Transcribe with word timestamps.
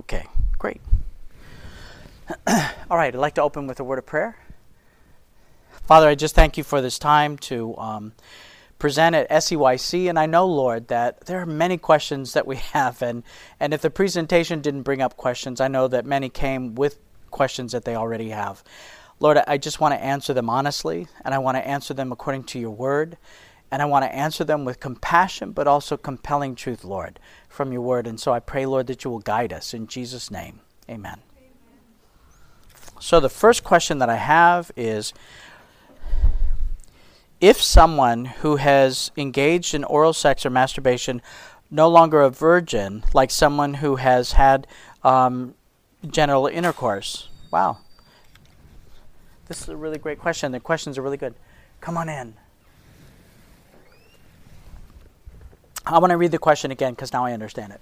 Okay, 0.00 0.26
great. 0.58 0.80
All 2.46 2.96
right, 2.98 3.14
I'd 3.14 3.18
like 3.18 3.34
to 3.36 3.42
open 3.42 3.66
with 3.66 3.80
a 3.80 3.84
word 3.84 3.98
of 3.98 4.04
prayer. 4.04 4.36
Father, 5.86 6.06
I 6.06 6.14
just 6.14 6.34
thank 6.34 6.58
you 6.58 6.64
for 6.64 6.82
this 6.82 6.98
time 6.98 7.38
to 7.38 7.74
um, 7.78 8.12
present 8.78 9.14
at 9.14 9.30
SEYC, 9.30 10.10
and 10.10 10.18
I 10.18 10.26
know, 10.26 10.46
Lord, 10.46 10.88
that 10.88 11.24
there 11.26 11.40
are 11.40 11.46
many 11.46 11.78
questions 11.78 12.34
that 12.34 12.46
we 12.46 12.56
have, 12.74 13.00
and, 13.00 13.22
and 13.58 13.72
if 13.72 13.80
the 13.80 13.88
presentation 13.88 14.60
didn't 14.60 14.82
bring 14.82 15.00
up 15.00 15.16
questions, 15.16 15.62
I 15.62 15.68
know 15.68 15.88
that 15.88 16.04
many 16.04 16.28
came 16.28 16.74
with 16.74 16.98
questions 17.30 17.72
that 17.72 17.86
they 17.86 17.96
already 17.96 18.30
have. 18.30 18.62
Lord, 19.18 19.38
I 19.46 19.56
just 19.56 19.80
want 19.80 19.94
to 19.94 20.04
answer 20.04 20.34
them 20.34 20.50
honestly, 20.50 21.08
and 21.24 21.34
I 21.34 21.38
want 21.38 21.56
to 21.56 21.66
answer 21.66 21.94
them 21.94 22.12
according 22.12 22.44
to 22.44 22.58
your 22.58 22.70
word, 22.70 23.16
and 23.70 23.82
I 23.82 23.84
want 23.84 24.04
to 24.04 24.14
answer 24.14 24.44
them 24.44 24.64
with 24.64 24.80
compassion, 24.80 25.52
but 25.52 25.66
also 25.66 25.96
compelling 25.96 26.54
truth, 26.54 26.84
Lord, 26.84 27.18
from 27.48 27.72
your 27.72 27.82
word. 27.82 28.06
And 28.06 28.20
so 28.20 28.32
I 28.32 28.40
pray, 28.40 28.64
Lord, 28.64 28.86
that 28.86 29.04
you 29.04 29.10
will 29.10 29.18
guide 29.18 29.52
us. 29.52 29.74
In 29.74 29.86
Jesus' 29.86 30.30
name, 30.30 30.60
amen. 30.88 31.20
amen. 31.36 31.50
So 33.00 33.18
the 33.18 33.28
first 33.28 33.64
question 33.64 33.98
that 33.98 34.08
I 34.08 34.16
have 34.16 34.70
is 34.76 35.12
if 37.40 37.60
someone 37.60 38.24
who 38.24 38.56
has 38.56 39.10
engaged 39.16 39.74
in 39.74 39.84
oral 39.84 40.12
sex 40.12 40.46
or 40.46 40.50
masturbation 40.50 41.20
no 41.70 41.88
longer 41.88 42.22
a 42.22 42.30
virgin, 42.30 43.04
like 43.12 43.30
someone 43.30 43.74
who 43.74 43.96
has 43.96 44.32
had 44.32 44.66
um, 45.02 45.54
intercourse? 46.02 47.28
Wow. 47.50 47.78
This 49.46 49.62
is 49.62 49.68
a 49.68 49.76
really 49.76 49.98
great 49.98 50.18
question. 50.18 50.52
The 50.52 50.60
questions 50.60 50.98
are 50.98 51.02
really 51.02 51.16
good. 51.16 51.34
Come 51.80 51.96
on 51.96 52.08
in. 52.08 52.34
I 55.86 55.98
want 55.98 56.10
to 56.10 56.16
read 56.16 56.32
the 56.32 56.38
question 56.38 56.72
again 56.72 56.94
because 56.94 57.12
now 57.12 57.24
I 57.24 57.32
understand 57.32 57.72
it. 57.72 57.80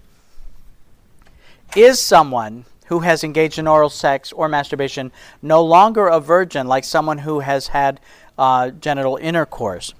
Is 1.75 1.99
someone 1.99 2.67
who 2.87 3.01
has 3.01 3.25
engaged 3.25 3.59
in 3.59 3.67
oral 3.67 3.89
sex 3.89 4.31
or 4.31 4.47
masturbation 4.47 5.11
no 5.41 5.65
longer 5.65 6.07
a 6.07 6.21
virgin 6.21 6.69
like 6.69 6.85
someone 6.85 7.19
who 7.19 7.41
has 7.41 7.69
had 7.69 7.99
uh, 8.37 8.71
genital 8.71 9.17
intercourse? 9.17 9.95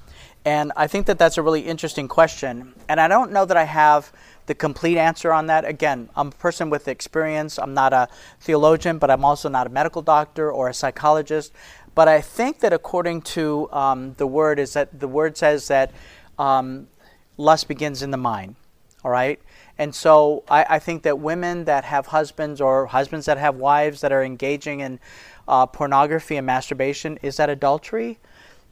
And 0.45 0.71
I 0.77 0.87
think 0.87 1.07
that 1.07 1.19
that's 1.19 1.39
a 1.39 1.43
really 1.43 1.63
interesting 1.63 2.07
question. 2.07 2.75
And 2.91 3.01
I 3.01 3.09
don't 3.09 3.33
know 3.33 3.47
that 3.47 3.57
I 3.57 3.65
have 3.65 4.13
the 4.45 4.55
complete 4.55 4.99
answer 4.99 5.33
on 5.33 5.47
that. 5.47 5.65
Again, 5.65 6.11
I'm 6.15 6.29
a 6.29 6.33
person 6.33 6.69
with 6.69 6.87
experience. 6.87 7.59
I'm 7.59 7.73
not 7.73 7.95
a 7.95 8.09
theologian, 8.41 8.99
but 8.99 9.11
I'm 9.11 9.25
also 9.25 9.49
not 9.49 9.67
a 9.67 9.71
medical 9.71 10.03
doctor 10.03 10.53
or 10.53 10.69
a 10.69 10.75
psychologist. 10.75 11.53
But 11.95 12.09
I 12.09 12.21
think 12.21 12.61
that 12.61 12.75
according 12.75 13.23
to 13.23 13.71
um, 13.73 14.15
the 14.19 14.27
word, 14.27 14.59
is 14.59 14.75
that 14.75 15.01
the 15.01 15.09
word 15.09 15.39
says 15.39 15.69
that 15.69 15.93
um, 16.39 16.89
lust 17.37 17.69
begins 17.69 18.03
in 18.03 18.11
the 18.11 18.17
mind. 18.17 18.57
All 19.05 19.11
right. 19.11 19.41
And 19.77 19.95
so 19.95 20.45
I, 20.49 20.65
I, 20.71 20.79
think 20.79 21.03
that 21.03 21.19
women 21.19 21.65
that 21.65 21.85
have 21.85 22.07
husbands 22.07 22.61
or 22.61 22.87
husbands 22.87 23.27
that 23.27 23.37
have 23.37 23.57
wives 23.57 24.01
that 24.01 24.13
are 24.13 24.23
engaging 24.23 24.81
in 24.81 24.99
uh, 25.47 25.67
pornography 25.67 26.37
and 26.37 26.47
masturbation 26.47 27.19
is 27.21 27.37
that 27.37 27.51
adultery? 27.51 28.19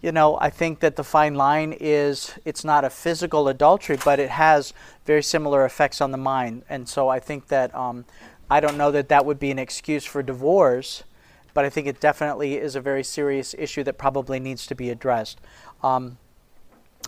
you 0.02 0.10
know, 0.10 0.36
I 0.41 0.50
think 0.50 0.80
that 0.80 0.96
the 0.96 1.04
fine 1.04 1.36
line 1.36 1.72
is 1.78 2.34
it's 2.44 2.64
not 2.64 2.84
a 2.84 2.91
physical 2.91 3.46
adultery, 3.46 3.96
but 4.04 4.19
it 4.19 4.30
has 4.30 4.74
very 5.06 5.22
similar 5.22 5.64
effects 5.64 6.00
on 6.00 6.10
the 6.10 6.19
mind. 6.19 6.64
And 6.69 6.88
so 6.88 7.08
I 7.08 7.20
think 7.20 7.47
that 7.48 7.72
um, 7.74 8.04
I 8.50 8.58
don't 8.58 8.76
know 8.76 8.91
that 8.91 9.08
that 9.08 9.24
would 9.24 9.38
be 9.38 9.52
an 9.52 9.60
excuse 9.60 10.04
for 10.04 10.20
divorce, 10.20 11.04
but 11.54 11.64
I 11.64 11.70
think 11.70 11.86
it 11.86 12.00
definitely 12.00 12.56
is 12.56 12.74
a 12.74 12.80
very 12.80 13.04
serious 13.04 13.54
issue 13.56 13.84
that 13.84 13.97
probably 13.97 14.41
needs 14.41 14.66
to 14.66 14.74
be 14.74 14.91
addressed. 14.91 15.41
Um, 15.84 16.19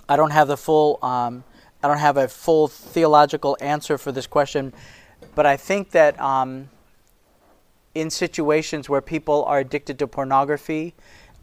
I 0.09 0.17
don't 0.17 0.31
have 0.31 0.49
the 0.49 0.57
full, 0.57 0.99
um, 1.03 1.45
I 1.83 1.89
don't 1.89 1.99
have 1.99 2.17
a 2.17 2.29
full 2.29 2.69
theological 2.69 3.57
answer 3.61 3.99
for 3.99 4.13
this 4.13 4.27
question, 4.27 4.73
but 5.35 5.47
I 5.47 5.57
think 5.57 5.91
that 5.91 6.21
um, 6.21 6.69
in 7.95 8.11
situations 8.11 8.89
where 8.89 9.01
people 9.01 9.45
are 9.45 9.59
addicted 9.59 9.99
to 10.01 10.07
pornography, 10.07 10.95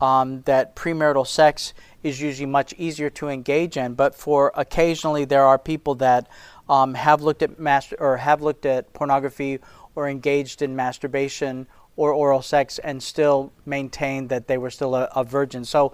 um, 0.01 0.41
that 0.41 0.75
premarital 0.75 1.27
sex 1.27 1.73
is 2.03 2.19
usually 2.19 2.47
much 2.47 2.73
easier 2.77 3.09
to 3.11 3.27
engage 3.29 3.77
in. 3.77 3.93
But 3.93 4.15
for 4.15 4.51
occasionally, 4.55 5.25
there 5.25 5.45
are 5.45 5.59
people 5.59 5.95
that 5.95 6.27
um, 6.67 6.95
have 6.95 7.21
looked 7.21 7.43
at 7.43 7.59
master 7.59 7.95
or 7.99 8.17
have 8.17 8.41
looked 8.41 8.65
at 8.65 8.91
pornography 8.93 9.59
or 9.95 10.09
engaged 10.09 10.61
in 10.61 10.75
masturbation 10.75 11.67
or 11.95 12.11
oral 12.13 12.41
sex 12.41 12.79
and 12.79 13.03
still 13.03 13.51
maintain 13.65 14.27
that 14.29 14.47
they 14.47 14.57
were 14.57 14.71
still 14.71 14.95
a, 14.95 15.09
a 15.15 15.23
virgin. 15.23 15.63
So 15.63 15.93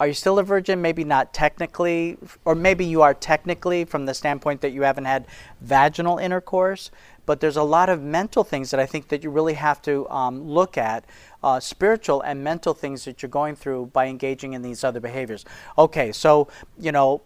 are 0.00 0.08
you 0.08 0.14
still 0.14 0.38
a 0.38 0.42
virgin? 0.42 0.82
Maybe 0.82 1.04
not 1.04 1.32
technically, 1.32 2.18
or 2.44 2.54
maybe 2.54 2.84
you 2.84 3.02
are 3.02 3.14
technically 3.14 3.84
from 3.84 4.06
the 4.06 4.14
standpoint 4.14 4.60
that 4.62 4.70
you 4.70 4.82
haven't 4.82 5.04
had 5.04 5.26
vaginal 5.60 6.18
intercourse. 6.18 6.90
But 7.26 7.40
there's 7.40 7.56
a 7.56 7.62
lot 7.62 7.88
of 7.88 8.02
mental 8.02 8.44
things 8.44 8.70
that 8.70 8.80
I 8.80 8.86
think 8.86 9.08
that 9.08 9.22
you 9.24 9.30
really 9.30 9.54
have 9.54 9.80
to 9.82 10.08
um, 10.10 10.42
look 10.42 10.76
at 10.76 11.04
uh, 11.42 11.58
spiritual 11.58 12.20
and 12.20 12.44
mental 12.44 12.74
things 12.74 13.04
that 13.04 13.22
you're 13.22 13.30
going 13.30 13.56
through 13.56 13.86
by 13.92 14.08
engaging 14.08 14.52
in 14.52 14.62
these 14.62 14.84
other 14.84 15.00
behaviors. 15.00 15.44
Okay, 15.78 16.12
so, 16.12 16.48
you 16.78 16.92
know, 16.92 17.22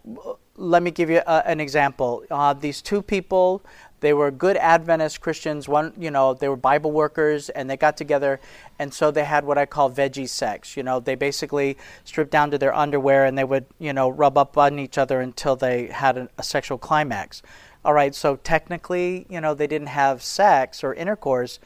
let 0.55 0.83
me 0.83 0.91
give 0.91 1.09
you 1.09 1.21
a, 1.25 1.43
an 1.45 1.59
example. 1.59 2.23
Uh, 2.31 2.53
these 2.53 2.81
two 2.81 3.01
people, 3.01 3.61
they 3.99 4.13
were 4.13 4.31
good 4.31 4.57
Adventist 4.57 5.21
Christians. 5.21 5.67
One, 5.67 5.93
you 5.97 6.11
know, 6.11 6.33
they 6.33 6.47
were 6.47 6.55
Bible 6.55 6.91
workers, 6.91 7.49
and 7.49 7.69
they 7.69 7.77
got 7.77 7.97
together, 7.97 8.39
and 8.77 8.93
so 8.93 9.11
they 9.11 9.25
had 9.25 9.45
what 9.45 9.57
I 9.57 9.65
call 9.65 9.91
veggie 9.91 10.29
sex. 10.29 10.77
You 10.77 10.83
know, 10.83 10.99
they 10.99 11.15
basically 11.15 11.77
stripped 12.03 12.31
down 12.31 12.51
to 12.51 12.57
their 12.57 12.73
underwear, 12.73 13.25
and 13.25 13.37
they 13.37 13.43
would, 13.43 13.65
you 13.79 13.93
know, 13.93 14.09
rub 14.09 14.37
up 14.37 14.57
on 14.57 14.79
each 14.79 14.97
other 14.97 15.21
until 15.21 15.55
they 15.55 15.87
had 15.87 16.17
a, 16.17 16.29
a 16.37 16.43
sexual 16.43 16.77
climax. 16.77 17.41
All 17.83 17.93
right, 17.93 18.13
so 18.13 18.35
technically, 18.37 19.25
you 19.29 19.39
know, 19.39 19.53
they 19.53 19.67
didn't 19.67 19.87
have 19.87 20.21
sex 20.21 20.83
or 20.83 20.93
intercourse, 20.93 21.59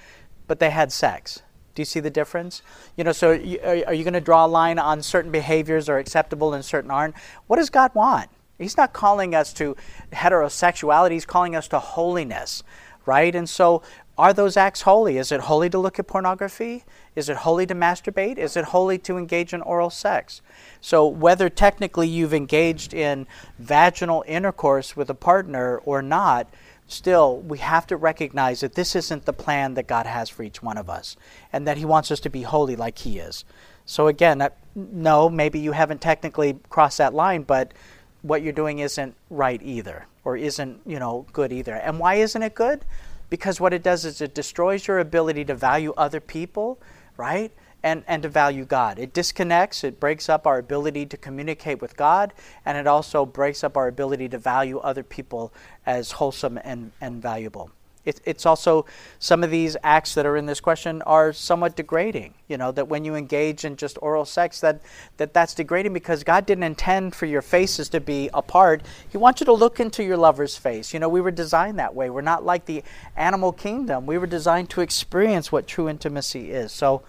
but 0.47 0.59
they 0.59 0.69
had 0.69 0.91
sex. 0.91 1.41
Do 1.75 1.81
you 1.81 1.85
see 1.85 1.99
the 1.99 2.11
difference? 2.11 2.61
You 2.95 3.03
know, 3.03 3.11
so 3.11 3.31
are, 3.31 3.87
are 3.87 3.93
you 3.93 4.03
going 4.03 4.13
to 4.13 4.21
draw 4.21 4.45
a 4.45 4.47
line 4.47 4.77
on 4.77 5.01
certain 5.01 5.31
behaviors 5.31 5.89
are 5.89 5.97
acceptable 5.97 6.53
and 6.53 6.63
certain 6.63 6.91
aren't? 6.91 7.15
What 7.47 7.57
does 7.57 7.71
God 7.71 7.95
want? 7.95 8.29
He's 8.63 8.77
not 8.77 8.93
calling 8.93 9.35
us 9.35 9.53
to 9.53 9.75
heterosexuality, 10.11 11.11
He's 11.11 11.25
calling 11.25 11.55
us 11.55 11.67
to 11.69 11.79
holiness, 11.79 12.63
right? 13.05 13.33
And 13.35 13.49
so, 13.49 13.81
are 14.15 14.31
those 14.31 14.57
acts 14.57 14.81
holy? 14.81 15.17
Is 15.17 15.31
it 15.31 15.41
holy 15.41 15.71
to 15.71 15.79
look 15.79 15.97
at 15.97 16.05
pornography? 16.05 16.83
Is 17.15 17.29
it 17.29 17.37
holy 17.37 17.65
to 17.65 17.73
masturbate? 17.73 18.37
Is 18.37 18.55
it 18.55 18.65
holy 18.65 18.99
to 18.99 19.17
engage 19.17 19.53
in 19.53 19.61
oral 19.61 19.89
sex? 19.89 20.41
So, 20.81 21.07
whether 21.07 21.49
technically 21.49 22.07
you've 22.07 22.33
engaged 22.33 22.93
in 22.93 23.25
vaginal 23.57 24.23
intercourse 24.27 24.95
with 24.95 25.09
a 25.09 25.15
partner 25.15 25.79
or 25.79 26.03
not, 26.03 26.47
still, 26.87 27.39
we 27.39 27.57
have 27.57 27.87
to 27.87 27.97
recognize 27.97 28.59
that 28.59 28.75
this 28.75 28.95
isn't 28.95 29.25
the 29.25 29.33
plan 29.33 29.73
that 29.73 29.87
God 29.87 30.05
has 30.05 30.29
for 30.29 30.43
each 30.43 30.61
one 30.61 30.77
of 30.77 30.91
us, 30.91 31.17
and 31.51 31.67
that 31.67 31.77
He 31.77 31.85
wants 31.85 32.11
us 32.11 32.19
to 32.19 32.29
be 32.29 32.43
holy 32.43 32.75
like 32.75 32.99
He 32.99 33.17
is. 33.17 33.45
So, 33.85 34.07
again, 34.07 34.41
uh, 34.41 34.49
no, 34.75 35.27
maybe 35.27 35.59
you 35.59 35.71
haven't 35.71 36.01
technically 36.01 36.59
crossed 36.69 36.99
that 36.99 37.15
line, 37.15 37.43
but 37.43 37.73
what 38.23 38.41
you're 38.41 38.51
doing 38.51 38.79
isn't 38.79 39.15
right 39.29 39.61
either, 39.63 40.07
or 40.23 40.35
isn't, 40.35 40.81
you 40.85 40.97
know, 40.97 41.27
good 41.31 41.53
either. 41.53 41.75
And 41.75 41.99
why 41.99 42.15
isn't 42.15 42.41
it 42.41 42.55
good? 42.55 42.83
Because 43.29 43.59
what 43.59 43.73
it 43.73 43.83
does 43.83 44.05
is 44.05 44.19
it 44.21 44.33
destroys 44.33 44.87
your 44.87 44.99
ability 44.99 45.45
to 45.45 45.55
value 45.55 45.93
other 45.95 46.19
people, 46.19 46.79
right? 47.15 47.51
and, 47.83 48.03
and 48.07 48.23
to 48.23 48.29
value 48.29 48.65
God. 48.65 48.97
It 48.97 49.13
disconnects, 49.13 49.83
it 49.83 49.99
breaks 49.99 50.29
up 50.29 50.47
our 50.47 50.57
ability 50.57 51.05
to 51.07 51.17
communicate 51.17 51.81
with 51.81 51.97
God, 51.97 52.33
and 52.65 52.77
it 52.77 52.87
also 52.87 53.25
breaks 53.25 53.63
up 53.63 53.75
our 53.75 53.87
ability 53.87 54.29
to 54.29 54.37
value 54.37 54.79
other 54.79 55.03
people 55.03 55.53
as 55.85 56.13
wholesome 56.13 56.57
and, 56.63 56.93
and 57.01 57.21
valuable. 57.21 57.69
It, 58.05 58.19
it's 58.25 58.45
also 58.45 58.85
some 59.19 59.43
of 59.43 59.51
these 59.51 59.77
acts 59.81 60.13
that 60.15 60.25
are 60.25 60.35
in 60.35 60.45
this 60.45 60.59
question 60.59 61.01
are 61.03 61.31
somewhat 61.31 61.75
degrading. 61.75 62.33
You 62.47 62.57
know 62.57 62.71
that 62.73 62.87
when 62.87 63.05
you 63.05 63.15
engage 63.15 63.63
in 63.63 63.77
just 63.77 63.97
oral 64.01 64.25
sex, 64.25 64.59
that, 64.59 64.81
that 65.17 65.33
that's 65.33 65.53
degrading 65.53 65.93
because 65.93 66.23
God 66.23 66.45
didn't 66.45 66.65
intend 66.65 67.15
for 67.15 67.25
your 67.25 67.41
faces 67.41 67.87
to 67.89 68.01
be 68.01 68.29
apart. 68.33 68.83
He 69.09 69.17
wants 69.17 69.39
you 69.39 69.45
to 69.45 69.53
look 69.53 69.79
into 69.79 70.03
your 70.03 70.17
lover's 70.17 70.57
face. 70.57 70.93
You 70.93 70.99
know 70.99 71.07
we 71.07 71.21
were 71.21 71.31
designed 71.31 71.79
that 71.79 71.95
way. 71.95 72.09
We're 72.09 72.21
not 72.21 72.43
like 72.43 72.65
the 72.65 72.83
animal 73.15 73.53
kingdom. 73.53 74.05
We 74.05 74.17
were 74.17 74.27
designed 74.27 74.69
to 74.71 74.81
experience 74.81 75.51
what 75.51 75.65
true 75.65 75.87
intimacy 75.87 76.51
is. 76.51 76.71
So 76.71 77.03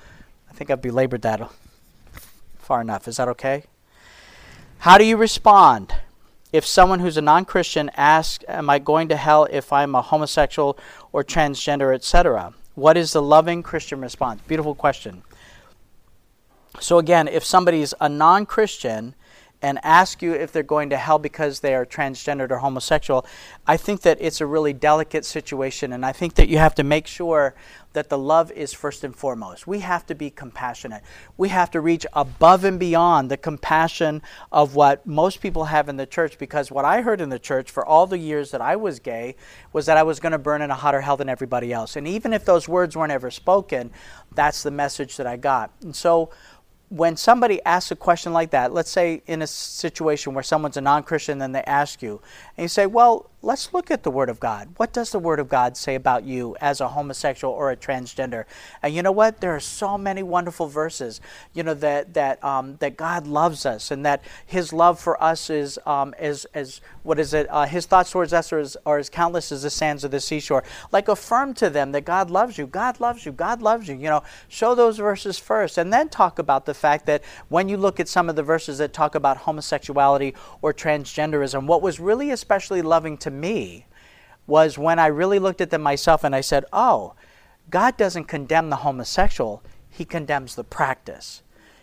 I 0.49 0.53
think 0.55 0.71
I've 0.71 0.83
belabored 0.83 1.23
that 1.23 1.51
far 2.59 2.81
enough. 2.81 3.09
Is 3.09 3.17
that 3.17 3.29
okay? 3.29 3.65
How 4.79 4.99
do 4.99 5.05
you 5.05 5.17
respond 5.17 5.95
if 6.55 6.65
someone 6.65 7.01
who's 7.01 7.17
a 7.17 7.21
non 7.21 7.45
Christian 7.45 7.91
asks, 7.97 8.45
Am 8.47 8.71
I 8.71 8.79
going 8.79 9.09
to 9.09 9.17
hell 9.17 9.49
if 9.51 9.73
I'm 9.73 9.97
a 9.97 10.03
homosexual 10.03 10.79
or 11.12 11.25
transgender, 11.25 11.93
etc.? 11.93 12.55
What 12.77 12.97
is 12.97 13.12
the 13.12 13.21
loving 13.21 13.65
Christian 13.65 14.01
response? 14.01 14.41
Beautiful 14.47 14.77
question. 14.77 15.25
So, 16.79 16.99
again, 16.99 17.27
if 17.27 17.45
somebody's 17.45 17.93
a 18.01 18.09
non 18.09 18.47
Christian 18.47 19.17
and 19.65 19.81
ask 19.83 20.21
you 20.21 20.35
if 20.35 20.53
they're 20.53 20.63
going 20.63 20.91
to 20.91 20.97
hell 20.99 21.19
because 21.19 21.61
they 21.61 21.75
are 21.75 21.87
transgendered 21.87 22.51
or 22.51 22.59
homosexual, 22.59 23.25
I 23.67 23.79
think 23.79 24.03
that 24.03 24.19
it's 24.21 24.43
a 24.43 24.47
really 24.47 24.75
delicate 24.75 25.25
situation, 25.25 25.95
and 25.95 26.05
I 26.05 26.13
think 26.13 26.35
that 26.35 26.49
you 26.49 26.59
have 26.59 26.75
to 26.75 26.85
make 26.85 27.07
sure 27.07 27.55
that 27.95 28.11
the 28.11 28.19
love 28.19 28.51
is 28.53 28.75
first 28.75 29.05
and 29.05 29.17
foremost. 29.17 29.67
We 29.67 29.81
have 29.81 30.05
to 30.07 30.15
be 30.15 30.29
compassionate. 30.29 31.03
We 31.37 31.49
have 31.49 31.71
to 31.71 31.81
reach 31.81 32.05
above 32.13 32.65
and 32.65 32.79
beyond 32.79 33.31
the 33.31 33.37
compassion 33.37 34.21
of 34.53 34.75
what 34.75 35.07
most 35.07 35.41
people 35.41 35.65
have 35.65 35.89
in 35.89 35.97
the 35.97 36.05
church 36.05 36.37
because 36.37 36.71
what 36.71 36.85
I 36.85 37.01
heard 37.01 37.21
in 37.21 37.29
the 37.29 37.39
church 37.39 37.71
for 37.71 37.87
all 37.87 38.07
the 38.07 38.19
years 38.19 38.51
that 38.51 38.61
I 38.61 38.77
was 38.77 38.99
gay 38.99 39.37
was 39.73 39.87
that 39.87 39.97
I 39.97 40.03
was 40.03 40.21
going 40.21 40.33
to 40.33 40.39
burn 40.39 40.61
in 40.61 40.73
a 40.73 40.75
hotter 40.75 41.01
hell 41.01 41.17
than 41.17 41.29
everybody 41.29 41.73
else. 41.73 41.95
And 41.97 42.07
even 42.07 42.33
if 42.33 42.45
those 42.45 42.69
words 42.69 42.97
weren't 42.97 43.13
ever 43.13 43.31
spoken, 43.31 43.93
that's 44.35 44.65
the 44.65 44.73
message 44.73 45.17
that 45.17 45.27
I 45.29 45.37
got. 45.37 45.71
And 45.83 45.95
so 45.95 46.31
when 46.94 47.17
somebody 47.17 47.61
asks 47.64 47.91
a 47.91 47.96
question 47.96 48.32
like 48.32 48.50
that, 48.50 48.73
let's 48.73 48.91
say 48.91 49.20
in 49.26 49.43
a 49.43 49.49
situation 49.49 50.32
where 50.32 50.44
someone's 50.44 50.76
a 50.76 50.81
non 50.81 51.02
Christian, 51.02 51.38
then 51.38 51.50
they 51.50 51.62
ask 51.64 52.02
you, 52.02 52.20
and 52.56 52.62
you 52.62 52.69
say, 52.69 52.87
Well, 52.87 53.31
let's 53.44 53.75
look 53.75 53.91
at 53.91 54.02
the 54.02 54.11
Word 54.11 54.31
of 54.31 54.41
God. 54.41 54.70
What 54.79 54.93
does 54.93 55.11
the 55.11 55.19
Word 55.19 55.38
of 55.38 55.49
God 55.49 55.76
say 55.76 55.94
about 55.94 56.25
you 56.25 56.56
as 56.61 56.81
a 56.81 56.88
homosexual 56.88 57.52
or 57.52 57.70
a 57.70 57.76
transgender? 57.76 58.44
And 58.82 58.94
you 58.94 59.02
know 59.02 59.12
what? 59.12 59.41
There 59.41 59.55
are 59.55 59.61
so 59.61 59.99
many 59.99 60.23
wonderful 60.23 60.67
verses, 60.67 61.20
you 61.52 61.62
know, 61.62 61.75
that 61.75 62.14
that 62.14 62.43
um, 62.43 62.76
that 62.76 62.96
God 62.96 63.26
loves 63.26 63.67
us 63.67 63.91
and 63.91 64.05
that 64.06 64.23
His 64.46 64.73
love 64.73 64.99
for 64.99 65.23
us 65.23 65.50
is 65.50 65.79
um, 65.85 66.14
as 66.19 66.46
as 66.55 66.81
what 67.05 67.19
is 67.19 67.35
it? 67.35 67.46
Uh, 67.50 67.67
his 67.67 67.85
thoughts 67.85 68.11
towards 68.11 68.32
us 68.32 68.50
are 68.50 68.58
as, 68.58 68.76
are 68.87 68.99
as 68.99 69.11
countless 69.11 69.52
as 69.52 69.62
the 69.62 69.70
sands 69.70 70.05
of 70.05 70.11
the 70.11 70.20
seashore. 70.20 70.64
Like 70.91 71.08
affirm 71.08 71.52
to 71.55 71.69
them 71.69 71.93
that 71.93 72.06
God 72.06 72.31
loves 72.31 72.56
you. 72.56 72.67
God 72.67 72.99
loves 72.99 73.26
you. 73.26 73.32
God 73.32 73.61
loves 73.61 73.88
you. 73.88 73.94
You 73.94 74.08
know, 74.08 74.23
show 74.49 74.75
those 74.75 74.96
verses 74.96 75.38
first, 75.38 75.76
and 75.76 75.93
then 75.93 76.08
talk 76.08 76.38
about 76.38 76.64
the 76.64 76.75
fact 76.75 77.05
that 77.06 77.23
when 77.49 77.69
you 77.69 77.76
look 77.76 78.00
at 78.00 78.08
some 78.08 78.31
of 78.31 78.37
the 78.37 78.43
verses 78.43 78.79
that 78.79 78.94
talk 78.94 79.14
about 79.14 79.37
homosexuality 79.37 80.35
or 80.62 80.73
transgenderism, 80.73 81.67
what 81.67 81.82
was 81.82 82.00
really 82.00 82.31
especially 82.31 82.81
loving 82.81 83.19
to 83.19 83.31
me 83.41 83.87
was 84.47 84.79
when 84.79 84.99
I 84.99 85.07
really 85.07 85.39
looked 85.39 85.61
at 85.61 85.71
them 85.71 85.83
myself 85.83 86.25
and 86.25 86.35
I 86.35 86.41
said, 86.41 86.65
oh, 86.73 87.15
God 87.71 87.97
doesn't 87.97 88.25
condemn 88.25 88.71
the 88.71 88.77
homosexual, 88.77 89.63
He 89.89 90.05
condemns 90.05 90.55
the 90.55 90.65
practice. 90.65 91.43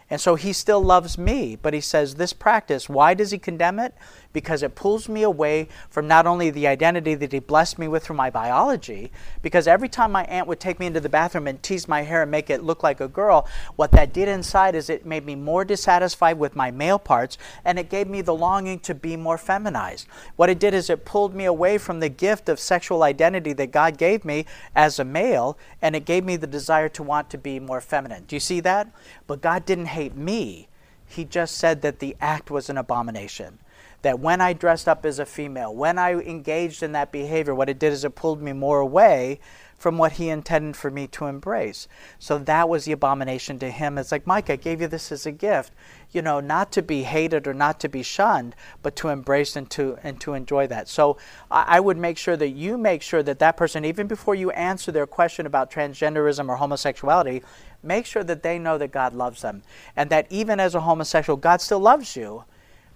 And 0.09 0.19
so 0.19 0.35
He 0.35 0.53
still 0.53 0.81
loves 0.81 1.17
me, 1.17 1.55
but 1.55 1.73
He 1.73 1.81
says, 1.81 2.15
this 2.15 2.33
practice, 2.33 2.87
why 2.89 3.13
does 3.13 3.31
He 3.31 3.37
condemn 3.37 3.79
it? 3.79 3.95
Because 4.33 4.63
it 4.63 4.75
pulls 4.75 5.09
me 5.09 5.23
away 5.23 5.67
from 5.89 6.07
not 6.07 6.25
only 6.25 6.49
the 6.49 6.67
identity 6.67 7.15
that 7.15 7.31
he 7.31 7.39
blessed 7.39 7.77
me 7.77 7.87
with 7.87 8.03
through 8.03 8.15
my 8.15 8.29
biology, 8.29 9.11
because 9.41 9.67
every 9.67 9.89
time 9.89 10.11
my 10.11 10.23
aunt 10.25 10.47
would 10.47 10.59
take 10.59 10.79
me 10.79 10.85
into 10.85 10.99
the 10.99 11.09
bathroom 11.09 11.47
and 11.47 11.61
tease 11.61 11.87
my 11.87 12.01
hair 12.03 12.21
and 12.21 12.31
make 12.31 12.49
it 12.49 12.63
look 12.63 12.83
like 12.83 13.01
a 13.01 13.07
girl, 13.07 13.47
what 13.75 13.91
that 13.91 14.13
did 14.13 14.27
inside 14.27 14.75
is 14.75 14.89
it 14.89 15.05
made 15.05 15.25
me 15.25 15.35
more 15.35 15.65
dissatisfied 15.65 16.37
with 16.37 16.55
my 16.55 16.71
male 16.71 16.99
parts 16.99 17.37
and 17.65 17.77
it 17.77 17.89
gave 17.89 18.07
me 18.07 18.21
the 18.21 18.33
longing 18.33 18.79
to 18.79 18.95
be 18.95 19.15
more 19.15 19.37
feminized. 19.37 20.07
What 20.35 20.49
it 20.49 20.59
did 20.59 20.73
is 20.73 20.89
it 20.89 21.05
pulled 21.05 21.35
me 21.35 21.45
away 21.45 21.77
from 21.77 21.99
the 21.99 22.09
gift 22.09 22.49
of 22.49 22.59
sexual 22.59 23.03
identity 23.03 23.53
that 23.53 23.71
God 23.71 23.97
gave 23.97 24.23
me 24.23 24.45
as 24.75 24.99
a 24.99 25.05
male 25.05 25.57
and 25.81 25.95
it 25.95 26.05
gave 26.05 26.23
me 26.23 26.35
the 26.35 26.47
desire 26.47 26.89
to 26.89 27.03
want 27.03 27.29
to 27.31 27.37
be 27.37 27.59
more 27.59 27.81
feminine. 27.81 28.25
Do 28.27 28.35
you 28.35 28.39
see 28.39 28.59
that? 28.61 28.87
But 29.27 29.41
God 29.41 29.65
didn't 29.65 29.87
hate 29.87 30.15
me. 30.15 30.67
He 31.07 31.25
just 31.25 31.57
said 31.57 31.81
that 31.81 31.99
the 31.99 32.15
act 32.21 32.49
was 32.49 32.69
an 32.69 32.77
abomination 32.77 33.59
that 34.01 34.19
when 34.19 34.41
I 34.41 34.53
dressed 34.53 34.87
up 34.87 35.05
as 35.05 35.19
a 35.19 35.25
female, 35.25 35.73
when 35.73 35.97
I 35.97 36.13
engaged 36.13 36.83
in 36.83 36.91
that 36.93 37.11
behavior, 37.11 37.53
what 37.53 37.69
it 37.69 37.79
did 37.79 37.93
is 37.93 38.03
it 38.03 38.15
pulled 38.15 38.41
me 38.41 38.53
more 38.53 38.79
away 38.79 39.39
from 39.81 39.97
what 39.97 40.13
he 40.13 40.29
intended 40.29 40.77
for 40.77 40.91
me 40.91 41.07
to 41.07 41.25
embrace. 41.25 41.87
So 42.19 42.37
that 42.37 42.69
was 42.69 42.85
the 42.85 42.91
abomination 42.91 43.57
to 43.59 43.71
him. 43.71 43.97
It's 43.97 44.11
like, 44.11 44.27
Mike, 44.27 44.51
I 44.51 44.55
gave 44.55 44.79
you 44.79 44.87
this 44.87 45.11
as 45.11 45.25
a 45.25 45.31
gift, 45.31 45.73
you 46.11 46.21
know, 46.21 46.39
not 46.39 46.71
to 46.73 46.83
be 46.83 47.01
hated 47.01 47.47
or 47.47 47.53
not 47.55 47.79
to 47.79 47.89
be 47.89 48.03
shunned, 48.03 48.55
but 48.83 48.95
to 48.97 49.09
embrace 49.09 49.55
and 49.55 49.67
to 49.71 49.97
and 50.03 50.21
to 50.21 50.35
enjoy 50.35 50.67
that. 50.67 50.87
So 50.87 51.17
I, 51.49 51.65
I 51.67 51.79
would 51.79 51.97
make 51.97 52.19
sure 52.19 52.37
that 52.37 52.49
you 52.49 52.77
make 52.77 53.01
sure 53.01 53.23
that 53.23 53.39
that 53.39 53.57
person, 53.57 53.83
even 53.83 54.05
before 54.05 54.35
you 54.35 54.51
answer 54.51 54.91
their 54.91 55.07
question 55.07 55.47
about 55.47 55.71
transgenderism 55.71 56.47
or 56.47 56.57
homosexuality, 56.57 57.41
make 57.81 58.05
sure 58.05 58.23
that 58.23 58.43
they 58.43 58.59
know 58.59 58.77
that 58.77 58.91
God 58.91 59.13
loves 59.13 59.41
them 59.41 59.63
and 59.95 60.11
that 60.11 60.27
even 60.29 60.59
as 60.59 60.75
a 60.75 60.81
homosexual, 60.81 61.37
God 61.37 61.59
still 61.59 61.79
loves 61.79 62.15
you 62.15 62.43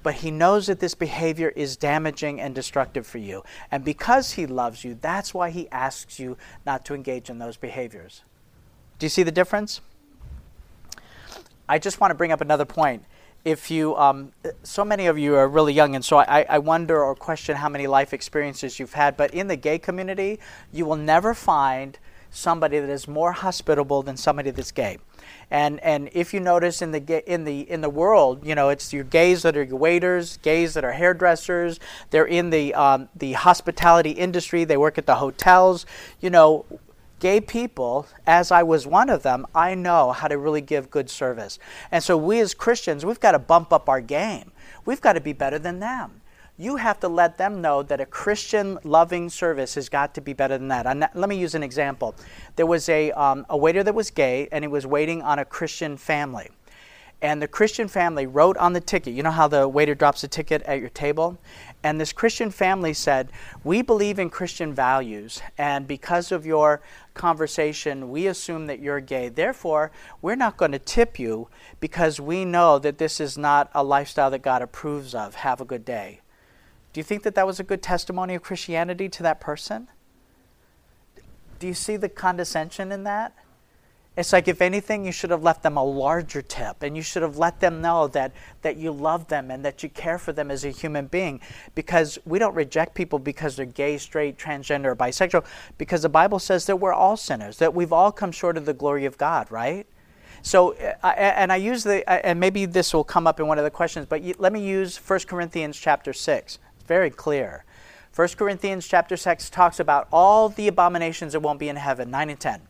but 0.06 0.14
he 0.14 0.30
knows 0.30 0.68
that 0.68 0.80
this 0.80 0.94
behavior 0.94 1.50
is 1.56 1.76
damaging 1.76 2.40
and 2.40 2.54
destructive 2.54 3.08
for 3.08 3.18
you. 3.18 3.44
And 3.72 3.84
because 3.84 4.34
he 4.34 4.46
loves 4.46 4.84
you, 4.84 4.96
that's 5.02 5.34
why 5.34 5.50
he 5.50 5.68
asks 5.72 6.20
you 6.20 6.38
not 6.64 6.86
to 6.86 6.94
engage 6.94 7.28
in 7.28 7.40
those 7.40 7.58
behaviors. 7.58 8.22
Do 9.00 9.08
you 9.08 9.10
see 9.10 9.24
the 9.24 9.32
difference? 9.32 9.82
I 11.68 11.80
just 11.80 12.00
want 12.00 12.12
to 12.12 12.16
bring 12.16 12.32
up 12.32 12.40
another 12.40 12.66
point. 12.66 13.04
If 13.46 13.72
you, 13.72 13.96
um, 13.96 14.32
so 14.62 14.86
many 14.86 15.08
of 15.08 15.18
you 15.18 15.34
are 15.38 15.48
really 15.48 15.74
young, 15.74 15.96
and 15.96 16.06
so 16.06 16.18
I, 16.18 16.46
I 16.48 16.60
wonder 16.60 17.04
or 17.04 17.16
question 17.16 17.56
how 17.56 17.70
many 17.70 17.88
life 17.88 18.14
experiences 18.14 18.78
you've 18.78 18.94
had, 18.94 19.18
but 19.18 19.34
in 19.34 19.48
the 19.48 19.56
gay 19.56 19.80
community, 19.80 20.38
you 20.72 20.86
will 20.86 20.98
never 20.98 21.34
find 21.34 21.98
somebody 22.30 22.80
that 22.80 22.92
is 22.92 23.08
more 23.08 23.32
hospitable 23.32 24.04
than 24.04 24.18
somebody 24.18 24.52
that's 24.52 24.72
gay. 24.72 25.00
And 25.52 25.80
and 25.82 26.10
if 26.14 26.34
you 26.34 26.40
notice 26.40 26.82
in 26.82 26.92
the 26.92 27.32
in 27.32 27.44
the 27.44 27.62
in 27.70 27.82
the 27.82 27.90
world, 27.90 28.46
you 28.46 28.56
know, 28.56 28.70
it's 28.70 28.92
your 28.94 29.04
gays 29.04 29.44
that 29.44 29.56
are 29.56 29.64
your 29.64 29.78
waiters, 29.78 30.38
gays 30.38 30.74
that 30.74 30.84
are 30.84 30.94
hairdressers. 30.94 31.80
They're 32.10 32.26
in 32.26 32.50
the 32.50 32.74
um, 32.74 33.10
the 33.16 33.34
hospitality 33.34 34.12
industry. 34.12 34.64
They 34.64 34.78
work 34.78 34.98
at 34.98 35.06
the 35.06 35.16
hotels. 35.16 35.86
You 36.20 36.30
know, 36.30 36.66
gay 37.20 37.42
people, 37.42 38.08
as 38.26 38.52
I 38.52 38.64
was 38.64 38.88
one 38.88 39.10
of 39.10 39.24
them, 39.24 39.46
I 39.54 39.76
know 39.76 40.12
how 40.12 40.28
to 40.28 40.38
really 40.38 40.62
give 40.62 40.90
good 40.90 41.10
service. 41.10 41.60
And 41.92 42.04
so 42.04 42.18
we 42.18 42.40
as 42.40 42.54
Christians, 42.54 43.06
we've 43.06 43.20
got 43.20 43.32
to 43.34 43.40
bump 43.40 43.72
up 43.72 43.88
our 43.88 44.02
game. 44.02 44.52
We've 44.86 45.02
got 45.02 45.14
to 45.14 45.22
be 45.22 45.34
better 45.34 45.60
than 45.60 45.80
them 45.80 46.22
you 46.58 46.78
have 46.78 47.00
to 47.02 47.08
let 47.08 47.38
them 47.38 47.62
know 47.62 47.84
that 47.84 48.00
a 48.00 48.06
Christian 48.06 48.80
loving 48.84 49.30
service 49.30 49.76
has 49.76 49.90
got 49.90 50.14
to 50.16 50.22
be 50.22 50.34
better 50.34 50.58
than 50.58 50.70
that. 50.70 50.86
And 50.86 51.08
let 51.14 51.30
me 51.30 51.38
use 51.38 51.54
an 51.56 51.64
example. 51.64 52.16
There 52.56 52.66
was 52.66 52.88
a, 52.88 53.12
um, 53.12 53.46
a 53.50 53.58
waiter 53.58 53.84
that 53.84 53.94
was 53.94 54.10
gay, 54.10 54.48
and 54.52 54.64
he 54.64 54.68
was 54.68 54.88
waiting 54.88 55.22
on 55.22 55.40
a 55.40 55.46
Christian 55.46 55.98
family. 55.98 56.50
And 57.22 57.42
the 57.42 57.48
Christian 57.48 57.88
family 57.88 58.28
wrote 58.28 58.56
on 58.58 58.74
the 58.74 58.82
ticket, 58.82 59.14
you 59.14 59.24
know 59.24 59.32
how 59.32 59.48
the 59.48 59.68
waiter 59.68 59.96
drops 59.96 60.24
a 60.24 60.28
ticket 60.28 60.62
at 60.64 60.80
your 60.80 60.90
table? 60.90 61.38
And 61.82 62.00
this 62.00 62.14
Christian 62.14 62.52
family 62.52 62.94
said, 62.94 63.32
We 63.64 63.82
believe 63.82 64.20
in 64.20 64.30
Christian 64.30 64.74
values, 64.74 65.42
and 65.58 65.88
because 65.88 66.32
of 66.32 66.46
your 66.46 66.82
conversation, 67.14 68.12
we 68.12 68.28
assume 68.28 68.68
that 68.68 68.80
you're 68.80 69.00
gay. 69.00 69.30
Therefore, 69.30 69.92
we're 70.22 70.36
not 70.36 70.58
going 70.58 70.74
to 70.74 70.80
tip 70.80 71.18
you 71.18 71.48
because 71.80 72.20
we 72.20 72.46
know 72.46 72.80
that 72.80 72.98
this 72.98 73.20
is 73.20 73.38
not 73.38 73.72
a 73.74 73.84
lifestyle 73.84 74.30
that 74.32 74.42
God 74.42 74.62
approves 74.62 75.16
of. 75.16 75.36
Have 75.36 75.62
a 75.62 75.66
good 75.66 75.86
day. 75.86 76.20
Do 76.96 77.00
you 77.02 77.04
think 77.04 77.24
that 77.24 77.36
that 77.36 77.46
was 77.46 77.60
a 77.60 77.64
good 77.64 77.82
testimony 77.82 78.36
of 78.36 78.42
Christianity 78.42 79.10
to 79.10 79.24
that 79.24 79.42
person? 79.42 79.90
Do 81.60 81.68
you 81.68 81.74
see 81.74 81.98
the 81.98 82.08
condescension 82.08 82.90
in 82.94 83.04
that? 83.04 83.34
It's 84.16 84.32
like, 84.32 84.48
if 84.48 84.62
anything, 84.62 85.04
you 85.04 85.12
should 85.12 85.30
have 85.32 85.44
left 85.44 85.62
them 85.62 85.76
a 85.76 85.84
larger 85.84 86.42
tip 86.42 86.84
and 86.84 86.96
you 86.96 87.02
should 87.04 87.22
have 87.22 87.38
let 87.38 87.60
them 87.60 87.82
know 87.82 88.08
that, 88.08 88.32
that 88.62 88.78
you 88.78 88.94
love 88.94 89.28
them 89.28 89.52
and 89.52 89.66
that 89.66 89.84
you 89.84 89.90
care 89.90 90.18
for 90.18 90.32
them 90.32 90.50
as 90.50 90.64
a 90.64 90.70
human 90.70 91.08
being. 91.08 91.42
Because 91.76 92.18
we 92.24 92.40
don't 92.40 92.56
reject 92.56 92.96
people 92.96 93.20
because 93.20 93.58
they're 93.58 93.66
gay, 93.66 93.98
straight, 93.98 94.38
transgender, 94.38 94.86
or 94.86 94.96
bisexual, 94.96 95.46
because 95.78 96.02
the 96.02 96.08
Bible 96.08 96.40
says 96.40 96.66
that 96.68 96.78
we're 96.78 96.94
all 96.94 97.18
sinners, 97.18 97.58
that 97.58 97.74
we've 97.74 97.92
all 97.92 98.14
come 98.14 98.32
short 98.32 98.56
of 98.56 98.66
the 98.66 98.74
glory 98.74 99.04
of 99.04 99.18
God, 99.18 99.52
right? 99.52 99.86
So, 100.44 100.76
uh, 101.04 101.08
and 101.08 101.52
I 101.52 101.58
use 101.58 101.84
the, 101.84 102.10
and 102.10 102.40
maybe 102.40 102.66
this 102.66 102.94
will 102.94 103.04
come 103.04 103.28
up 103.28 103.42
in 103.42 103.48
one 103.48 103.58
of 103.58 103.66
the 103.66 103.72
questions, 103.72 104.06
but 104.06 104.24
let 104.40 104.54
me 104.54 104.66
use 104.66 104.96
1 104.96 105.20
Corinthians 105.28 105.78
chapter 105.78 106.14
6 106.14 106.60
very 106.88 107.10
clear. 107.10 107.66
1 108.16 108.30
Corinthians 108.38 108.88
chapter 108.88 109.18
6 109.18 109.50
talks 109.50 109.80
about 109.80 110.08
all 110.12 110.48
the 110.48 110.68
abominations 110.70 111.34
that 111.34 111.42
won't 111.42 111.60
be 111.60 111.68
in 111.68 111.76
heaven, 111.76 112.10
9 112.10 112.30
and 112.30 112.40
10. 112.40 112.62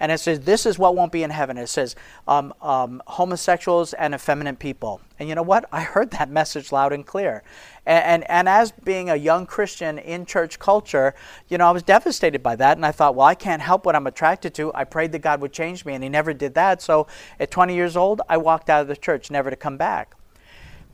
And 0.00 0.12
it 0.12 0.18
says, 0.18 0.40
This 0.40 0.66
is 0.66 0.78
what 0.78 0.94
won't 0.94 1.12
be 1.12 1.22
in 1.22 1.30
heaven. 1.30 1.56
It 1.56 1.68
says, 1.68 1.96
um, 2.26 2.52
um, 2.60 3.02
homosexuals 3.06 3.92
and 3.94 4.14
effeminate 4.14 4.58
people. 4.58 5.00
And 5.18 5.28
you 5.28 5.34
know 5.34 5.42
what? 5.42 5.68
I 5.72 5.82
heard 5.82 6.10
that 6.12 6.30
message 6.30 6.72
loud 6.72 6.92
and 6.92 7.06
clear. 7.06 7.42
And, 7.86 8.04
and, 8.04 8.30
and, 8.30 8.48
as 8.48 8.72
being 8.72 9.10
a 9.10 9.16
young 9.16 9.46
Christian 9.46 9.98
in 9.98 10.26
church 10.26 10.58
culture, 10.58 11.14
you 11.48 11.58
know, 11.58 11.66
I 11.66 11.70
was 11.70 11.82
devastated 11.82 12.42
by 12.42 12.56
that. 12.56 12.76
And 12.76 12.84
I 12.84 12.92
thought, 12.92 13.14
well, 13.14 13.26
I 13.26 13.34
can't 13.34 13.62
help 13.62 13.86
what 13.86 13.96
I'm 13.96 14.06
attracted 14.06 14.54
to. 14.54 14.72
I 14.74 14.84
prayed 14.84 15.12
that 15.12 15.20
God 15.20 15.40
would 15.40 15.52
change 15.52 15.84
me, 15.84 15.94
and 15.94 16.02
He 16.02 16.10
never 16.10 16.32
did 16.32 16.54
that. 16.54 16.82
So 16.82 17.06
at 17.38 17.50
20 17.50 17.74
years 17.74 17.96
old, 17.96 18.22
I 18.28 18.36
walked 18.36 18.70
out 18.70 18.82
of 18.82 18.88
the 18.88 18.96
church, 18.96 19.30
never 19.30 19.50
to 19.50 19.56
come 19.56 19.76
back. 19.76 20.14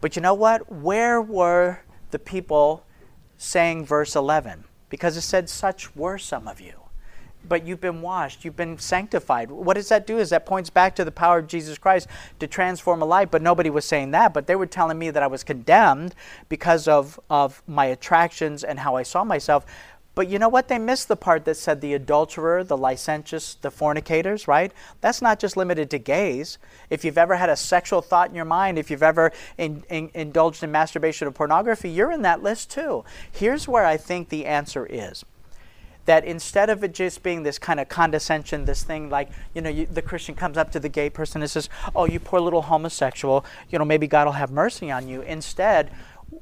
But 0.01 0.17
you 0.17 0.23
know 0.23 0.35
what? 0.35 0.71
Where 0.73 1.21
were 1.21 1.81
the 2.11 2.19
people 2.19 2.85
saying 3.37 3.87
verse 3.87 4.15
11 4.15 4.65
because 4.89 5.17
it 5.17 5.23
said, 5.23 5.49
Such 5.49 5.95
were 5.97 6.19
some 6.19 6.47
of 6.47 6.61
you. 6.61 6.75
But 7.49 7.67
you've 7.67 7.81
been 7.81 8.03
washed, 8.03 8.45
you've 8.45 8.57
been 8.57 8.79
sanctified. 8.79 9.51
What 9.51 9.75
does 9.75 9.89
that 9.89 10.07
do? 10.07 10.19
Is 10.19 10.29
that 10.29 10.45
points 10.45 10.69
back 10.69 10.95
to 10.97 11.07
the 11.07 11.11
power 11.11 11.39
of 11.39 11.47
Jesus 11.47 11.79
Christ 11.79 12.07
to 12.39 12.47
transform 12.47 13.01
a 13.01 13.07
life. 13.07 13.31
But 13.31 13.41
nobody 13.41 13.71
was 13.71 13.87
saying 13.87 14.11
that. 14.11 14.35
But 14.35 14.47
they 14.47 14.57
were 14.57 14.67
telling 14.67 14.99
me 14.99 15.11
that 15.11 15.23
I 15.23 15.27
was 15.27 15.43
condemned 15.43 16.15
because 16.51 16.87
of, 16.87 17.19
of 17.31 17.63
my 17.67 17.87
attractions 17.87 18.63
and 18.63 18.81
how 18.81 18.95
I 18.95 19.05
saw 19.05 19.25
myself. 19.25 19.65
But 20.21 20.29
you 20.29 20.39
know 20.39 20.51
what? 20.51 20.69
They 20.69 20.79
missed 20.79 21.09
the 21.09 21.17
part 21.17 21.47
that 21.47 21.57
said 21.57 21.81
the 21.81 21.95
adulterer, 21.95 22.63
the 22.63 22.77
licentious, 22.77 23.59
the 23.59 23.71
fornicators, 23.71 24.47
right? 24.47 24.71
That's 25.01 25.23
not 25.23 25.41
just 25.41 25.57
limited 25.57 25.89
to 25.93 25.99
gays. 25.99 26.59
If 26.91 27.07
you've 27.07 27.17
ever 27.17 27.37
had 27.37 27.49
a 27.49 27.57
sexual 27.57 28.03
thought 28.03 28.29
in 28.29 28.35
your 28.35 28.45
mind, 28.45 28.79
if 28.79 28.91
you've 28.91 29.03
ever 29.03 29.33
in, 29.57 29.83
in, 29.89 30.11
indulged 30.13 30.63
in 30.63 30.71
masturbation 30.71 31.27
or 31.27 31.31
pornography, 31.31 31.89
you're 31.89 32.13
in 32.13 32.21
that 32.21 32.43
list 32.43 32.71
too. 32.71 33.03
Here's 33.33 33.67
where 33.67 33.87
I 33.87 33.97
think 33.97 34.29
the 34.29 34.45
answer 34.45 34.85
is 34.85 35.25
that 36.05 36.27
instead 36.27 36.69
of 36.69 36.85
it 36.85 36.93
just 36.93 37.23
being 37.23 37.43
this 37.43 37.59
kind 37.59 37.81
of 37.81 37.89
condescension, 37.89 38.67
this 38.67 38.83
thing 38.83 39.09
like, 39.09 39.31
you 39.55 39.63
know, 39.63 39.71
you, 39.71 39.87
the 39.87 40.03
Christian 40.03 40.35
comes 40.35 40.59
up 40.59 40.71
to 40.73 40.81
the 40.81 40.91
gay 40.91 41.09
person 41.09 41.41
and 41.41 41.51
says, 41.51 41.71
Oh, 41.97 42.05
you 42.05 42.21
poor 42.21 42.41
little 42.41 42.61
homosexual, 42.61 43.43
you 43.71 43.79
know, 43.79 43.87
maybe 43.87 44.07
God 44.07 44.27
will 44.27 44.33
have 44.33 44.51
mercy 44.51 44.91
on 44.91 45.09
you. 45.09 45.23
Instead, 45.23 45.91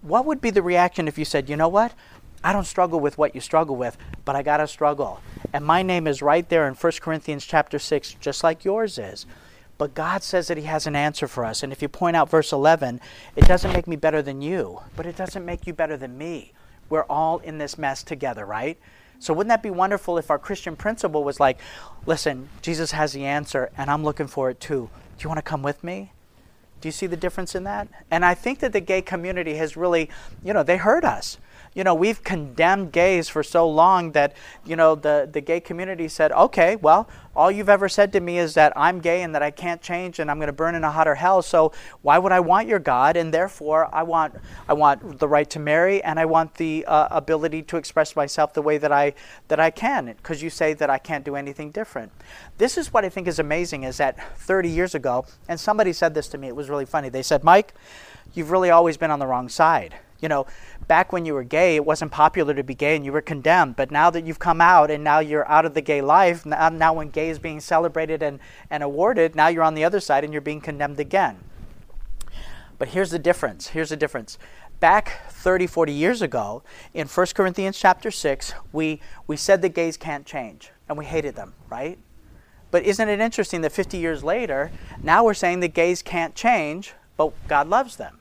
what 0.02 0.26
would 0.26 0.40
be 0.40 0.50
the 0.50 0.62
reaction 0.62 1.06
if 1.06 1.16
you 1.16 1.25
said, 1.25 1.49
You 1.49 1.56
know 1.56 1.68
what? 1.68 1.94
I 2.42 2.52
don't 2.52 2.66
struggle 2.66 3.00
with 3.00 3.18
what 3.18 3.35
you 3.35 3.40
struggle 3.40 3.76
with, 3.76 3.97
but 4.25 4.37
I 4.37 4.42
got 4.42 4.59
to 4.59 4.66
struggle. 4.66 5.21
And 5.52 5.64
my 5.64 5.83
name 5.83 6.07
is 6.07 6.23
right 6.23 6.49
there 6.49 6.68
in 6.68 6.75
1 6.75 6.92
Corinthians 7.00 7.45
chapter 7.45 7.78
6, 7.78 8.14
just 8.21 8.45
like 8.45 8.64
yours 8.64 8.99
is. 8.99 9.26
But 9.76 9.95
God 9.95 10.23
says 10.23 10.49
that 10.49 10.59
He 10.59 10.64
has 10.64 10.87
an 10.87 10.97
answer 10.97 11.28
for 11.28 11.45
us. 11.45 11.62
And 11.62 11.73
if 11.73 11.83
you 11.83 11.88
point 11.88 12.16
out 12.16 12.28
verse 12.28 12.52
11, 12.52 13.00
it 13.37 13.47
doesn't 13.47 13.73
make 13.73 13.87
me 13.87 13.97
better 13.97 14.23
than 14.23 14.42
you, 14.42 14.80
but 14.97 15.07
it 15.07 15.16
doesn't 15.16 15.45
make 15.45 15.66
you 15.66 15.73
better 15.73 15.97
than 15.97 16.18
me. 16.18 16.52
We're 16.90 17.04
all 17.04 17.38
in 17.38 17.59
this 17.59 17.78
mess 17.78 18.02
together, 18.02 18.45
right? 18.45 18.78
So, 19.21 19.35
wouldn't 19.35 19.50
that 19.50 19.62
be 19.62 19.71
wonderful 19.71 20.16
if 20.16 20.30
our 20.30 20.38
Christian 20.38 20.76
principle 20.76 21.25
was 21.25 21.40
like, 21.40 21.59
listen, 22.07 22.49
Jesus 22.62 22.92
has 22.92 23.12
the 23.12 23.25
answer, 23.25 23.71
and 23.76 23.90
I'm 23.90 24.04
looking 24.04 24.28
for 24.28 24.49
it 24.49 24.61
too. 24.61 24.90
Do 25.16 25.23
you 25.23 25.28
want 25.28 25.38
to 25.38 25.42
come 25.42 25.62
with 25.62 25.83
me? 25.83 26.12
Do 26.80 26.87
you 26.87 26.92
see 26.92 27.07
the 27.07 27.16
difference 27.16 27.57
in 27.57 27.64
that? 27.64 27.88
And 28.11 28.25
I 28.25 28.35
think 28.35 28.61
that 28.61 28.73
the 28.73 28.80
gay 28.80 29.02
community 29.02 29.57
has 29.57 29.76
really, 29.76 30.09
you 30.45 30.52
know, 30.52 30.62
they 30.62 30.76
heard 30.76 31.04
us 31.04 31.38
you 31.75 31.84
know, 31.84 31.94
we've 31.94 32.22
condemned 32.25 32.92
gays 32.92 33.28
for 33.28 33.42
so 33.42 33.68
long 33.68 34.12
that, 34.12 34.34
you 34.64 34.76
know, 34.76 34.94
the, 34.94 35.28
the 35.30 35.40
gay 35.40 35.60
community 35.60 36.08
said, 36.08 36.32
okay, 36.32 36.76
well, 36.76 37.08
all 37.37 37.50
you've 37.50 37.68
ever 37.68 37.88
said 37.88 38.12
to 38.12 38.20
me 38.20 38.38
is 38.38 38.54
that 38.54 38.72
I'm 38.75 38.98
gay 38.98 39.22
and 39.22 39.32
that 39.34 39.42
I 39.42 39.52
can't 39.52 39.80
change 39.80 40.18
and 40.18 40.28
I'm 40.28 40.38
going 40.38 40.48
to 40.48 40.52
burn 40.52 40.75
in 40.75 40.82
a 40.82 40.90
hotter 40.90 41.14
hell. 41.14 41.40
So 41.40 41.72
why 42.02 42.18
would 42.18 42.32
I 42.32 42.40
want 42.40 42.66
your 42.66 42.80
God? 42.80 43.16
And 43.16 43.32
therefore, 43.32 43.88
I 43.94 44.02
want, 44.02 44.34
I 44.68 44.72
want 44.72 45.20
the 45.20 45.28
right 45.28 45.48
to 45.50 45.60
marry 45.60 46.02
and 46.02 46.18
I 46.18 46.25
want 46.25 46.54
the 46.54 46.84
uh, 46.87 47.08
ability 47.12 47.62
to 47.62 47.76
express 47.76 48.16
myself 48.16 48.54
the 48.54 48.62
way 48.62 48.76
that 48.78 48.90
I, 48.90 49.14
that 49.46 49.60
I 49.60 49.70
can 49.70 50.06
because 50.06 50.42
you 50.42 50.50
say 50.50 50.75
that 50.75 50.90
I 50.90 50.98
can't 50.98 51.25
do 51.25 51.37
anything 51.37 51.70
different. 51.70 52.10
This 52.58 52.76
is 52.76 52.92
what 52.92 53.04
I 53.04 53.08
think 53.08 53.28
is 53.28 53.38
amazing 53.38 53.84
is 53.84 53.98
that 53.98 54.37
30 54.38 54.68
years 54.68 54.94
ago, 54.94 55.25
and 55.48 55.60
somebody 55.60 55.92
said 55.92 56.14
this 56.14 56.28
to 56.28 56.38
me, 56.38 56.48
it 56.48 56.56
was 56.56 56.68
really 56.68 56.87
funny. 56.87 57.08
They 57.08 57.22
said, 57.22 57.44
Mike, 57.44 57.75
you've 58.34 58.50
really 58.50 58.70
always 58.70 58.96
been 58.96 59.10
on 59.10 59.18
the 59.18 59.26
wrong 59.26 59.48
side. 59.48 59.94
You 60.20 60.28
know, 60.28 60.46
back 60.88 61.12
when 61.12 61.26
you 61.26 61.35
were 61.35 61.45
gay, 61.45 61.76
it 61.76 61.85
wasn't 61.85 62.11
popular 62.11 62.54
to 62.54 62.64
be 62.64 62.75
gay 62.75 62.97
and 62.97 63.04
you 63.04 63.12
were 63.12 63.21
condemned. 63.21 63.76
But 63.76 63.90
now 63.90 64.11
that 64.11 64.25
you've 64.25 64.38
come 64.38 64.61
out 64.61 64.90
and 64.90 65.04
now 65.04 65.18
you're 65.21 65.49
out 65.49 65.66
of 65.66 65.75
the 65.75 65.83
gay 65.83 66.00
life, 66.00 66.45
now, 66.45 66.66
uh, 66.66 66.71
now 66.71 66.95
when 66.95 67.11
gay 67.11 67.28
is 67.28 67.38
being 67.38 67.61
celebrated 67.61 68.23
and, 68.23 68.40
and 68.71 68.83
awarded, 68.83 69.37
now 69.37 69.49
you're 69.49 69.62
on 69.62 69.75
the 69.75 69.85
other 69.85 70.00
side 70.00 70.25
and 70.25 70.33
you're 70.33 70.42
being 70.42 70.62
condemned 70.62 70.99
again. 70.99 71.38
But 72.78 72.88
here's 72.88 73.11
the 73.11 73.18
difference. 73.18 73.68
Here's 73.68 73.90
the 73.90 73.97
difference. 73.97 74.38
Back 74.80 75.21
30, 75.30 75.66
40 75.66 75.92
years 75.92 76.23
ago, 76.23 76.62
in 76.95 77.07
1 77.07 77.26
Corinthians 77.35 77.78
chapter 77.78 78.11
6, 78.11 78.54
we, 78.73 79.00
we 79.26 79.37
said 79.37 79.61
that 79.62 79.71
gays 79.71 79.97
can't 79.97 80.25
change 80.25 80.71
and 80.88 80.97
we 80.97 81.04
hated 81.04 81.35
them, 81.35 81.54
right? 81.68 81.99
But 82.71 82.85
isn't 82.85 83.09
it 83.09 83.21
interesting 83.21 83.61
that 83.62 83.73
50 83.73 83.99
years 83.99 84.23
later, 84.23 84.71
now 85.02 85.25
we're 85.25 85.35
saying 85.35 85.61
that 85.61 85.75
gays 85.75 86.02
can't 86.02 86.35
change, 86.35 86.95
but 87.16 87.33
God 87.49 87.68
loves 87.68 87.97
them? 87.97 88.21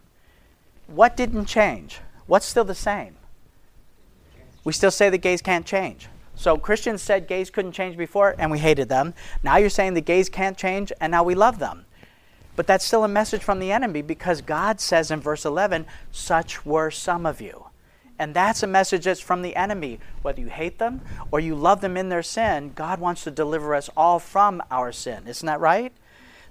What 0.88 1.16
didn't 1.16 1.46
change? 1.46 2.00
What's 2.28 2.46
still 2.46 2.64
the 2.64 2.76
same? 2.76 3.16
We 4.64 4.74
still 4.74 4.92
say 4.92 5.10
that 5.10 5.20
gays 5.20 5.42
can't 5.42 5.66
change. 5.66 6.08
So 6.36 6.58
Christians 6.58 7.02
said 7.02 7.28
gays 7.28 7.50
couldn't 7.50 7.72
change 7.72 7.98
before 7.98 8.36
and 8.38 8.52
we 8.52 8.60
hated 8.60 8.90
them. 8.90 9.14
Now 9.42 9.58
you're 9.58 9.70
saying 9.70 9.96
the 9.96 10.02
gays 10.02 10.30
can't 10.30 10.58
change 10.58 10.92
and 11.02 11.12
now 11.12 11.24
we 11.24 11.34
love 11.34 11.58
them. 11.58 11.86
But 12.56 12.68
that's 12.68 12.86
still 12.86 13.04
a 13.04 13.08
message 13.08 13.44
from 13.44 13.60
the 13.60 13.72
enemy 13.72 14.02
because 14.02 14.42
God 14.42 14.80
says 14.80 15.10
in 15.10 15.20
verse 15.20 15.46
11, 15.46 15.86
such 16.12 16.66
were 16.66 16.92
some 16.92 17.26
of 17.26 17.40
you. 17.40 17.68
And 18.20 18.34
that's 18.34 18.64
a 18.64 18.68
message 18.68 19.06
that's 19.06 19.20
from 19.20 19.42
the 19.42 19.56
enemy. 19.56 20.00
Whether 20.22 20.42
you 20.42 20.48
hate 20.48 20.80
them 20.80 21.02
or 21.32 21.40
you 21.40 21.56
love 21.56 21.82
them 21.82 21.98
in 21.98 22.10
their 22.10 22.24
sin, 22.24 22.72
God 22.76 23.00
wants 23.00 23.24
to 23.24 23.32
deliver 23.32 23.76
us 23.76 23.90
all 23.96 24.20
from 24.20 24.62
our 24.72 24.92
sin. 24.92 25.28
Isn't 25.28 25.46
that 25.46 25.60
right? 25.60 25.94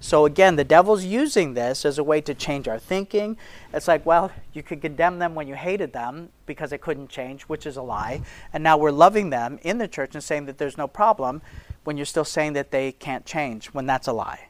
So 0.00 0.26
again, 0.26 0.56
the 0.56 0.64
devil's 0.64 1.04
using 1.04 1.54
this 1.54 1.84
as 1.84 1.98
a 1.98 2.04
way 2.04 2.20
to 2.20 2.34
change 2.34 2.68
our 2.68 2.78
thinking. 2.78 3.36
It's 3.72 3.88
like, 3.88 4.04
well, 4.04 4.30
you 4.52 4.62
could 4.62 4.80
condemn 4.80 5.18
them 5.18 5.34
when 5.34 5.48
you 5.48 5.54
hated 5.54 5.92
them 5.92 6.30
because 6.44 6.70
they 6.70 6.78
couldn't 6.78 7.08
change, 7.08 7.42
which 7.44 7.66
is 7.66 7.76
a 7.76 7.82
lie. 7.82 8.22
And 8.52 8.62
now 8.62 8.76
we're 8.76 8.90
loving 8.90 9.30
them 9.30 9.58
in 9.62 9.78
the 9.78 9.88
church 9.88 10.14
and 10.14 10.22
saying 10.22 10.46
that 10.46 10.58
there's 10.58 10.76
no 10.76 10.86
problem 10.86 11.42
when 11.84 11.96
you're 11.96 12.06
still 12.06 12.24
saying 12.24 12.52
that 12.54 12.70
they 12.70 12.92
can't 12.92 13.24
change, 13.24 13.66
when 13.68 13.86
that's 13.86 14.06
a 14.06 14.12
lie. 14.12 14.48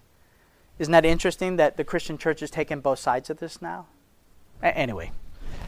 Isn't 0.78 0.92
that 0.92 1.04
interesting 1.04 1.56
that 1.56 1.76
the 1.76 1.84
Christian 1.84 2.18
church 2.18 2.42
is 2.42 2.50
taking 2.50 2.80
both 2.80 2.98
sides 2.98 3.30
of 3.30 3.38
this 3.38 3.62
now? 3.62 3.86
A- 4.62 4.76
anyway, 4.76 5.12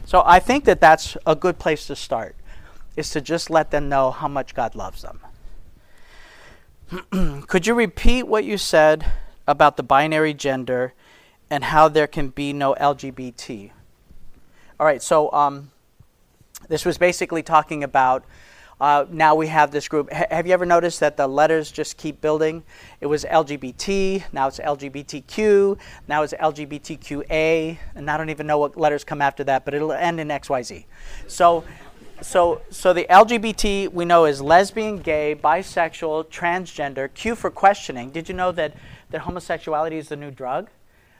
so 0.05 0.23
I 0.25 0.39
think 0.39 0.65
that 0.65 0.81
that's 0.81 1.15
a 1.25 1.35
good 1.35 1.57
place 1.57 1.87
to 1.87 1.95
start, 1.95 2.35
is 2.95 3.09
to 3.11 3.21
just 3.21 3.49
let 3.49 3.71
them 3.71 3.89
know 3.89 4.11
how 4.11 4.27
much 4.27 4.53
God 4.53 4.75
loves 4.75 5.03
them. 5.03 5.19
Could 7.47 7.65
you 7.67 7.75
repeat 7.75 8.23
what 8.23 8.43
you 8.43 8.57
said 8.57 9.05
about 9.49 9.77
the 9.77 9.83
binary 9.83 10.33
gender 10.33 10.93
and 11.49 11.63
how 11.63 11.87
there 11.87 12.05
can 12.05 12.29
be 12.29 12.53
no 12.53 12.75
LGBT. 12.75 13.71
All 14.79 14.85
right, 14.85 15.01
so 15.01 15.31
um, 15.33 15.71
this 16.67 16.85
was 16.85 16.99
basically 16.99 17.41
talking 17.41 17.83
about 17.83 18.23
uh, 18.79 19.05
now 19.09 19.35
we 19.35 19.47
have 19.47 19.71
this 19.71 19.89
group. 19.89 20.07
H- 20.11 20.27
have 20.29 20.47
you 20.47 20.53
ever 20.53 20.65
noticed 20.65 21.01
that 21.01 21.17
the 21.17 21.27
letters 21.27 21.69
just 21.69 21.97
keep 21.97 22.21
building? 22.21 22.63
It 23.01 23.07
was 23.07 23.25
LGBT, 23.25 24.23
now 24.31 24.47
it's 24.47 24.59
LGBTQ, 24.59 25.77
now 26.07 26.23
it's 26.23 26.33
LGBTQA, 26.33 27.77
and 27.95 28.09
I 28.09 28.17
don't 28.17 28.29
even 28.29 28.47
know 28.47 28.59
what 28.59 28.77
letters 28.77 29.03
come 29.03 29.21
after 29.21 29.43
that, 29.45 29.65
but 29.65 29.73
it'll 29.73 29.91
end 29.91 30.19
in 30.21 30.29
XYZ. 30.29 30.85
So, 31.27 31.65
so, 32.21 32.61
so 32.69 32.93
the 32.93 33.05
LGBT 33.09 33.91
we 33.91 34.05
know 34.05 34.25
is 34.25 34.41
lesbian, 34.41 34.99
gay, 34.99 35.35
bisexual, 35.35 36.27
transgender. 36.27 37.13
Q 37.13 37.35
for 37.35 37.49
questioning. 37.49 38.11
Did 38.11 38.29
you 38.29 38.35
know 38.35 38.51
that 38.53 38.73
that 39.11 39.21
homosexuality 39.21 39.97
is 39.97 40.09
the 40.09 40.15
new 40.15 40.31
drug. 40.31 40.69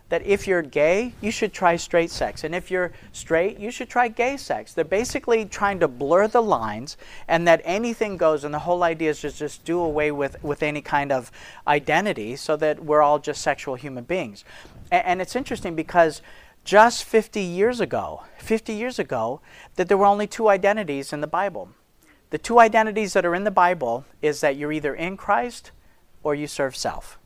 That 0.10 0.26
if 0.26 0.48
you're 0.48 0.64
gay, 0.64 1.14
you 1.22 1.30
should 1.30 1.54
try 1.54 1.76
straight 1.76 2.10
sex. 2.10 2.44
And 2.44 2.56
if 2.56 2.72
you're 2.72 2.92
straight, 3.12 3.60
you 3.60 3.70
should 3.70 3.90
try 3.90 4.08
gay 4.08 4.38
sex. 4.38 4.74
They're 4.74 4.84
basically 4.84 5.46
trying 5.46 5.80
to 5.82 5.88
blur 5.88 6.28
the 6.28 6.42
lines 6.42 6.98
and 7.28 7.48
that 7.48 7.62
anything 7.64 8.18
goes. 8.18 8.44
And 8.44 8.52
the 8.52 8.60
whole 8.60 8.82
idea 8.82 9.12
is 9.12 9.22
just, 9.22 9.38
just 9.38 9.66
do 9.66 9.80
away 9.80 10.12
with, 10.12 10.44
with 10.44 10.64
any 10.64 10.82
kind 10.82 11.12
of 11.12 11.32
identity 11.68 12.36
so 12.36 12.56
that 12.58 12.84
we're 12.84 13.04
all 13.04 13.20
just 13.20 13.44
sexual 13.44 13.76
human 13.76 14.04
beings. 14.04 14.44
And, 14.92 15.06
and 15.06 15.22
it's 15.22 15.36
interesting 15.36 15.76
because 15.76 16.24
just 16.64 17.04
50 17.04 17.42
years 17.42 17.80
ago, 17.80 18.24
50 18.40 18.74
years 18.74 18.98
ago, 18.98 19.42
that 19.76 19.88
there 19.90 19.98
were 19.98 20.06
only 20.06 20.28
two 20.28 20.50
identities 20.50 21.14
in 21.14 21.22
the 21.22 21.28
Bible. 21.28 21.70
The 22.32 22.38
two 22.38 22.60
identities 22.60 23.14
that 23.14 23.26
are 23.26 23.36
in 23.36 23.44
the 23.44 23.52
Bible 23.52 24.06
is 24.22 24.42
that 24.42 24.56
you're 24.56 24.72
either 24.72 24.94
in 24.94 25.18
Christ 25.18 25.72
or 26.24 26.36
you 26.36 26.48
serve 26.48 26.76
self. 26.76 27.18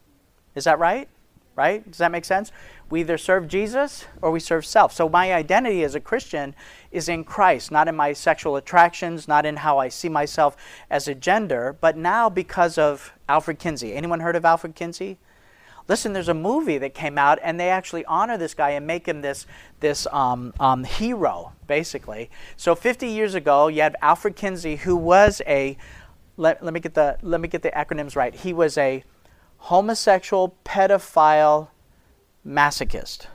Is 0.56 0.66
that 0.66 0.80
right? 0.80 1.08
Right? 1.56 1.86
Does 1.90 2.00
that 2.00 2.12
make 2.12 2.26
sense? 2.26 2.52
We 2.90 3.02
either 3.02 3.18
serve 3.18 3.48
Jesus 3.48 4.06
or 4.22 4.32
we 4.32 4.40
serve 4.40 4.66
self. 4.66 4.92
So 4.92 5.08
my 5.08 5.34
identity 5.34 5.84
as 5.84 5.94
a 5.94 6.00
Christian 6.00 6.56
is 6.92 7.08
in 7.08 7.24
Christ, 7.24 7.72
not 7.72 7.88
in 7.88 7.96
my 7.96 8.14
sexual 8.14 8.56
attractions, 8.56 9.28
not 9.28 9.46
in 9.46 9.58
how 9.58 9.78
I 9.78 9.90
see 9.90 10.10
myself 10.10 10.58
as 10.90 11.08
a 11.08 11.16
gender, 11.16 11.78
but 11.80 11.96
now 11.96 12.30
because 12.30 12.78
of 12.78 13.14
Alfred 13.30 13.60
Kinsey. 13.60 13.94
Anyone 13.94 14.20
heard 14.20 14.36
of 14.36 14.46
Alfred 14.46 14.74
Kinsey? 14.74 15.18
Listen, 15.88 16.14
there's 16.14 16.30
a 16.30 16.34
movie 16.34 16.78
that 16.78 16.94
came 16.94 17.18
out, 17.18 17.40
and 17.44 17.60
they 17.60 17.70
actually 17.70 18.06
honor 18.06 18.38
this 18.38 18.54
guy 18.54 18.72
and 18.72 18.88
make 18.88 19.06
him 19.06 19.22
this 19.22 19.46
this 19.82 20.08
um, 20.12 20.54
um, 20.60 20.86
hero, 20.86 21.52
basically. 21.68 22.30
So 22.56 22.74
50 22.74 23.08
years 23.08 23.36
ago, 23.36 23.68
you 23.68 23.82
had 23.82 23.98
Alfred 24.02 24.36
Kinsey, 24.36 24.78
who 24.78 24.96
was 24.96 25.42
a 25.46 25.78
let, 26.38 26.64
let 26.64 26.74
me 26.74 26.80
get 26.80 26.94
the 26.94 27.18
let 27.22 27.42
me 27.42 27.50
get 27.50 27.64
the 27.64 27.72
acronyms 27.72 28.16
right. 28.16 28.34
He 28.34 28.54
was 28.54 28.78
a 28.78 29.04
homosexual 29.68 30.58
pedophile 30.66 31.70
masochist. 32.46 33.28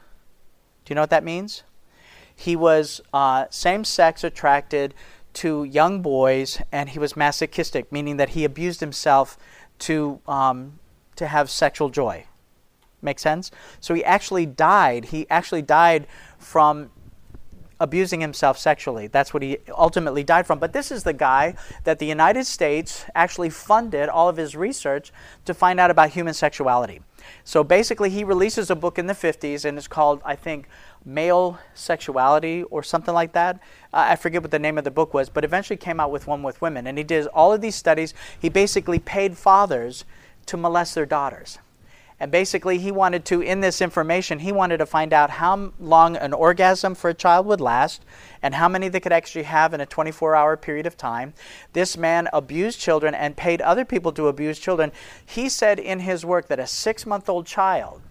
Do 0.85 0.91
you 0.91 0.95
know 0.95 1.01
what 1.01 1.11
that 1.11 1.25
means? 1.25 1.63
He 2.37 2.55
was 2.55 3.01
uh, 3.15 3.47
same 3.49 3.83
sex 3.83 4.23
attracted 4.23 4.93
to 5.35 5.65
young 5.65 6.03
boys 6.03 6.61
and 6.71 6.91
he 6.91 6.99
was 6.99 7.17
masochistic, 7.17 7.91
meaning 7.91 8.19
that 8.19 8.31
he 8.31 8.45
abused 8.45 8.81
himself 8.81 9.39
to, 9.81 10.21
um, 10.29 10.79
to 11.17 11.29
have 11.29 11.49
sexual 11.49 11.89
joy. 11.89 12.27
Make 13.01 13.19
sense? 13.19 13.51
So 13.81 13.95
he 13.95 14.05
actually 14.05 14.45
died. 14.45 15.07
He 15.07 15.27
actually 15.31 15.63
died 15.63 16.07
from 16.39 16.91
abusing 17.81 18.21
himself 18.21 18.59
sexually. 18.59 19.07
That's 19.07 19.33
what 19.33 19.43
he 19.43 19.59
ultimately 19.71 20.25
died 20.25 20.47
from. 20.47 20.59
But 20.59 20.73
this 20.73 20.91
is 20.91 21.03
the 21.03 21.13
guy 21.13 21.55
that 21.85 21.99
the 21.99 22.07
United 22.07 22.45
States 22.45 23.05
actually 23.15 23.51
funded 23.51 24.09
all 24.09 24.29
of 24.29 24.37
his 24.37 24.57
research 24.57 25.13
to 25.45 25.55
find 25.55 25.79
out 25.79 25.91
about 25.91 26.11
human 26.11 26.35
sexuality. 26.35 27.01
So 27.45 27.63
basically, 27.63 28.11
he 28.11 28.25
releases 28.25 28.71
a 28.71 28.77
book 28.77 28.99
in 28.99 29.07
the 29.07 29.15
50s, 29.15 29.65
and 29.65 29.77
it's 29.77 29.89
called, 29.89 30.21
I 30.25 30.35
think, 30.37 30.69
Male 31.05 31.59
Sexuality 31.75 32.65
or 32.65 32.83
something 32.83 33.15
like 33.15 33.33
that. 33.33 33.57
Uh, 33.93 34.07
I 34.11 34.17
forget 34.17 34.43
what 34.43 34.51
the 34.51 34.59
name 34.59 34.79
of 34.79 34.85
the 34.85 34.91
book 34.91 35.15
was, 35.15 35.29
but 35.29 35.45
eventually 35.45 35.77
came 35.77 36.01
out 36.01 36.11
with 36.11 36.27
one 36.27 36.43
with 36.43 36.61
women. 36.61 36.87
And 36.87 36.99
he 36.99 37.05
did 37.05 37.27
all 37.29 37.53
of 37.53 37.61
these 37.61 37.75
studies. 37.75 38.15
He 38.39 38.49
basically 38.49 38.99
paid 38.99 39.37
fathers 39.37 40.05
to 40.47 40.57
molest 40.57 40.95
their 40.95 41.07
daughters. 41.07 41.59
And 42.21 42.33
basically, 42.33 42.79
he 42.79 42.91
wanted 42.91 43.25
to, 43.27 43.41
in 43.41 43.61
this 43.61 43.81
information, 43.81 44.41
he 44.41 44.51
wanted 44.51 44.79
to 44.79 44.87
find 44.87 45.13
out 45.13 45.31
how 45.31 45.73
long 45.79 46.17
an 46.17 46.33
orgasm 46.33 46.97
for 46.97 47.11
a 47.11 47.15
child 47.15 47.47
would 47.47 47.61
last 47.61 48.05
and 48.43 48.57
how 48.57 48.69
many 48.69 48.89
they 48.89 48.99
could 48.99 49.13
actually 49.13 49.45
have 49.45 49.73
in 49.73 49.81
a 49.81 49.87
24 49.87 50.35
hour 50.35 50.57
period 50.57 50.85
of 50.85 50.97
time. 50.97 51.33
This 51.75 51.97
man 51.97 52.29
abused 52.33 52.81
children 52.81 53.15
and 53.15 53.37
paid 53.37 53.61
other 53.61 53.85
people 53.85 54.11
to 54.13 54.27
abuse 54.27 54.59
children. 54.59 54.91
He 55.25 55.49
said 55.49 55.79
in 55.79 56.01
his 56.01 56.25
work 56.25 56.49
that 56.49 56.59
a 56.59 56.67
six 56.67 57.07
month 57.07 57.29
old 57.29 57.47
child, 57.47 58.03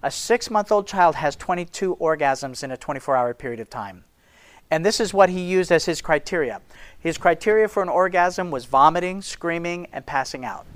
a 0.00 0.12
six 0.12 0.48
month 0.48 0.70
old 0.70 0.86
child 0.86 1.16
has 1.16 1.34
22 1.34 1.96
orgasms 1.96 2.62
in 2.62 2.70
a 2.70 2.76
24 2.76 3.16
hour 3.16 3.34
period 3.34 3.58
of 3.58 3.68
time. 3.68 4.04
And 4.70 4.86
this 4.86 5.00
is 5.00 5.12
what 5.12 5.28
he 5.28 5.40
used 5.40 5.72
as 5.72 5.86
his 5.86 6.00
criteria. 6.00 6.60
His 7.00 7.18
criteria 7.18 7.66
for 7.66 7.82
an 7.82 7.88
orgasm 7.88 8.52
was 8.52 8.66
vomiting, 8.66 9.22
screaming, 9.22 9.88
and 9.92 10.06
passing 10.06 10.44
out 10.44 10.66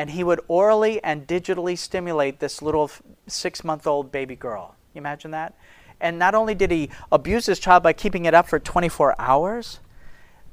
and 0.00 0.08
he 0.08 0.24
would 0.24 0.40
orally 0.48 0.98
and 1.04 1.26
digitally 1.26 1.76
stimulate 1.76 2.40
this 2.40 2.62
little 2.62 2.90
six 3.26 3.62
month 3.62 3.86
old 3.86 4.10
baby 4.10 4.34
girl. 4.34 4.74
You 4.94 5.00
imagine 5.00 5.30
that? 5.32 5.52
And 6.00 6.18
not 6.18 6.34
only 6.34 6.54
did 6.54 6.70
he 6.70 6.88
abuse 7.12 7.44
this 7.44 7.58
child 7.58 7.82
by 7.82 7.92
keeping 7.92 8.24
it 8.24 8.32
up 8.32 8.48
for 8.48 8.58
24 8.58 9.14
hours, 9.18 9.80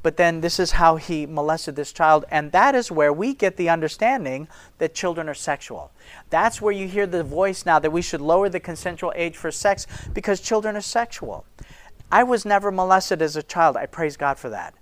but 0.03 0.17
then 0.17 0.41
this 0.41 0.59
is 0.59 0.71
how 0.71 0.97
he 0.97 1.25
molested 1.25 1.77
this 1.77 1.93
child. 1.93 2.25
And 2.29 2.51
that 2.51 2.75
is 2.75 2.91
where 2.91 3.13
we 3.13 3.33
get 3.33 3.55
the 3.55 3.69
understanding 3.69 4.49
that 4.79 4.93
children 4.93 5.29
are 5.29 5.33
sexual. 5.33 5.91
That's 6.29 6.61
where 6.61 6.73
you 6.73 6.89
hear 6.89 7.07
the 7.07 7.23
voice 7.23 7.65
now 7.65 7.79
that 7.79 7.91
we 7.91 8.01
should 8.01 8.19
lower 8.19 8.49
the 8.49 8.59
consensual 8.59 9.13
age 9.15 9.37
for 9.37 9.49
sex 9.49 9.87
because 10.11 10.41
children 10.41 10.75
are 10.75 10.81
sexual. 10.81 11.45
I 12.11 12.23
was 12.23 12.43
never 12.43 12.69
molested 12.69 13.21
as 13.21 13.37
a 13.37 13.43
child. 13.43 13.77
I 13.77 13.85
praise 13.85 14.17
God 14.17 14.37
for 14.37 14.49
that. 14.49 14.73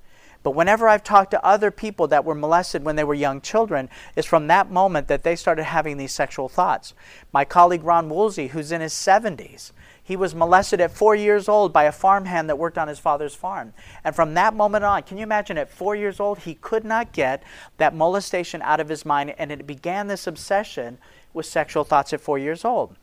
But 0.45 0.53
whenever 0.53 0.87
I've 0.87 1.03
talked 1.03 1.31
to 1.31 1.43
other 1.43 1.71
people 1.71 2.07
that 2.09 2.23
were 2.23 2.35
molested 2.35 2.85
when 2.85 2.95
they 2.95 3.03
were 3.03 3.15
young 3.15 3.41
children, 3.41 3.89
it's 4.15 4.27
from 4.27 4.45
that 4.45 4.69
moment 4.69 5.07
that 5.07 5.23
they 5.23 5.35
started 5.35 5.63
having 5.63 5.97
these 5.97 6.11
sexual 6.11 6.49
thoughts. 6.49 6.93
My 7.33 7.43
colleague 7.45 7.83
Ron 7.83 8.09
Woolsey, 8.09 8.49
who's 8.49 8.71
in 8.71 8.79
his 8.79 8.93
70s, 8.93 9.71
he 10.03 10.15
was 10.15 10.35
molested 10.35 10.79
at 10.81 10.91
four 10.91 11.15
years 11.15 11.49
old 11.49 11.73
by 11.73 11.85
a 11.85 11.91
farmhand 11.91 12.47
that 12.47 12.59
worked 12.59 12.77
on 12.77 12.87
his 12.87 12.99
father's 12.99 13.33
farm. 13.33 13.73
And 14.03 14.15
from 14.15 14.35
that 14.35 14.53
moment 14.53 14.83
on, 14.83 15.01
can 15.01 15.17
you 15.17 15.23
imagine 15.23 15.57
at 15.57 15.71
four 15.71 15.95
years 15.95 16.19
old, 16.19 16.37
he 16.37 16.53
could 16.53 16.85
not 16.85 17.11
get 17.11 17.41
that 17.77 17.95
molestation 17.95 18.61
out 18.61 18.79
of 18.79 18.87
his 18.87 19.03
mind, 19.03 19.33
and 19.39 19.51
it 19.51 19.65
began 19.65 20.05
this 20.05 20.27
obsession 20.27 20.99
with 21.33 21.47
sexual 21.47 21.83
thoughts 21.83 22.13
at 22.13 22.21
four 22.21 22.37
years 22.37 22.63
old. 22.63 22.95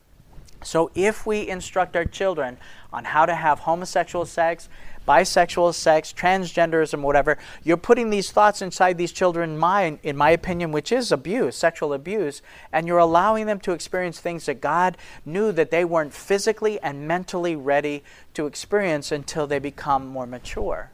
So, 0.65 0.93
if 0.95 1.27
we 1.27 1.49
instruct 1.49 1.97
our 1.97 2.05
children 2.05 2.57
on 2.93 3.05
how 3.05 3.27
to 3.27 3.35
have 3.35 3.61
homosexual 3.61 4.25
sex, 4.25 4.69
bisexual 5.07 5.75
sex, 5.75 6.13
transgenderism, 6.13 7.01
whatever, 7.01 7.39
you're 7.63 7.77
putting 7.77 8.11
these 8.11 8.31
thoughts 8.31 8.63
inside 8.63 8.99
these 8.99 9.13
children's 9.13 9.59
mind, 9.59 9.99
in 10.03 10.17
my 10.17 10.31
opinion, 10.31 10.73
which 10.73 10.93
is 10.93 11.13
abuse, 11.13 11.57
sexual 11.57 11.93
abuse, 11.93 12.43
and 12.73 12.87
you're 12.87 12.99
allowing 12.99 13.47
them 13.47 13.61
to 13.61 13.73
experience 13.73 14.21
things 14.21 14.47
that 14.47 14.61
God 14.61 14.97
knew 15.25 15.53
that 15.53 15.71
they 15.71 15.85
weren't 15.85 16.15
physically 16.15 16.81
and 16.81 17.07
mentally 17.07 17.57
ready 17.57 18.03
to 18.35 18.47
experience 18.47 19.13
until 19.13 19.47
they 19.47 19.59
become 19.59 20.07
more 20.07 20.27
mature. 20.27 20.91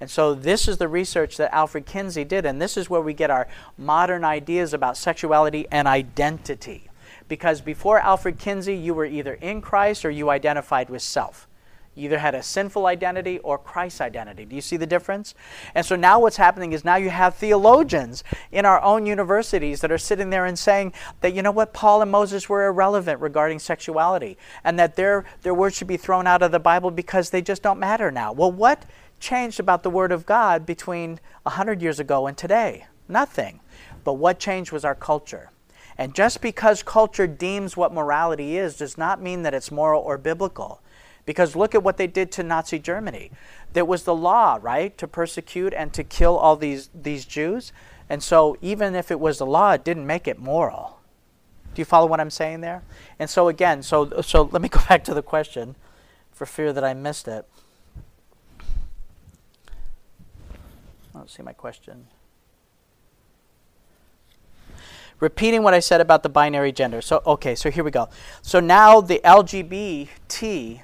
And 0.00 0.10
so, 0.10 0.34
this 0.34 0.66
is 0.66 0.78
the 0.78 0.88
research 0.88 1.36
that 1.36 1.54
Alfred 1.54 1.84
Kinsey 1.84 2.24
did, 2.24 2.46
and 2.46 2.60
this 2.60 2.78
is 2.78 2.88
where 2.88 3.02
we 3.02 3.12
get 3.12 3.30
our 3.30 3.46
modern 3.76 4.24
ideas 4.24 4.72
about 4.72 4.96
sexuality 4.96 5.66
and 5.70 5.86
identity. 5.86 6.88
Because 7.28 7.60
before 7.60 7.98
Alfred 7.98 8.38
Kinsey, 8.38 8.74
you 8.74 8.94
were 8.94 9.04
either 9.04 9.34
in 9.34 9.60
Christ 9.60 10.04
or 10.06 10.10
you 10.10 10.30
identified 10.30 10.88
with 10.88 11.02
self. 11.02 11.46
Either 11.96 12.18
had 12.18 12.34
a 12.34 12.42
sinful 12.42 12.86
identity 12.86 13.38
or 13.40 13.58
Christ's 13.58 14.00
identity. 14.00 14.44
Do 14.44 14.54
you 14.54 14.62
see 14.62 14.76
the 14.76 14.86
difference? 14.86 15.34
And 15.74 15.84
so 15.84 15.96
now 15.96 16.20
what's 16.20 16.36
happening 16.36 16.72
is 16.72 16.84
now 16.84 16.96
you 16.96 17.10
have 17.10 17.34
theologians 17.34 18.22
in 18.52 18.64
our 18.64 18.80
own 18.80 19.06
universities 19.06 19.80
that 19.80 19.90
are 19.90 19.98
sitting 19.98 20.30
there 20.30 20.44
and 20.44 20.58
saying 20.58 20.92
that, 21.20 21.34
you 21.34 21.42
know 21.42 21.50
what, 21.50 21.72
Paul 21.72 22.00
and 22.00 22.10
Moses 22.10 22.48
were 22.48 22.66
irrelevant 22.66 23.20
regarding 23.20 23.58
sexuality 23.58 24.38
and 24.62 24.78
that 24.78 24.94
their, 24.94 25.24
their 25.42 25.54
words 25.54 25.76
should 25.76 25.88
be 25.88 25.96
thrown 25.96 26.26
out 26.26 26.42
of 26.42 26.52
the 26.52 26.60
Bible 26.60 26.92
because 26.92 27.30
they 27.30 27.42
just 27.42 27.62
don't 27.62 27.80
matter 27.80 28.10
now. 28.10 28.32
Well, 28.32 28.52
what 28.52 28.86
changed 29.18 29.58
about 29.58 29.82
the 29.82 29.90
Word 29.90 30.12
of 30.12 30.26
God 30.26 30.64
between 30.64 31.20
100 31.42 31.82
years 31.82 31.98
ago 31.98 32.26
and 32.26 32.36
today? 32.36 32.86
Nothing. 33.08 33.60
But 34.04 34.14
what 34.14 34.38
changed 34.38 34.72
was 34.72 34.84
our 34.84 34.94
culture. 34.94 35.50
And 35.98 36.14
just 36.14 36.40
because 36.40 36.82
culture 36.82 37.26
deems 37.26 37.76
what 37.76 37.92
morality 37.92 38.56
is 38.56 38.76
does 38.76 38.96
not 38.96 39.20
mean 39.20 39.42
that 39.42 39.52
it's 39.52 39.70
moral 39.70 40.02
or 40.02 40.16
biblical. 40.16 40.80
Because 41.30 41.54
look 41.54 41.76
at 41.76 41.84
what 41.84 41.96
they 41.96 42.08
did 42.08 42.32
to 42.32 42.42
Nazi 42.42 42.80
Germany. 42.80 43.30
There 43.72 43.84
was 43.84 44.02
the 44.02 44.16
law, 44.16 44.58
right, 44.60 44.98
to 44.98 45.06
persecute 45.06 45.72
and 45.72 45.92
to 45.92 46.02
kill 46.02 46.36
all 46.36 46.56
these, 46.56 46.90
these 46.92 47.24
Jews. 47.24 47.72
And 48.08 48.20
so 48.20 48.56
even 48.60 48.96
if 48.96 49.12
it 49.12 49.20
was 49.20 49.38
the 49.38 49.46
law, 49.46 49.70
it 49.70 49.84
didn't 49.84 50.08
make 50.08 50.26
it 50.26 50.40
moral. 50.40 50.98
Do 51.72 51.80
you 51.80 51.84
follow 51.84 52.08
what 52.08 52.18
I'm 52.18 52.30
saying 52.30 52.62
there? 52.62 52.82
And 53.20 53.30
so 53.30 53.46
again, 53.46 53.84
so 53.84 54.20
so 54.22 54.48
let 54.50 54.60
me 54.60 54.68
go 54.68 54.80
back 54.88 55.04
to 55.04 55.14
the 55.14 55.22
question 55.22 55.76
for 56.32 56.46
fear 56.46 56.72
that 56.72 56.82
I 56.82 56.94
missed 56.94 57.28
it. 57.28 57.46
Let's 61.14 61.36
see 61.36 61.44
my 61.44 61.52
question. 61.52 62.08
Repeating 65.20 65.62
what 65.62 65.74
I 65.74 65.78
said 65.78 66.00
about 66.00 66.24
the 66.24 66.28
binary 66.28 66.72
gender. 66.72 67.00
So 67.00 67.22
okay, 67.24 67.54
so 67.54 67.70
here 67.70 67.84
we 67.84 67.92
go. 67.92 68.08
So 68.42 68.58
now 68.58 69.00
the 69.00 69.20
LGBT 69.24 70.80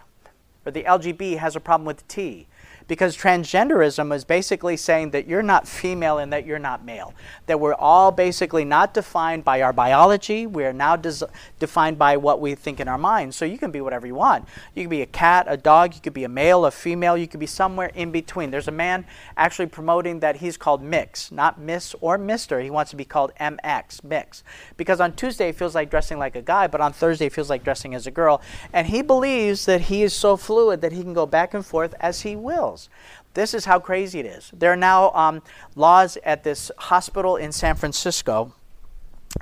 or 0.67 0.73
the 0.73 0.83
LGB 0.83 1.39
has 1.39 1.57
a 1.57 1.61
problem 1.61 1.87
with 1.87 2.07
T 2.09 2.47
because 2.89 3.17
transgenderism 3.17 4.15
is 4.15 4.25
basically 4.25 4.77
saying 4.77 5.11
that 5.11 5.27
you're 5.27 5.43
not 5.43 5.67
female 5.67 6.19
and 6.19 6.33
that 6.33 6.47
you're 6.47 6.59
not 6.59 6.85
male. 6.85 7.15
That 7.47 7.59
we're 7.59 7.75
all 7.75 8.13
basically 8.13 8.65
not 8.65 8.95
defined 8.95 9.45
by 9.45 9.63
our 9.63 9.73
biology. 9.73 10.47
We 10.47 10.65
are 10.65 10.73
now 10.73 10.97
des- 10.97 11.27
defined 11.59 11.99
by 11.99 12.17
what 12.17 12.41
we 12.41 12.55
think 12.55 12.79
in 12.79 12.89
our 12.89 12.99
minds. 12.99 13.37
So 13.37 13.45
you 13.45 13.59
can 13.59 13.71
be 13.71 13.81
whatever 13.81 14.07
you 14.07 14.15
want. 14.15 14.47
You 14.75 14.85
can 14.85 14.91
be 14.91 15.03
a 15.03 15.07
cat, 15.07 15.47
a 15.49 15.57
dog, 15.57 15.95
you 15.95 16.01
could 16.01 16.15
be 16.15 16.25
a 16.25 16.29
male, 16.29 16.65
a 16.65 16.71
female, 16.71 17.17
you 17.17 17.27
could 17.27 17.41
be 17.41 17.47
somewhere 17.47 17.91
in 17.95 18.13
between. 18.13 18.51
There's 18.51 18.69
a 18.69 18.73
man 18.73 19.05
actually 19.37 19.67
promoting 19.67 20.21
that 20.21 20.37
he's 20.37 20.57
called 20.57 20.83
Mix, 20.83 21.33
not 21.33 21.59
Miss 21.61 21.95
or 22.01 22.19
Mister. 22.19 22.61
He 22.61 22.71
wants 22.71 22.91
to 22.91 22.97
be 22.97 23.05
called 23.05 23.33
MX, 23.41 24.05
Mix. 24.05 24.45
Because 24.77 25.01
on 25.01 25.15
Tuesday 25.15 25.47
he 25.47 25.53
feels 25.53 25.75
like 25.75 25.91
dressing 25.91 26.19
like 26.19 26.37
a 26.37 26.43
guy, 26.43 26.67
but 26.67 26.81
on 26.81 26.93
Thursday 26.93 27.27
he 27.27 27.31
feels 27.31 27.51
like 27.51 27.65
dressing 27.65 27.95
as 27.95 28.07
a 28.07 28.11
girl. 28.11 28.41
And 28.73 28.87
he 28.87 29.03
believes 29.03 29.67
that 29.67 29.83
he 29.83 30.03
is 30.03 30.13
so 30.13 30.37
fluid 30.37 30.81
that 30.83 30.93
he 30.93 31.03
can 31.03 31.15
go 31.15 31.27
back 31.27 31.55
and 31.55 31.65
forth 31.65 31.95
as 32.01 32.21
he 32.21 32.37
wills. 32.37 32.76
This 33.35 33.55
is 33.55 33.65
how 33.65 33.79
crazy 33.79 34.21
it 34.21 34.27
is. 34.27 34.51
There 34.53 34.73
are 34.73 34.77
now 34.77 35.11
um, 35.13 35.43
laws 35.75 36.17
at 36.25 36.45
this 36.45 36.71
hospital 36.79 37.37
in 37.37 37.53
San 37.53 37.77
Francisco. 37.77 38.55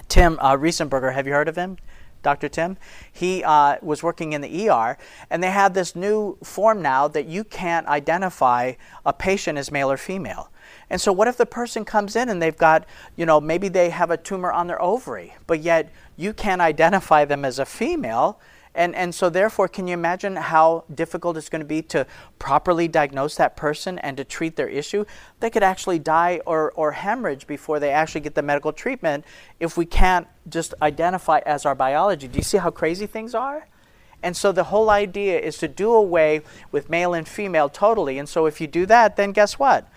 Tim 0.08 0.38
uh, 0.40 0.56
Riesenberger, 0.56 1.14
have 1.14 1.26
you 1.26 1.32
heard 1.32 1.48
of 1.48 1.56
him? 1.56 1.76
Dr. 2.24 2.48
Tim, 2.48 2.76
he 3.12 3.44
uh, 3.44 3.76
was 3.82 4.02
working 4.02 4.32
in 4.32 4.40
the 4.40 4.68
ER, 4.68 4.96
and 5.30 5.42
they 5.42 5.50
have 5.50 5.74
this 5.74 5.94
new 5.94 6.36
form 6.42 6.82
now 6.82 7.06
that 7.06 7.26
you 7.26 7.44
can't 7.44 7.86
identify 7.86 8.72
a 9.06 9.12
patient 9.12 9.58
as 9.58 9.70
male 9.70 9.90
or 9.90 9.98
female. 9.98 10.50
And 10.90 11.00
so, 11.00 11.12
what 11.12 11.28
if 11.28 11.36
the 11.36 11.46
person 11.46 11.84
comes 11.84 12.16
in 12.16 12.28
and 12.28 12.42
they've 12.42 12.56
got, 12.56 12.86
you 13.14 13.26
know, 13.26 13.40
maybe 13.40 13.68
they 13.68 13.90
have 13.90 14.10
a 14.10 14.16
tumor 14.16 14.50
on 14.50 14.66
their 14.66 14.80
ovary, 14.80 15.34
but 15.46 15.60
yet 15.60 15.92
you 16.16 16.32
can't 16.32 16.60
identify 16.60 17.24
them 17.24 17.44
as 17.44 17.58
a 17.58 17.66
female 17.66 18.40
and, 18.74 18.94
and 18.96 19.14
so, 19.14 19.30
therefore, 19.30 19.68
can 19.68 19.86
you 19.86 19.94
imagine 19.94 20.34
how 20.34 20.84
difficult 20.92 21.36
it's 21.36 21.48
going 21.48 21.60
to 21.60 21.66
be 21.66 21.80
to 21.82 22.06
properly 22.40 22.88
diagnose 22.88 23.36
that 23.36 23.56
person 23.56 23.98
and 24.00 24.16
to 24.16 24.24
treat 24.24 24.56
their 24.56 24.68
issue? 24.68 25.04
They 25.38 25.48
could 25.48 25.62
actually 25.62 26.00
die 26.00 26.40
or, 26.44 26.72
or 26.72 26.92
hemorrhage 26.92 27.46
before 27.46 27.78
they 27.78 27.90
actually 27.90 28.22
get 28.22 28.34
the 28.34 28.42
medical 28.42 28.72
treatment 28.72 29.24
if 29.60 29.76
we 29.76 29.86
can't 29.86 30.26
just 30.48 30.74
identify 30.82 31.38
as 31.46 31.64
our 31.64 31.76
biology. 31.76 32.26
Do 32.26 32.36
you 32.36 32.42
see 32.42 32.58
how 32.58 32.70
crazy 32.70 33.06
things 33.06 33.32
are? 33.32 33.68
And 34.24 34.36
so 34.36 34.50
the 34.50 34.64
whole 34.64 34.90
idea 34.90 35.38
is 35.38 35.58
to 35.58 35.68
do 35.68 35.92
away 35.92 36.40
with 36.72 36.90
male 36.90 37.14
and 37.14 37.28
female 37.28 37.68
totally. 37.68 38.18
And 38.18 38.28
so 38.28 38.46
if 38.46 38.60
you 38.60 38.66
do 38.66 38.86
that, 38.86 39.16
then 39.16 39.32
guess 39.32 39.58
what? 39.58 39.88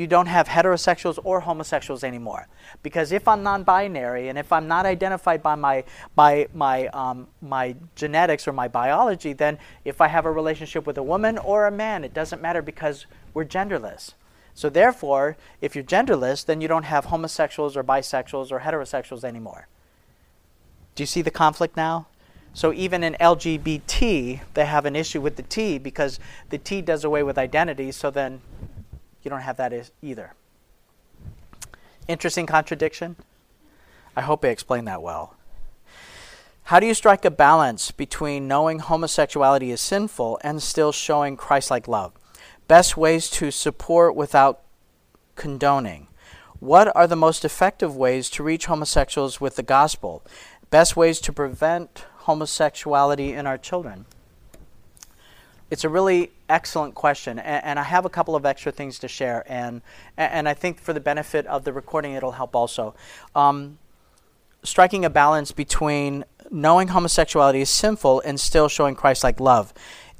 You 0.00 0.06
don't 0.06 0.26
have 0.26 0.48
heterosexuals 0.48 1.18
or 1.22 1.40
homosexuals 1.40 2.02
anymore. 2.02 2.48
Because 2.82 3.12
if 3.12 3.28
I'm 3.28 3.42
non-binary 3.42 4.28
and 4.28 4.38
if 4.38 4.50
I'm 4.50 4.66
not 4.66 4.86
identified 4.86 5.42
by 5.42 5.54
my 5.54 5.84
by 6.14 6.48
my 6.54 6.86
um, 6.88 7.28
my 7.42 7.76
genetics 7.94 8.48
or 8.48 8.52
my 8.52 8.66
biology, 8.66 9.34
then 9.34 9.58
if 9.84 10.00
I 10.00 10.08
have 10.08 10.24
a 10.24 10.32
relationship 10.32 10.86
with 10.86 10.96
a 10.96 11.02
woman 11.02 11.36
or 11.36 11.66
a 11.66 11.70
man, 11.70 12.02
it 12.02 12.14
doesn't 12.14 12.40
matter 12.40 12.62
because 12.62 13.04
we're 13.34 13.44
genderless. 13.44 14.14
So 14.54 14.70
therefore, 14.70 15.36
if 15.60 15.74
you're 15.74 15.84
genderless, 15.84 16.44
then 16.44 16.60
you 16.60 16.68
don't 16.68 16.84
have 16.84 17.06
homosexuals 17.06 17.76
or 17.76 17.84
bisexuals 17.84 18.50
or 18.50 18.60
heterosexuals 18.60 19.22
anymore. 19.22 19.68
Do 20.94 21.02
you 21.02 21.06
see 21.06 21.22
the 21.22 21.30
conflict 21.30 21.76
now? 21.76 22.06
So 22.52 22.72
even 22.72 23.04
in 23.04 23.14
LGBT, 23.20 24.40
they 24.54 24.64
have 24.64 24.84
an 24.84 24.96
issue 24.96 25.20
with 25.20 25.36
the 25.36 25.42
T 25.42 25.78
because 25.78 26.18
the 26.48 26.58
T 26.58 26.82
does 26.82 27.04
away 27.04 27.22
with 27.22 27.38
identity, 27.38 27.92
so 27.92 28.10
then 28.10 28.40
you 29.22 29.30
don't 29.30 29.40
have 29.40 29.56
that 29.58 29.90
either. 30.02 30.34
Interesting 32.08 32.46
contradiction? 32.46 33.16
I 34.16 34.22
hope 34.22 34.44
I 34.44 34.48
explained 34.48 34.88
that 34.88 35.02
well. 35.02 35.36
How 36.64 36.78
do 36.78 36.86
you 36.86 36.94
strike 36.94 37.24
a 37.24 37.30
balance 37.30 37.90
between 37.90 38.46
knowing 38.46 38.78
homosexuality 38.78 39.70
is 39.70 39.80
sinful 39.80 40.38
and 40.42 40.62
still 40.62 40.92
showing 40.92 41.36
Christ 41.36 41.70
like 41.70 41.88
love? 41.88 42.12
Best 42.68 42.96
ways 42.96 43.28
to 43.30 43.50
support 43.50 44.14
without 44.14 44.62
condoning. 45.34 46.06
What 46.60 46.94
are 46.94 47.06
the 47.06 47.16
most 47.16 47.44
effective 47.44 47.96
ways 47.96 48.30
to 48.30 48.42
reach 48.42 48.66
homosexuals 48.66 49.40
with 49.40 49.56
the 49.56 49.62
gospel? 49.62 50.22
Best 50.70 50.96
ways 50.96 51.20
to 51.22 51.32
prevent 51.32 52.04
homosexuality 52.18 53.32
in 53.32 53.46
our 53.46 53.58
children? 53.58 54.04
It's 55.70 55.84
a 55.84 55.88
really 55.88 56.32
excellent 56.48 56.96
question, 56.96 57.38
and, 57.38 57.64
and, 57.64 57.78
I 57.78 57.84
have 57.84 58.04
a 58.04 58.08
couple 58.08 58.34
of 58.34 58.44
extra 58.44 58.72
things 58.72 58.98
to 58.98 59.08
share, 59.08 59.44
and 59.46 59.82
and 60.16 60.48
I 60.48 60.54
think 60.54 60.80
for 60.80 60.92
the 60.92 61.00
benefit 61.00 61.46
of 61.46 61.62
the 61.62 61.72
recording, 61.72 62.14
it'll 62.14 62.32
help 62.32 62.56
also. 62.56 62.94
Um, 63.36 63.78
striking 64.64 65.04
a 65.04 65.10
balance 65.10 65.52
between 65.52 66.24
knowing 66.50 66.88
homosexuality 66.88 67.60
is 67.60 67.70
sinful 67.70 68.20
and 68.22 68.40
still 68.40 68.68
showing 68.68 68.96
Christ-like 68.96 69.38
love, 69.38 69.72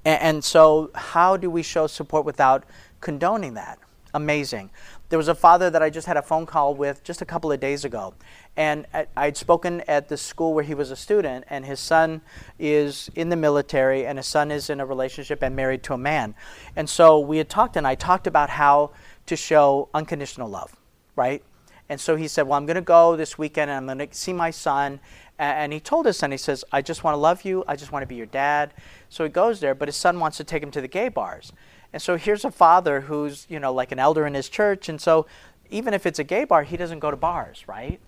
and, 0.05 0.23
and 0.23 0.45
so 0.45 0.91
how 0.95 1.37
do 1.37 1.51
we 1.51 1.65
show 1.65 1.89
support 1.89 2.25
without 2.25 2.63
condoning 3.01 3.55
that? 3.55 3.81
Amazing. 4.15 4.71
There 5.09 5.19
was 5.19 5.29
a 5.29 5.35
father 5.35 5.71
that 5.71 5.83
I 5.83 5.91
just 5.91 6.07
had 6.07 6.17
a 6.17 6.23
phone 6.23 6.47
call 6.47 6.75
with 6.75 7.03
just 7.03 7.21
a 7.23 7.25
couple 7.25 7.51
of 7.51 7.59
days 7.59 7.85
ago. 7.85 8.15
And 8.57 8.87
I'd 9.17 9.37
spoken 9.37 9.81
at 9.83 10.09
the 10.09 10.17
school 10.17 10.53
where 10.53 10.65
he 10.65 10.75
was 10.75 10.91
a 10.91 10.97
student, 10.97 11.45
and 11.49 11.65
his 11.65 11.81
son 11.81 12.21
is 12.59 13.11
in 13.15 13.29
the 13.29 13.37
military, 13.37 14.07
and 14.07 14.19
his 14.19 14.27
son 14.27 14.51
is 14.51 14.69
in 14.69 14.81
a 14.81 14.87
relationship 14.87 15.43
and 15.43 15.57
married 15.57 15.83
to 15.85 15.95
a 15.95 15.99
man. 15.99 16.35
And 16.77 16.89
so 16.89 17.21
we 17.21 17.39
had 17.39 17.49
talked, 17.49 17.77
and 17.77 17.87
I 17.87 17.95
talked 17.95 18.27
about 18.27 18.51
how 18.51 18.91
to 19.27 19.37
show 19.37 19.89
unconditional 19.95 20.49
love, 20.49 20.77
right? 21.17 21.43
And 21.91 22.01
so 22.01 22.15
he 22.17 22.29
said, 22.29 22.43
Well, 22.43 22.57
I'm 22.57 22.67
going 22.67 22.77
to 22.77 22.83
go 22.83 23.17
this 23.17 23.37
weekend 23.37 23.71
and 23.71 23.91
I'm 23.91 23.99
going 23.99 24.09
to 24.09 24.15
see 24.17 24.33
my 24.33 24.51
son. 24.51 25.01
And 25.39 25.73
he 25.73 25.81
told 25.81 26.07
his 26.07 26.17
son, 26.17 26.31
He 26.31 26.37
says, 26.37 26.65
I 26.71 26.83
just 26.83 27.03
want 27.03 27.15
to 27.15 27.19
love 27.19 27.45
you. 27.45 27.65
I 27.67 27.75
just 27.75 27.91
want 27.91 28.05
to 28.05 28.07
be 28.07 28.15
your 28.15 28.27
dad. 28.27 28.73
So 29.09 29.25
he 29.25 29.31
goes 29.31 29.59
there, 29.59 29.75
but 29.75 29.89
his 29.89 29.97
son 29.97 30.21
wants 30.21 30.37
to 30.37 30.45
take 30.45 30.63
him 30.63 30.71
to 30.71 30.81
the 30.81 30.89
gay 30.89 31.09
bars. 31.09 31.53
And 31.93 32.01
so 32.01 32.17
here's 32.17 32.45
a 32.45 32.51
father 32.53 33.03
who's, 33.03 33.45
you 33.49 33.59
know, 33.59 33.73
like 33.75 33.91
an 33.91 33.99
elder 33.99 34.25
in 34.25 34.35
his 34.35 34.49
church. 34.49 34.89
And 34.89 35.01
so 35.01 35.27
even 35.69 35.93
if 35.93 36.07
it's 36.07 36.21
a 36.21 36.25
gay 36.25 36.45
bar, 36.45 36.63
he 36.63 36.77
doesn't 36.77 37.01
go 37.01 37.11
to 37.11 37.17
bars, 37.17 37.65
right? 37.67 38.01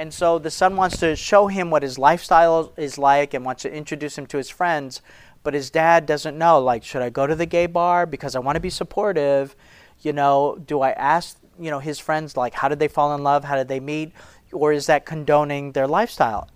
And 0.00 0.14
so 0.14 0.38
the 0.38 0.50
son 0.50 0.76
wants 0.76 0.96
to 1.00 1.14
show 1.14 1.48
him 1.48 1.68
what 1.70 1.82
his 1.82 1.98
lifestyle 1.98 2.72
is 2.78 2.96
like 2.96 3.34
and 3.34 3.44
wants 3.44 3.64
to 3.64 3.70
introduce 3.70 4.16
him 4.16 4.24
to 4.28 4.38
his 4.38 4.48
friends. 4.48 5.02
But 5.42 5.52
his 5.52 5.68
dad 5.68 6.06
doesn't 6.06 6.38
know, 6.38 6.58
like, 6.58 6.82
should 6.84 7.02
I 7.02 7.10
go 7.10 7.26
to 7.26 7.34
the 7.34 7.44
gay 7.44 7.66
bar 7.66 8.06
because 8.06 8.34
I 8.34 8.38
want 8.38 8.56
to 8.56 8.60
be 8.60 8.70
supportive? 8.70 9.54
You 10.00 10.14
know, 10.14 10.58
do 10.66 10.80
I 10.80 10.92
ask, 10.92 11.36
you 11.58 11.70
know, 11.70 11.80
his 11.80 11.98
friends, 11.98 12.34
like, 12.34 12.54
how 12.54 12.66
did 12.66 12.78
they 12.78 12.88
fall 12.88 13.14
in 13.14 13.22
love? 13.22 13.44
How 13.44 13.56
did 13.56 13.68
they 13.68 13.78
meet? 13.78 14.12
Or 14.52 14.72
is 14.72 14.86
that 14.86 15.04
condoning 15.04 15.72
their 15.72 15.86
lifestyle? 15.86 16.48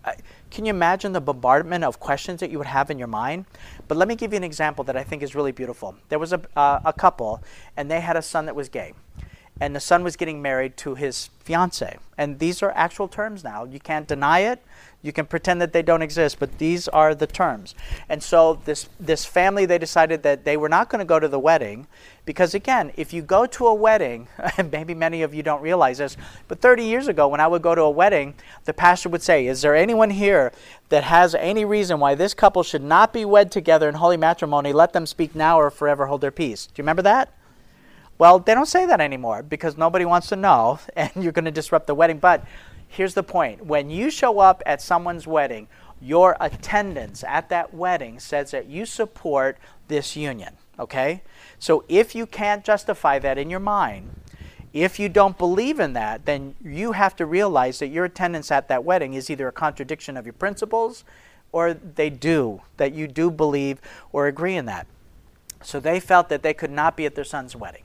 Can 0.50 0.64
you 0.64 0.70
imagine 0.70 1.12
the 1.12 1.20
bombardment 1.20 1.84
of 1.84 2.00
questions 2.00 2.40
that 2.40 2.50
you 2.50 2.56
would 2.56 2.66
have 2.66 2.90
in 2.90 2.98
your 2.98 3.08
mind? 3.08 3.44
But 3.88 3.98
let 3.98 4.08
me 4.08 4.16
give 4.16 4.32
you 4.32 4.38
an 4.38 4.44
example 4.44 4.84
that 4.84 4.96
I 4.96 5.04
think 5.04 5.22
is 5.22 5.34
really 5.34 5.52
beautiful. 5.52 5.96
There 6.08 6.18
was 6.18 6.32
a, 6.32 6.40
uh, 6.56 6.80
a 6.82 6.94
couple, 6.94 7.42
and 7.76 7.90
they 7.90 8.00
had 8.00 8.16
a 8.16 8.22
son 8.22 8.46
that 8.46 8.56
was 8.56 8.70
gay. 8.70 8.94
And 9.60 9.74
the 9.74 9.80
son 9.80 10.02
was 10.02 10.16
getting 10.16 10.42
married 10.42 10.76
to 10.78 10.94
his 10.94 11.30
fiance. 11.40 11.98
And 12.18 12.38
these 12.38 12.62
are 12.62 12.72
actual 12.72 13.06
terms 13.06 13.44
now. 13.44 13.64
You 13.64 13.78
can't 13.78 14.08
deny 14.08 14.40
it. 14.40 14.60
You 15.04 15.12
can 15.12 15.26
pretend 15.26 15.60
that 15.60 15.74
they 15.74 15.82
don't 15.82 16.00
exist, 16.00 16.38
but 16.40 16.56
these 16.56 16.88
are 16.88 17.14
the 17.14 17.26
terms. 17.26 17.74
And 18.08 18.22
so 18.22 18.60
this 18.64 18.88
this 18.98 19.26
family 19.26 19.66
they 19.66 19.76
decided 19.76 20.22
that 20.22 20.46
they 20.46 20.56
were 20.56 20.70
not 20.70 20.88
going 20.88 21.00
to 21.00 21.04
go 21.04 21.20
to 21.20 21.28
the 21.28 21.38
wedding 21.38 21.86
because 22.24 22.54
again, 22.54 22.90
if 22.96 23.12
you 23.12 23.20
go 23.20 23.44
to 23.44 23.66
a 23.66 23.74
wedding, 23.74 24.28
and 24.56 24.72
maybe 24.72 24.94
many 24.94 25.20
of 25.20 25.34
you 25.34 25.42
don't 25.42 25.60
realize 25.60 25.98
this, 25.98 26.16
but 26.48 26.62
30 26.62 26.84
years 26.84 27.06
ago 27.06 27.28
when 27.28 27.38
I 27.38 27.46
would 27.46 27.60
go 27.60 27.74
to 27.74 27.82
a 27.82 27.90
wedding, 27.90 28.32
the 28.64 28.72
pastor 28.72 29.10
would 29.10 29.22
say, 29.22 29.46
"Is 29.46 29.60
there 29.60 29.76
anyone 29.76 30.08
here 30.08 30.52
that 30.88 31.04
has 31.04 31.34
any 31.34 31.66
reason 31.66 32.00
why 32.00 32.14
this 32.14 32.32
couple 32.32 32.62
should 32.62 32.82
not 32.82 33.12
be 33.12 33.26
wed 33.26 33.52
together 33.52 33.90
in 33.90 33.96
holy 33.96 34.16
matrimony? 34.16 34.72
Let 34.72 34.94
them 34.94 35.04
speak 35.04 35.34
now 35.34 35.60
or 35.60 35.70
forever 35.70 36.06
hold 36.06 36.22
their 36.22 36.30
peace." 36.30 36.64
Do 36.64 36.72
you 36.76 36.82
remember 36.82 37.02
that? 37.02 37.30
Well, 38.16 38.38
they 38.38 38.54
don't 38.54 38.66
say 38.66 38.86
that 38.86 39.00
anymore 39.00 39.42
because 39.42 39.76
nobody 39.76 40.04
wants 40.04 40.28
to 40.28 40.36
know 40.36 40.78
and 40.96 41.10
you're 41.16 41.32
going 41.32 41.44
to 41.44 41.50
disrupt 41.50 41.86
the 41.86 41.94
wedding, 41.94 42.18
but 42.18 42.44
here's 42.88 43.14
the 43.14 43.22
point 43.22 43.64
when 43.66 43.90
you 43.90 44.10
show 44.10 44.38
up 44.38 44.62
at 44.66 44.80
someone's 44.80 45.26
wedding, 45.26 45.68
your 46.00 46.36
attendance 46.40 47.24
at 47.26 47.48
that 47.48 47.72
wedding 47.72 48.20
says 48.20 48.50
that 48.50 48.66
you 48.66 48.84
support 48.86 49.58
this 49.88 50.16
union, 50.16 50.54
okay? 50.78 51.22
So 51.58 51.84
if 51.88 52.14
you 52.14 52.26
can't 52.26 52.64
justify 52.64 53.18
that 53.20 53.38
in 53.38 53.50
your 53.50 53.60
mind, 53.60 54.10
if 54.72 54.98
you 54.98 55.08
don't 55.08 55.38
believe 55.38 55.78
in 55.78 55.92
that, 55.92 56.26
then 56.26 56.56
you 56.62 56.92
have 56.92 57.14
to 57.16 57.26
realize 57.26 57.78
that 57.78 57.88
your 57.88 58.04
attendance 58.04 58.50
at 58.50 58.68
that 58.68 58.84
wedding 58.84 59.14
is 59.14 59.30
either 59.30 59.46
a 59.46 59.52
contradiction 59.52 60.16
of 60.16 60.26
your 60.26 60.32
principles 60.32 61.04
or 61.52 61.72
they 61.72 62.10
do, 62.10 62.60
that 62.76 62.92
you 62.92 63.06
do 63.06 63.30
believe 63.30 63.80
or 64.12 64.26
agree 64.26 64.56
in 64.56 64.66
that. 64.66 64.88
So 65.62 65.78
they 65.78 66.00
felt 66.00 66.28
that 66.28 66.42
they 66.42 66.52
could 66.52 66.72
not 66.72 66.96
be 66.96 67.06
at 67.06 67.14
their 67.14 67.24
son's 67.24 67.54
wedding. 67.54 67.83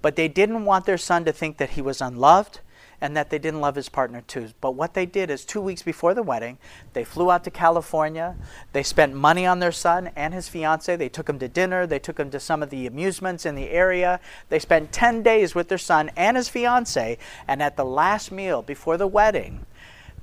But 0.00 0.16
they 0.16 0.28
didn't 0.28 0.64
want 0.64 0.86
their 0.86 0.98
son 0.98 1.24
to 1.24 1.32
think 1.32 1.56
that 1.58 1.70
he 1.70 1.82
was 1.82 2.00
unloved 2.00 2.60
and 3.00 3.16
that 3.16 3.30
they 3.30 3.38
didn't 3.38 3.60
love 3.60 3.76
his 3.76 3.88
partner 3.88 4.22
too. 4.22 4.48
But 4.60 4.74
what 4.74 4.94
they 4.94 5.06
did 5.06 5.30
is 5.30 5.44
two 5.44 5.60
weeks 5.60 5.82
before 5.82 6.14
the 6.14 6.22
wedding, 6.22 6.58
they 6.94 7.04
flew 7.04 7.30
out 7.30 7.44
to 7.44 7.50
California. 7.50 8.36
They 8.72 8.82
spent 8.82 9.14
money 9.14 9.46
on 9.46 9.60
their 9.60 9.72
son 9.72 10.10
and 10.16 10.34
his 10.34 10.48
fiance. 10.48 10.96
They 10.96 11.08
took 11.08 11.28
him 11.28 11.38
to 11.38 11.48
dinner. 11.48 11.86
They 11.86 12.00
took 12.00 12.18
him 12.18 12.30
to 12.30 12.40
some 12.40 12.62
of 12.62 12.70
the 12.70 12.86
amusements 12.86 13.46
in 13.46 13.54
the 13.54 13.70
area. 13.70 14.20
They 14.48 14.58
spent 14.58 14.92
10 14.92 15.22
days 15.22 15.54
with 15.54 15.68
their 15.68 15.78
son 15.78 16.10
and 16.16 16.36
his 16.36 16.48
fiance. 16.48 17.18
And 17.46 17.62
at 17.62 17.76
the 17.76 17.84
last 17.84 18.32
meal 18.32 18.62
before 18.62 18.96
the 18.96 19.06
wedding, 19.06 19.64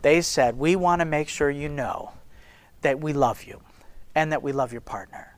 they 0.02 0.22
said, 0.22 0.58
We 0.58 0.76
want 0.76 1.00
to 1.00 1.06
make 1.06 1.30
sure 1.30 1.50
you 1.50 1.70
know 1.70 2.12
that 2.82 3.00
we 3.00 3.14
love 3.14 3.44
you 3.44 3.62
and 4.14 4.32
that 4.32 4.44
we 4.44 4.52
love 4.52 4.72
your 4.72 4.82
partner. 4.82 5.35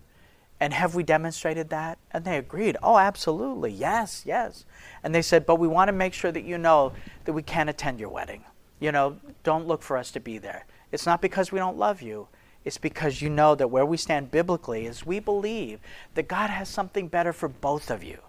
And 0.59 0.73
have 0.73 0.95
we 0.95 1.03
demonstrated 1.03 1.69
that? 1.69 1.97
And 2.11 2.25
they 2.25 2.37
agreed, 2.37 2.77
Oh, 2.81 2.97
absolutely. 2.97 3.71
Yes, 3.71 4.23
yes. 4.25 4.65
And 5.03 5.13
they 5.13 5.21
said, 5.21 5.45
But 5.45 5.59
we 5.59 5.67
want 5.67 5.89
to 5.89 5.93
make 5.93 6.13
sure 6.13 6.31
that 6.31 6.43
you 6.43 6.57
know 6.57 6.93
that 7.25 7.33
we 7.33 7.43
can't 7.43 7.69
attend 7.69 7.99
your 7.99 8.09
wedding. 8.09 8.43
You 8.79 8.91
know, 8.91 9.17
don't 9.43 9.67
look 9.67 9.81
for 9.81 9.97
us 9.97 10.11
to 10.11 10.19
be 10.19 10.37
there. 10.37 10.65
It's 10.91 11.05
not 11.05 11.21
because 11.21 11.51
we 11.51 11.59
don't 11.59 11.77
love 11.77 12.01
you. 12.01 12.27
It's 12.65 12.77
because 12.77 13.21
you 13.21 13.29
know 13.29 13.55
that 13.55 13.69
where 13.69 13.85
we 13.85 13.97
stand 13.97 14.31
biblically 14.31 14.85
is 14.85 15.05
we 15.05 15.19
believe 15.19 15.79
that 16.15 16.27
God 16.27 16.49
has 16.49 16.67
something 16.67 17.07
better 17.07 17.33
for 17.33 17.47
both 17.47 17.89
of 17.89 18.03
you. 18.03 18.19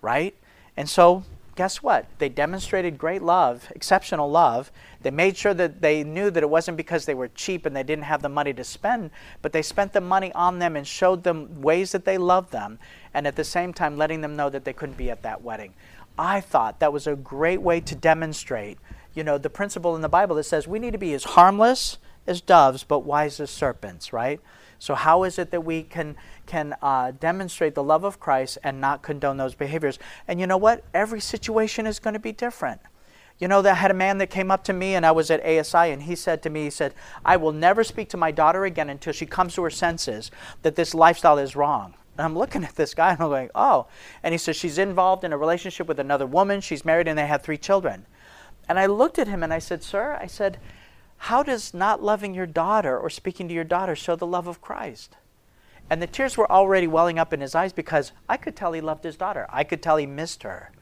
Right? 0.00 0.34
And 0.76 0.88
so 0.88 1.24
guess 1.54 1.82
what? 1.82 2.06
They 2.18 2.28
demonstrated 2.28 2.96
great 2.96 3.22
love, 3.22 3.70
exceptional 3.74 4.30
love. 4.30 4.72
They 5.02 5.10
made 5.10 5.36
sure 5.36 5.54
that 5.54 5.82
they 5.82 6.02
knew 6.02 6.30
that 6.30 6.42
it 6.42 6.48
wasn't 6.48 6.76
because 6.76 7.04
they 7.04 7.14
were 7.14 7.28
cheap 7.28 7.66
and 7.66 7.76
they 7.76 7.82
didn't 7.82 8.04
have 8.04 8.22
the 8.22 8.28
money 8.28 8.52
to 8.54 8.64
spend, 8.64 9.10
but 9.42 9.52
they 9.52 9.62
spent 9.62 9.92
the 9.92 10.00
money 10.00 10.32
on 10.32 10.58
them 10.58 10.76
and 10.76 10.86
showed 10.86 11.24
them 11.24 11.60
ways 11.60 11.92
that 11.92 12.04
they 12.04 12.18
loved 12.18 12.52
them, 12.52 12.78
and 13.12 13.26
at 13.26 13.36
the 13.36 13.44
same 13.44 13.72
time 13.72 13.98
letting 13.98 14.20
them 14.20 14.36
know 14.36 14.48
that 14.48 14.64
they 14.64 14.72
couldn't 14.72 14.96
be 14.96 15.10
at 15.10 15.22
that 15.22 15.42
wedding. 15.42 15.74
I 16.18 16.40
thought 16.40 16.80
that 16.80 16.92
was 16.92 17.06
a 17.06 17.16
great 17.16 17.62
way 17.62 17.80
to 17.80 17.94
demonstrate, 17.94 18.78
you 19.14 19.24
know, 19.24 19.38
the 19.38 19.50
principle 19.50 19.96
in 19.96 20.02
the 20.02 20.08
Bible 20.08 20.36
that 20.36 20.44
says 20.44 20.66
we 20.66 20.78
need 20.78 20.92
to 20.92 20.98
be 20.98 21.14
as 21.14 21.24
harmless 21.24 21.98
as 22.26 22.40
doves, 22.40 22.84
but 22.84 23.00
wise 23.00 23.40
as 23.40 23.50
serpents, 23.50 24.12
right? 24.12 24.40
So, 24.82 24.96
how 24.96 25.22
is 25.22 25.38
it 25.38 25.52
that 25.52 25.60
we 25.60 25.84
can, 25.84 26.16
can 26.44 26.74
uh, 26.82 27.12
demonstrate 27.12 27.76
the 27.76 27.84
love 27.84 28.02
of 28.02 28.18
Christ 28.18 28.58
and 28.64 28.80
not 28.80 29.00
condone 29.00 29.36
those 29.36 29.54
behaviors? 29.54 29.96
And 30.26 30.40
you 30.40 30.46
know 30.48 30.56
what? 30.56 30.82
Every 30.92 31.20
situation 31.20 31.86
is 31.86 32.00
going 32.00 32.14
to 32.14 32.20
be 32.20 32.32
different. 32.32 32.80
You 33.38 33.46
know, 33.46 33.60
I 33.60 33.74
had 33.74 33.92
a 33.92 33.94
man 33.94 34.18
that 34.18 34.28
came 34.28 34.50
up 34.50 34.64
to 34.64 34.72
me 34.72 34.96
and 34.96 35.06
I 35.06 35.12
was 35.12 35.30
at 35.30 35.40
ASI 35.46 35.92
and 35.92 36.02
he 36.02 36.16
said 36.16 36.42
to 36.42 36.50
me, 36.50 36.64
he 36.64 36.70
said, 36.70 36.94
I 37.24 37.36
will 37.36 37.52
never 37.52 37.84
speak 37.84 38.08
to 38.08 38.16
my 38.16 38.32
daughter 38.32 38.64
again 38.64 38.90
until 38.90 39.12
she 39.12 39.24
comes 39.24 39.54
to 39.54 39.62
her 39.62 39.70
senses 39.70 40.32
that 40.62 40.74
this 40.74 40.94
lifestyle 40.94 41.38
is 41.38 41.54
wrong. 41.54 41.94
And 42.18 42.24
I'm 42.24 42.36
looking 42.36 42.64
at 42.64 42.74
this 42.74 42.92
guy 42.92 43.12
and 43.12 43.20
I'm 43.20 43.28
going, 43.28 43.50
oh. 43.54 43.86
And 44.24 44.34
he 44.34 44.38
says, 44.38 44.56
she's 44.56 44.78
involved 44.78 45.22
in 45.22 45.32
a 45.32 45.38
relationship 45.38 45.86
with 45.86 46.00
another 46.00 46.26
woman. 46.26 46.60
She's 46.60 46.84
married 46.84 47.06
and 47.06 47.16
they 47.16 47.28
have 47.28 47.42
three 47.42 47.56
children. 47.56 48.04
And 48.68 48.80
I 48.80 48.86
looked 48.86 49.20
at 49.20 49.28
him 49.28 49.44
and 49.44 49.52
I 49.52 49.60
said, 49.60 49.84
sir, 49.84 50.18
I 50.20 50.26
said, 50.26 50.58
how 51.26 51.44
does 51.44 51.72
not 51.72 52.02
loving 52.02 52.34
your 52.34 52.46
daughter 52.46 52.98
or 52.98 53.08
speaking 53.08 53.46
to 53.46 53.54
your 53.54 53.62
daughter 53.62 53.94
show 53.94 54.16
the 54.16 54.26
love 54.26 54.48
of 54.48 54.60
Christ? 54.60 55.16
And 55.88 56.02
the 56.02 56.08
tears 56.08 56.36
were 56.36 56.50
already 56.50 56.88
welling 56.88 57.16
up 57.16 57.32
in 57.32 57.40
his 57.40 57.54
eyes 57.54 57.72
because 57.72 58.10
I 58.28 58.36
could 58.36 58.56
tell 58.56 58.72
he 58.72 58.80
loved 58.80 59.04
his 59.04 59.14
daughter. 59.14 59.46
I 59.48 59.62
could 59.62 59.80
tell 59.80 59.98
he 59.98 60.06
missed 60.06 60.42
her. 60.42 60.72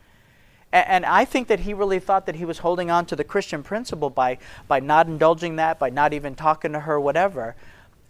And, 0.73 1.05
I 1.05 1.27
think 1.27 1.49
that 1.49 1.61
he 1.61 1.75
really 1.75 1.99
thought 1.99 2.25
that 2.25 2.37
he 2.37 2.47
was 2.47 2.61
holding 2.61 2.91
on 2.91 3.05
to 3.07 3.17
the 3.17 3.23
Christian 3.23 3.63
principle 3.63 4.09
by, 4.09 4.39
by 4.67 4.81
not 4.81 5.09
indulging 5.09 5.57
that, 5.57 5.79
by 5.79 5.91
not 5.91 6.15
even 6.15 6.35
talking 6.35 6.73
to 6.73 6.81
her, 6.81 6.99
whatever. 6.99 7.55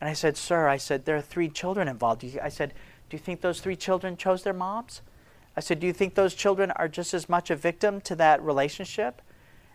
And 0.00 0.08
I 0.08 0.12
said, 0.12 0.36
Sir, 0.36 0.68
I 0.68 0.76
said, 0.76 1.06
there 1.06 1.16
are 1.16 1.22
three 1.22 1.48
children 1.48 1.88
involved. 1.88 2.24
I 2.40 2.48
said, 2.48 2.74
Do 3.08 3.16
you 3.16 3.20
think 3.20 3.40
those 3.40 3.60
three 3.60 3.76
children 3.76 4.16
chose 4.16 4.44
their 4.44 4.52
moms? 4.52 5.02
I 5.56 5.60
said, 5.60 5.80
Do 5.80 5.86
you 5.88 5.92
think 5.92 6.14
those 6.14 6.34
children 6.34 6.70
are 6.72 6.86
just 6.86 7.12
as 7.12 7.28
much 7.28 7.50
a 7.50 7.56
victim 7.56 8.00
to 8.02 8.14
that 8.14 8.40
relationship? 8.40 9.20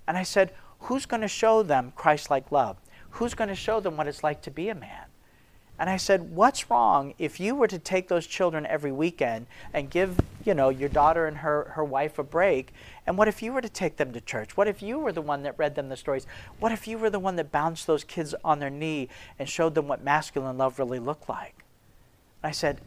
And 0.08 0.18
I 0.18 0.24
said, 0.24 0.54
who's 0.86 1.06
going 1.06 1.22
to 1.22 1.28
show 1.28 1.64
them 1.64 1.94
Christ 1.96 2.30
like 2.30 2.52
love? 2.52 2.78
Who's 3.12 3.34
going 3.34 3.50
to 3.50 3.56
show 3.56 3.80
them 3.80 3.98
what 3.98 4.08
it's 4.08 4.24
like 4.24 4.42
to 4.44 4.52
be 4.52 4.70
a 4.70 4.76
man? 4.76 5.06
And 5.78 5.90
I 5.90 5.98
said, 5.98 6.36
What's 6.36 6.70
wrong 6.70 7.14
if 7.18 7.40
you 7.40 7.56
were 7.56 7.68
to 7.68 7.80
take 7.80 8.08
those 8.08 8.28
children 8.28 8.66
every 8.66 8.92
weekend 8.92 9.48
and 9.74 9.90
give, 9.90 10.18
you 10.46 10.54
know, 10.54 10.70
your 10.70 10.90
daughter 10.90 11.26
and 11.26 11.38
her, 11.38 11.72
her 11.76 11.84
wife 11.84 12.18
a 12.18 12.24
break? 12.24 12.72
And 13.06 13.18
what 13.18 13.28
if 13.28 13.42
you 13.42 13.52
were 13.52 13.62
to 13.62 13.70
take 13.70 13.98
them 13.98 14.14
to 14.14 14.22
church? 14.22 14.56
What 14.56 14.68
if 14.68 14.82
you 14.82 15.00
were 15.00 15.12
the 15.12 15.22
one 15.22 15.44
that 15.44 15.58
read 15.58 15.76
them 15.76 15.90
the 15.90 15.98
stories? 15.98 16.28
What 16.60 16.72
if 16.72 16.88
you 16.88 16.98
were 16.98 17.10
the 17.10 17.20
one 17.20 17.36
that 17.36 17.52
bounced 17.52 17.88
those 17.88 18.04
kids 18.04 18.34
on 18.44 18.60
their 18.60 18.70
knee 18.70 19.10
and 19.38 19.50
showed 19.50 19.76
them 19.76 19.88
what 19.88 20.04
masculine 20.04 20.58
love 20.58 20.80
really 20.80 21.00
looked 21.00 21.28
like? 21.28 21.66
And 22.42 22.50
I 22.50 22.52
said, 22.52 22.80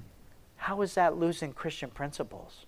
How 0.57 0.81
is 0.83 0.95
that 0.95 1.19
losing 1.19 1.53
Christian 1.53 1.91
principles? 1.91 2.65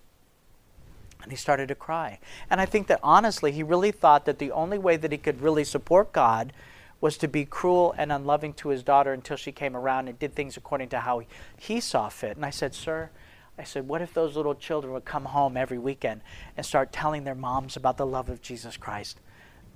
And 1.23 1.31
he 1.31 1.37
started 1.37 1.67
to 1.67 1.75
cry. 1.75 2.19
And 2.49 2.59
I 2.59 2.65
think 2.65 2.87
that 2.87 2.99
honestly, 3.03 3.51
he 3.51 3.63
really 3.63 3.91
thought 3.91 4.25
that 4.25 4.39
the 4.39 4.51
only 4.51 4.77
way 4.77 4.97
that 4.97 5.11
he 5.11 5.17
could 5.17 5.41
really 5.41 5.63
support 5.63 6.11
God 6.11 6.53
was 6.99 7.17
to 7.17 7.27
be 7.27 7.45
cruel 7.45 7.93
and 7.97 8.11
unloving 8.11 8.53
to 8.53 8.69
his 8.69 8.83
daughter 8.83 9.11
until 9.11 9.37
she 9.37 9.51
came 9.51 9.75
around 9.75 10.07
and 10.07 10.19
did 10.19 10.35
things 10.35 10.55
according 10.55 10.89
to 10.89 10.99
how 10.99 11.23
he 11.57 11.79
saw 11.79 12.09
fit. 12.09 12.35
And 12.35 12.45
I 12.45 12.51
said, 12.51 12.75
Sir, 12.75 13.09
I 13.57 13.63
said, 13.63 13.87
what 13.87 14.01
if 14.01 14.13
those 14.13 14.35
little 14.35 14.55
children 14.55 14.93
would 14.93 15.05
come 15.05 15.25
home 15.25 15.57
every 15.57 15.77
weekend 15.77 16.21
and 16.55 16.65
start 16.65 16.91
telling 16.91 17.23
their 17.23 17.35
moms 17.35 17.75
about 17.75 17.97
the 17.97 18.05
love 18.05 18.29
of 18.29 18.41
Jesus 18.41 18.77
Christ? 18.77 19.19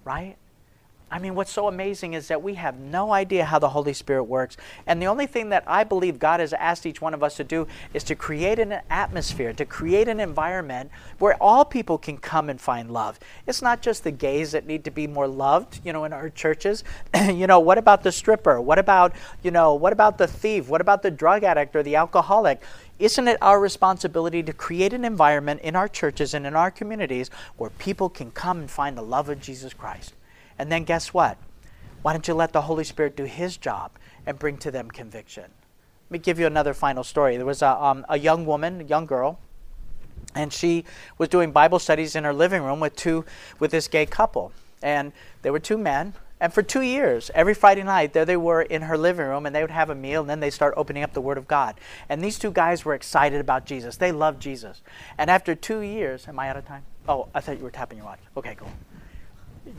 Right? 0.03 0.38
I 1.15 1.19
mean, 1.19 1.34
what's 1.34 1.54
so 1.54 1.69
amazing 1.69 2.13
is 2.13 2.28
that 2.28 2.43
we 2.43 2.56
have 2.56 2.78
no 2.78 3.13
idea 3.13 3.45
how 3.45 3.58
the 3.58 3.69
Holy 3.69 3.93
Spirit 3.93 4.25
works. 4.25 4.58
And 4.86 5.01
the 5.01 5.06
only 5.06 5.28
thing 5.28 5.47
that 5.47 5.63
I 5.65 5.86
believe 5.86 6.19
God 6.19 6.41
has 6.41 6.51
asked 6.51 6.86
each 6.86 6.99
one 6.99 7.13
of 7.13 7.23
us 7.23 7.38
to 7.38 7.45
do 7.45 7.67
is 7.93 8.04
to 8.04 8.15
create 8.15 8.60
an 8.60 8.82
atmosphere, 8.89 9.54
to 9.54 9.63
create 9.63 10.10
an 10.10 10.19
environment 10.19 10.91
where 11.19 11.41
all 11.41 11.63
people 11.63 11.97
can 11.97 12.17
come 12.17 12.49
and 12.49 12.60
find 12.60 12.91
love. 12.91 13.17
It's 13.47 13.62
not 13.62 13.82
just 13.82 14.04
the 14.04 14.12
gays 14.12 14.51
that 14.51 14.67
need 14.67 14.84
to 14.84 14.91
be 14.91 15.08
more 15.08 15.25
loved, 15.25 15.80
you 15.86 15.93
know, 15.93 16.04
in 16.04 16.12
our 16.12 16.30
churches. 16.30 16.84
you 17.15 17.47
know, 17.47 17.62
what 17.62 17.78
about 17.78 18.04
the 18.04 18.12
stripper? 18.12 18.60
What 18.60 18.78
about, 18.78 19.13
you 19.41 19.51
know, 19.51 19.73
what 19.73 19.93
about 19.93 20.17
the 20.17 20.28
thief? 20.28 20.67
What 20.67 20.82
about 20.82 21.01
the 21.01 21.12
drug 21.12 21.45
addict 21.45 21.78
or 21.78 21.84
the 21.84 21.95
alcoholic? 21.95 22.62
Isn't 22.99 23.30
it 23.30 23.38
our 23.41 23.62
responsibility 23.62 24.43
to 24.43 24.51
create 24.51 24.91
an 24.91 25.06
environment 25.06 25.62
in 25.62 25.78
our 25.78 25.88
churches 25.88 26.34
and 26.34 26.45
in 26.45 26.58
our 26.58 26.71
communities 26.71 27.30
where 27.56 27.69
people 27.69 28.10
can 28.10 28.32
come 28.32 28.60
and 28.60 28.69
find 28.69 28.97
the 28.97 29.01
love 29.01 29.30
of 29.30 29.39
Jesus 29.39 29.73
Christ? 29.73 30.13
And 30.58 30.72
then 30.72 30.84
guess 30.84 31.13
what? 31.13 31.38
Why 32.02 32.13
don't 32.13 32.28
you 32.28 32.34
let 32.34 32.54
the 32.54 32.62
Holy 32.62 32.84
Spirit 32.84 33.18
do 33.18 33.24
His 33.24 33.58
job 33.58 33.91
and 34.26 34.38
bring 34.38 34.58
to 34.58 34.72
them 34.72 34.89
conviction? 34.89 35.44
Let 35.44 36.12
me 36.12 36.20
give 36.20 36.39
you 36.39 36.46
another 36.46 36.74
final 36.74 37.04
story. 37.04 37.36
There 37.36 37.46
was 37.46 37.62
a, 37.62 37.84
um, 37.84 38.06
a 38.08 38.20
young 38.20 38.46
woman, 38.46 38.82
a 38.82 38.84
young 38.84 39.06
girl, 39.06 39.39
and 40.36 40.54
she 40.54 40.86
was 41.18 41.30
doing 41.30 41.52
Bible 41.52 41.80
studies 41.80 42.15
in 42.15 42.24
her 42.24 42.34
living 42.34 42.62
room 42.62 42.80
with 42.80 42.96
two 42.96 43.26
with 43.60 43.72
this 43.72 43.88
gay 43.88 44.06
couple. 44.06 44.52
And 44.84 45.13
there 45.41 45.52
were 45.52 45.60
two 45.60 45.78
men. 45.78 46.13
And 46.39 46.54
for 46.54 46.62
two 46.62 46.82
years, 46.82 47.32
every 47.34 47.54
Friday 47.54 47.82
night, 47.82 48.13
there 48.13 48.26
they 48.26 48.38
were 48.38 48.62
in 48.62 48.84
her 48.84 48.98
living 48.98 49.26
room, 49.26 49.46
and 49.46 49.56
they 49.56 49.62
would 49.62 49.72
have 49.72 49.89
a 49.89 49.96
meal, 49.96 50.22
and 50.22 50.30
then 50.30 50.41
they 50.41 50.50
start 50.52 50.74
opening 50.78 51.02
up 51.02 51.13
the 51.13 51.22
Word 51.22 51.38
of 51.38 51.48
God. 51.48 51.80
And 52.10 52.22
these 52.22 52.38
two 52.38 52.52
guys 52.52 52.84
were 52.84 52.94
excited 52.94 53.39
about 53.39 53.65
Jesus. 53.65 53.96
They 53.98 54.12
loved 54.12 54.41
Jesus. 54.41 54.84
And 55.18 55.32
after 55.32 55.56
two 55.56 55.80
years, 55.80 56.28
am 56.28 56.38
I 56.38 56.50
out 56.50 56.58
of 56.58 56.65
time? 56.68 56.84
Oh, 57.08 57.30
I 57.34 57.39
thought 57.39 57.58
you 57.58 57.63
were 57.63 57.72
tapping 57.72 57.98
your 57.98 58.06
watch. 58.06 58.20
Okay, 58.38 58.56
cool 58.60 58.70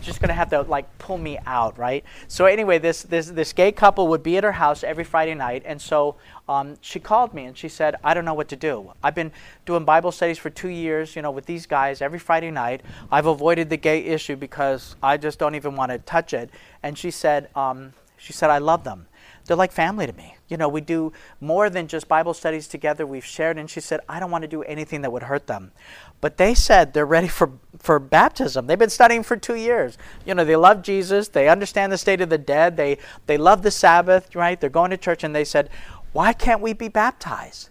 just 0.01 0.20
to 0.29 0.33
have 0.33 0.51
to 0.51 0.62
like 0.62 0.99
pull 0.99 1.18
me 1.18 1.38
out, 1.46 1.79
right? 1.79 2.05
So 2.29 2.46
anyway, 2.46 2.79
this 2.79 3.03
this 3.03 3.31
this 3.31 3.53
gay 3.53 3.72
couple 3.72 4.09
would 4.09 4.22
be 4.22 4.37
at 4.37 4.44
her 4.44 4.53
house 4.53 4.85
every 4.85 5.05
Friday 5.05 5.35
night, 5.35 5.62
and 5.64 5.81
so 5.81 6.16
um, 6.49 6.77
she 6.81 7.01
called 7.01 7.35
me 7.35 7.44
and 7.44 7.57
she 7.57 7.68
said, 7.68 7.96
"I 8.03 8.14
don't 8.14 8.25
know 8.25 8.35
what 8.35 8.49
to 8.49 8.57
do. 8.57 8.92
I've 9.03 9.14
been 9.14 9.33
doing 9.64 9.85
Bible 9.85 10.12
studies 10.12 10.38
for 10.38 10.51
two 10.51 10.68
years, 10.68 11.16
you 11.16 11.22
know, 11.22 11.31
with 11.31 11.46
these 11.46 11.66
guys 11.66 12.03
every 12.03 12.18
Friday 12.18 12.51
night. 12.51 12.83
I've 13.11 13.27
avoided 13.27 13.70
the 13.70 13.77
gay 13.77 14.05
issue 14.05 14.37
because 14.37 14.96
I 15.03 15.16
just 15.16 15.38
don't 15.38 15.55
even 15.55 15.77
want 15.77 15.92
to 15.92 15.99
touch 15.99 16.35
it." 16.35 16.51
And 16.83 16.99
she 16.99 17.11
said, 17.11 17.49
um, 17.55 17.92
"She 18.16 18.33
said 18.33 18.51
I 18.51 18.59
love 18.59 18.85
them." 18.85 19.07
They're 19.47 19.57
like 19.57 19.73
family 19.73 20.07
to 20.07 20.13
me. 20.13 20.37
You 20.49 20.57
know, 20.57 20.69
we 20.69 20.81
do 20.81 21.13
more 21.41 21.71
than 21.71 21.89
just 21.89 22.09
Bible 22.09 22.35
studies 22.35 22.69
together. 22.69 23.07
We've 23.07 23.25
shared, 23.25 23.59
and 23.59 23.69
she 23.69 23.81
said, 23.81 24.01
I 24.09 24.21
don't 24.21 24.31
want 24.31 24.43
to 24.43 24.49
do 24.49 24.63
anything 24.63 25.03
that 25.03 25.13
would 25.13 25.25
hurt 25.25 25.47
them. 25.47 25.73
But 26.21 26.37
they 26.37 26.55
said 26.55 26.93
they're 26.93 27.07
ready 27.07 27.29
for, 27.29 27.53
for 27.79 27.99
baptism. 27.99 28.67
They've 28.67 28.79
been 28.79 28.91
studying 28.91 29.23
for 29.23 29.37
two 29.37 29.55
years. 29.55 29.99
You 30.25 30.35
know, 30.35 30.45
they 30.45 30.57
love 30.57 30.83
Jesus. 30.83 31.29
They 31.29 31.49
understand 31.49 31.93
the 31.93 31.99
state 31.99 32.21
of 32.21 32.29
the 32.29 32.39
dead. 32.39 32.77
They, 32.77 32.99
they 33.27 33.39
love 33.39 33.63
the 33.63 33.71
Sabbath, 33.71 34.35
right? 34.35 34.61
They're 34.61 34.71
going 34.71 34.91
to 34.91 34.97
church, 34.97 35.25
and 35.25 35.35
they 35.35 35.45
said, 35.45 35.71
Why 36.13 36.33
can't 36.33 36.61
we 36.61 36.73
be 36.73 36.89
baptized? 36.89 37.71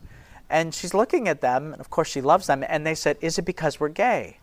And 0.50 0.74
she's 0.74 0.94
looking 0.94 1.28
at 1.28 1.42
them, 1.42 1.74
and 1.74 1.82
of 1.82 1.90
course 1.90 2.10
she 2.10 2.22
loves 2.22 2.48
them, 2.48 2.64
and 2.68 2.86
they 2.86 2.96
said, 2.96 3.18
Is 3.22 3.38
it 3.38 3.46
because 3.46 3.80
we're 3.80 3.90
gay? 3.90 4.40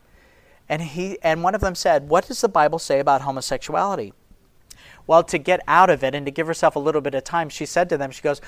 And, 0.68 0.82
he, 0.82 1.18
and 1.22 1.42
one 1.42 1.54
of 1.54 1.60
them 1.60 1.74
said, 1.74 2.08
What 2.08 2.26
does 2.26 2.40
the 2.40 2.48
Bible 2.48 2.78
say 2.78 2.98
about 2.98 3.22
homosexuality? 3.22 4.12
Well, 5.06 5.22
to 5.24 5.38
get 5.38 5.60
out 5.66 5.90
of 5.90 6.04
it 6.04 6.14
and 6.14 6.26
to 6.26 6.32
give 6.32 6.46
herself 6.46 6.76
a 6.76 6.78
little 6.78 7.00
bit 7.00 7.14
of 7.14 7.24
time, 7.24 7.48
she 7.48 7.66
said 7.66 7.88
to 7.88 7.96
them, 7.96 8.10
She 8.10 8.22
goes, 8.22 8.40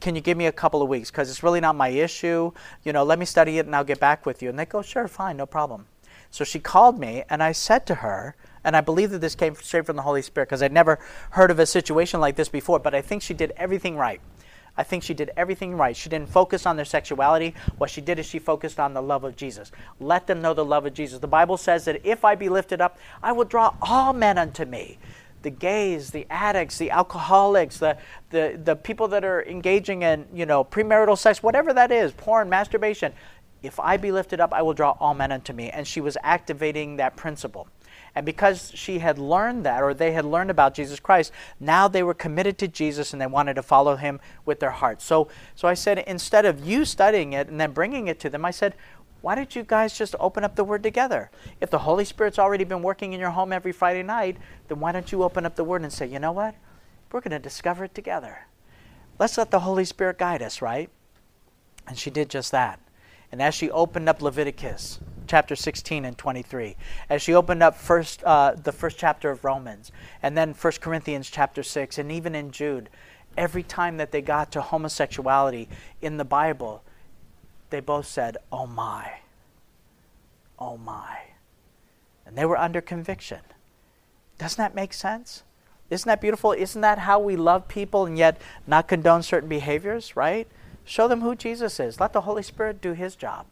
can 0.00 0.14
you 0.14 0.20
give 0.20 0.36
me 0.36 0.46
a 0.46 0.52
couple 0.52 0.82
of 0.82 0.88
weeks? 0.88 1.10
Because 1.10 1.30
it's 1.30 1.42
really 1.42 1.60
not 1.60 1.76
my 1.76 1.88
issue. 1.88 2.52
You 2.84 2.92
know, 2.92 3.04
let 3.04 3.18
me 3.18 3.26
study 3.26 3.58
it 3.58 3.66
and 3.66 3.76
I'll 3.76 3.84
get 3.84 4.00
back 4.00 4.24
with 4.24 4.42
you. 4.42 4.48
And 4.48 4.58
they 4.58 4.64
go, 4.64 4.82
sure, 4.82 5.06
fine, 5.06 5.36
no 5.36 5.46
problem. 5.46 5.86
So 6.30 6.44
she 6.44 6.58
called 6.58 6.98
me 6.98 7.24
and 7.28 7.42
I 7.42 7.52
said 7.52 7.86
to 7.86 7.96
her, 7.96 8.34
and 8.64 8.76
I 8.76 8.80
believe 8.80 9.10
that 9.10 9.20
this 9.20 9.34
came 9.34 9.54
straight 9.56 9.86
from 9.86 9.96
the 9.96 10.02
Holy 10.02 10.22
Spirit 10.22 10.48
because 10.48 10.62
I'd 10.62 10.72
never 10.72 10.98
heard 11.30 11.50
of 11.50 11.58
a 11.58 11.66
situation 11.66 12.20
like 12.20 12.36
this 12.36 12.48
before, 12.48 12.78
but 12.78 12.94
I 12.94 13.02
think 13.02 13.22
she 13.22 13.34
did 13.34 13.52
everything 13.56 13.96
right. 13.96 14.20
I 14.76 14.82
think 14.82 15.02
she 15.02 15.14
did 15.14 15.30
everything 15.36 15.76
right. 15.76 15.96
She 15.96 16.08
didn't 16.08 16.28
focus 16.28 16.64
on 16.64 16.76
their 16.76 16.84
sexuality. 16.84 17.54
What 17.78 17.90
she 17.90 18.00
did 18.00 18.18
is 18.18 18.26
she 18.26 18.38
focused 18.38 18.78
on 18.78 18.94
the 18.94 19.02
love 19.02 19.24
of 19.24 19.36
Jesus. 19.36 19.72
Let 19.98 20.26
them 20.26 20.40
know 20.40 20.54
the 20.54 20.64
love 20.64 20.86
of 20.86 20.94
Jesus. 20.94 21.18
The 21.18 21.26
Bible 21.26 21.56
says 21.56 21.84
that 21.86 22.06
if 22.06 22.24
I 22.24 22.34
be 22.34 22.48
lifted 22.48 22.80
up, 22.80 22.98
I 23.22 23.32
will 23.32 23.44
draw 23.44 23.74
all 23.82 24.12
men 24.12 24.38
unto 24.38 24.64
me 24.64 24.98
the 25.42 25.50
gays, 25.50 26.10
the 26.10 26.26
addicts, 26.30 26.78
the 26.78 26.90
alcoholics, 26.90 27.78
the, 27.78 27.96
the, 28.30 28.60
the 28.62 28.76
people 28.76 29.08
that 29.08 29.24
are 29.24 29.42
engaging 29.44 30.02
in, 30.02 30.26
you 30.34 30.46
know, 30.46 30.64
premarital 30.64 31.16
sex, 31.16 31.42
whatever 31.42 31.72
that 31.72 31.90
is, 31.90 32.12
porn, 32.12 32.48
masturbation. 32.48 33.12
If 33.62 33.78
I 33.78 33.96
be 33.96 34.12
lifted 34.12 34.40
up, 34.40 34.52
I 34.52 34.62
will 34.62 34.72
draw 34.72 34.96
all 35.00 35.14
men 35.14 35.32
unto 35.32 35.52
me. 35.52 35.70
And 35.70 35.86
she 35.86 36.00
was 36.00 36.16
activating 36.22 36.96
that 36.96 37.16
principle. 37.16 37.68
And 38.14 38.26
because 38.26 38.72
she 38.74 38.98
had 38.98 39.18
learned 39.18 39.64
that, 39.64 39.82
or 39.82 39.94
they 39.94 40.12
had 40.12 40.24
learned 40.24 40.50
about 40.50 40.74
Jesus 40.74 40.98
Christ, 40.98 41.32
now 41.60 41.86
they 41.86 42.02
were 42.02 42.14
committed 42.14 42.58
to 42.58 42.68
Jesus 42.68 43.12
and 43.12 43.20
they 43.20 43.26
wanted 43.26 43.54
to 43.54 43.62
follow 43.62 43.96
him 43.96 44.20
with 44.44 44.60
their 44.60 44.70
hearts. 44.70 45.04
So, 45.04 45.28
so 45.54 45.68
I 45.68 45.74
said, 45.74 45.98
instead 45.98 46.44
of 46.44 46.66
you 46.66 46.84
studying 46.84 47.32
it 47.32 47.48
and 47.48 47.60
then 47.60 47.72
bringing 47.72 48.08
it 48.08 48.18
to 48.20 48.30
them, 48.30 48.44
I 48.44 48.50
said, 48.50 48.74
why 49.20 49.34
don't 49.34 49.54
you 49.54 49.62
guys 49.62 49.96
just 49.96 50.14
open 50.18 50.44
up 50.44 50.56
the 50.56 50.64
Word 50.64 50.82
together? 50.82 51.30
If 51.60 51.70
the 51.70 51.80
Holy 51.80 52.04
Spirit's 52.04 52.38
already 52.38 52.64
been 52.64 52.82
working 52.82 53.12
in 53.12 53.20
your 53.20 53.30
home 53.30 53.52
every 53.52 53.72
Friday 53.72 54.02
night, 54.02 54.36
then 54.68 54.80
why 54.80 54.92
don't 54.92 55.12
you 55.12 55.22
open 55.22 55.44
up 55.44 55.56
the 55.56 55.64
Word 55.64 55.82
and 55.82 55.92
say, 55.92 56.06
you 56.06 56.18
know 56.18 56.32
what? 56.32 56.54
We're 57.12 57.20
going 57.20 57.32
to 57.32 57.38
discover 57.38 57.84
it 57.84 57.94
together. 57.94 58.46
Let's 59.18 59.36
let 59.36 59.50
the 59.50 59.60
Holy 59.60 59.84
Spirit 59.84 60.18
guide 60.18 60.42
us, 60.42 60.62
right? 60.62 60.88
And 61.86 61.98
she 61.98 62.10
did 62.10 62.30
just 62.30 62.50
that. 62.52 62.80
And 63.32 63.42
as 63.42 63.54
she 63.54 63.70
opened 63.70 64.08
up 64.08 64.22
Leviticus 64.22 64.98
chapter 65.26 65.54
16 65.54 66.04
and 66.04 66.16
23, 66.16 66.76
as 67.08 67.22
she 67.22 67.34
opened 67.34 67.62
up 67.62 67.76
first 67.76 68.24
uh, 68.24 68.54
the 68.54 68.72
first 68.72 68.98
chapter 68.98 69.30
of 69.30 69.44
Romans, 69.44 69.92
and 70.22 70.36
then 70.36 70.54
1 70.54 70.72
Corinthians 70.80 71.30
chapter 71.30 71.62
6, 71.62 71.98
and 71.98 72.10
even 72.10 72.34
in 72.34 72.50
Jude, 72.50 72.88
every 73.36 73.62
time 73.62 73.98
that 73.98 74.10
they 74.10 74.22
got 74.22 74.50
to 74.52 74.60
homosexuality 74.60 75.68
in 76.00 76.16
the 76.16 76.24
Bible, 76.24 76.82
they 77.70 77.80
both 77.80 78.06
said, 78.06 78.36
Oh 78.52 78.66
my, 78.66 79.12
oh 80.58 80.76
my. 80.76 81.18
And 82.26 82.36
they 82.36 82.44
were 82.44 82.58
under 82.58 82.80
conviction. 82.80 83.40
Doesn't 84.38 84.58
that 84.58 84.74
make 84.74 84.92
sense? 84.92 85.42
Isn't 85.90 86.08
that 86.08 86.20
beautiful? 86.20 86.52
Isn't 86.52 86.80
that 86.82 87.00
how 87.00 87.18
we 87.18 87.36
love 87.36 87.66
people 87.66 88.06
and 88.06 88.16
yet 88.16 88.40
not 88.66 88.86
condone 88.86 89.22
certain 89.22 89.48
behaviors, 89.48 90.14
right? 90.14 90.46
Show 90.84 91.08
them 91.08 91.20
who 91.20 91.34
Jesus 91.34 91.80
is. 91.80 91.98
Let 91.98 92.12
the 92.12 92.22
Holy 92.22 92.42
Spirit 92.42 92.80
do 92.80 92.92
his 92.92 93.16
job. 93.16 93.46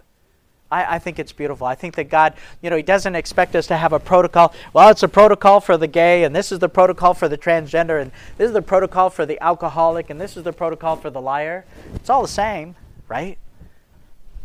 I, 0.70 0.96
I, 0.96 0.98
think 0.98 1.18
it's 1.18 1.33
beautiful. 1.33 1.66
I 1.66 1.74
think 1.74 1.94
that 1.96 2.11
God, 2.11 2.35
you 2.61 2.68
know, 2.70 2.76
He 2.76 2.83
doesn't 2.83 3.14
expect 3.14 3.57
us 3.57 3.66
to 3.68 3.76
have 3.76 3.92
a 3.92 3.98
protocol. 3.98 4.52
Well, 4.72 4.90
it's 4.90 5.02
a 5.02 5.09
protocol 5.09 5.61
for 5.61 5.76
the 5.76 5.87
gay, 5.87 6.24
and 6.24 6.37
this 6.37 6.52
is 6.52 6.59
the 6.59 6.68
protocol 6.68 7.14
for 7.14 7.28
the 7.28 7.38
transgender, 7.38 8.00
and 8.00 8.12
this 8.37 8.48
is 8.48 8.52
the 8.52 8.62
protocol 8.62 9.09
for 9.09 9.24
the 9.24 9.42
alcoholic, 9.42 10.11
and 10.11 10.20
this 10.20 10.37
is 10.37 10.44
the 10.44 10.52
protocol 10.52 10.96
for 10.96 11.11
the 11.11 11.20
liar. 11.20 11.64
It's 11.94 12.11
all 12.11 12.22
the 12.22 12.28
same, 12.28 12.76
right? 13.09 13.38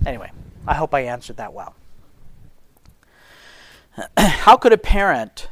Anyway, 0.06 0.32
I 0.68 0.76
hope 0.76 0.94
I 0.94 1.02
answered 1.02 1.38
that 1.38 1.54
well. 1.54 1.76
How 4.18 4.58
could 4.58 4.74
a 4.74 4.78
parent 4.78 5.50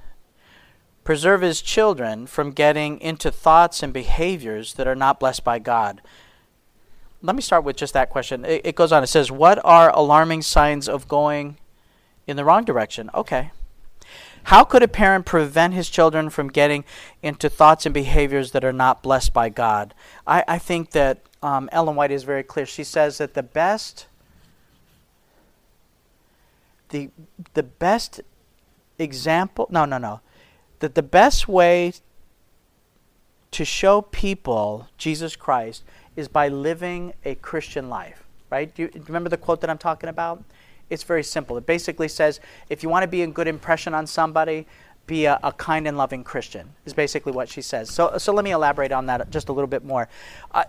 preserve 1.03 1.41
his 1.41 1.61
children 1.61 2.27
from 2.27 2.51
getting 2.51 2.99
into 2.99 3.31
thoughts 3.31 3.81
and 3.81 3.93
behaviors 3.93 4.73
that 4.73 4.87
are 4.87 4.95
not 4.95 5.19
blessed 5.19 5.43
by 5.43 5.59
God? 5.59 6.01
Let 7.21 7.35
me 7.35 7.41
start 7.41 7.63
with 7.63 7.75
just 7.75 7.93
that 7.93 8.09
question. 8.09 8.43
It, 8.45 8.61
it 8.65 8.75
goes 8.75 8.91
on. 8.91 9.03
It 9.03 9.07
says, 9.07 9.31
What 9.31 9.59
are 9.63 9.91
alarming 9.95 10.41
signs 10.41 10.89
of 10.89 11.07
going 11.07 11.57
in 12.25 12.35
the 12.35 12.45
wrong 12.45 12.65
direction? 12.65 13.09
Okay. 13.13 13.51
How 14.45 14.63
could 14.63 14.81
a 14.81 14.87
parent 14.87 15.25
prevent 15.25 15.75
his 15.75 15.87
children 15.87 16.31
from 16.31 16.49
getting 16.49 16.83
into 17.21 17.47
thoughts 17.47 17.85
and 17.85 17.93
behaviors 17.93 18.51
that 18.51 18.65
are 18.65 18.73
not 18.73 19.03
blessed 19.03 19.33
by 19.33 19.49
God? 19.49 19.93
I, 20.25 20.43
I 20.47 20.57
think 20.57 20.91
that 20.91 21.19
um, 21.43 21.69
Ellen 21.71 21.95
White 21.95 22.11
is 22.11 22.23
very 22.23 22.41
clear. 22.41 22.65
She 22.65 22.83
says 22.83 23.19
that 23.19 23.35
the 23.35 23.43
best 23.43 24.07
the 26.91 27.09
the 27.53 27.63
best 27.63 28.21
example 28.99 29.67
no 29.71 29.83
no 29.85 29.97
no 29.97 30.21
that 30.79 30.95
the 30.95 31.03
best 31.03 31.47
way 31.47 31.93
to 33.51 33.65
show 33.65 34.01
people 34.01 34.87
Jesus 34.97 35.35
Christ 35.35 35.83
is 36.15 36.27
by 36.27 36.47
living 36.47 37.13
a 37.25 37.35
Christian 37.35 37.89
life, 37.89 38.23
right? 38.49 38.73
Do 38.73 38.83
you, 38.83 39.03
remember 39.07 39.29
the 39.29 39.37
quote 39.37 39.61
that 39.61 39.69
I'm 39.69 39.77
talking 39.77 40.09
about? 40.09 40.43
It's 40.89 41.03
very 41.03 41.23
simple. 41.23 41.57
It 41.57 41.65
basically 41.65 42.07
says 42.07 42.39
if 42.69 42.83
you 42.83 42.89
want 42.89 43.03
to 43.03 43.07
be 43.07 43.21
a 43.21 43.27
good 43.27 43.47
impression 43.47 43.93
on 43.93 44.07
somebody, 44.07 44.67
be 45.07 45.25
a, 45.25 45.39
a, 45.43 45.51
kind 45.53 45.87
and 45.87 45.97
loving 45.97 46.23
Christian, 46.23 46.73
is 46.85 46.93
basically 46.93 47.31
what 47.31 47.49
she 47.49 47.61
says. 47.61 47.89
So, 47.89 48.17
so 48.17 48.33
let 48.33 48.45
me 48.45 48.51
elaborate 48.51 48.91
on 48.91 49.05
that 49.07 49.29
just 49.29 49.49
a 49.49 49.53
little 49.53 49.67
bit 49.67 49.83
more. 49.83 50.07
Uh, 50.51 50.65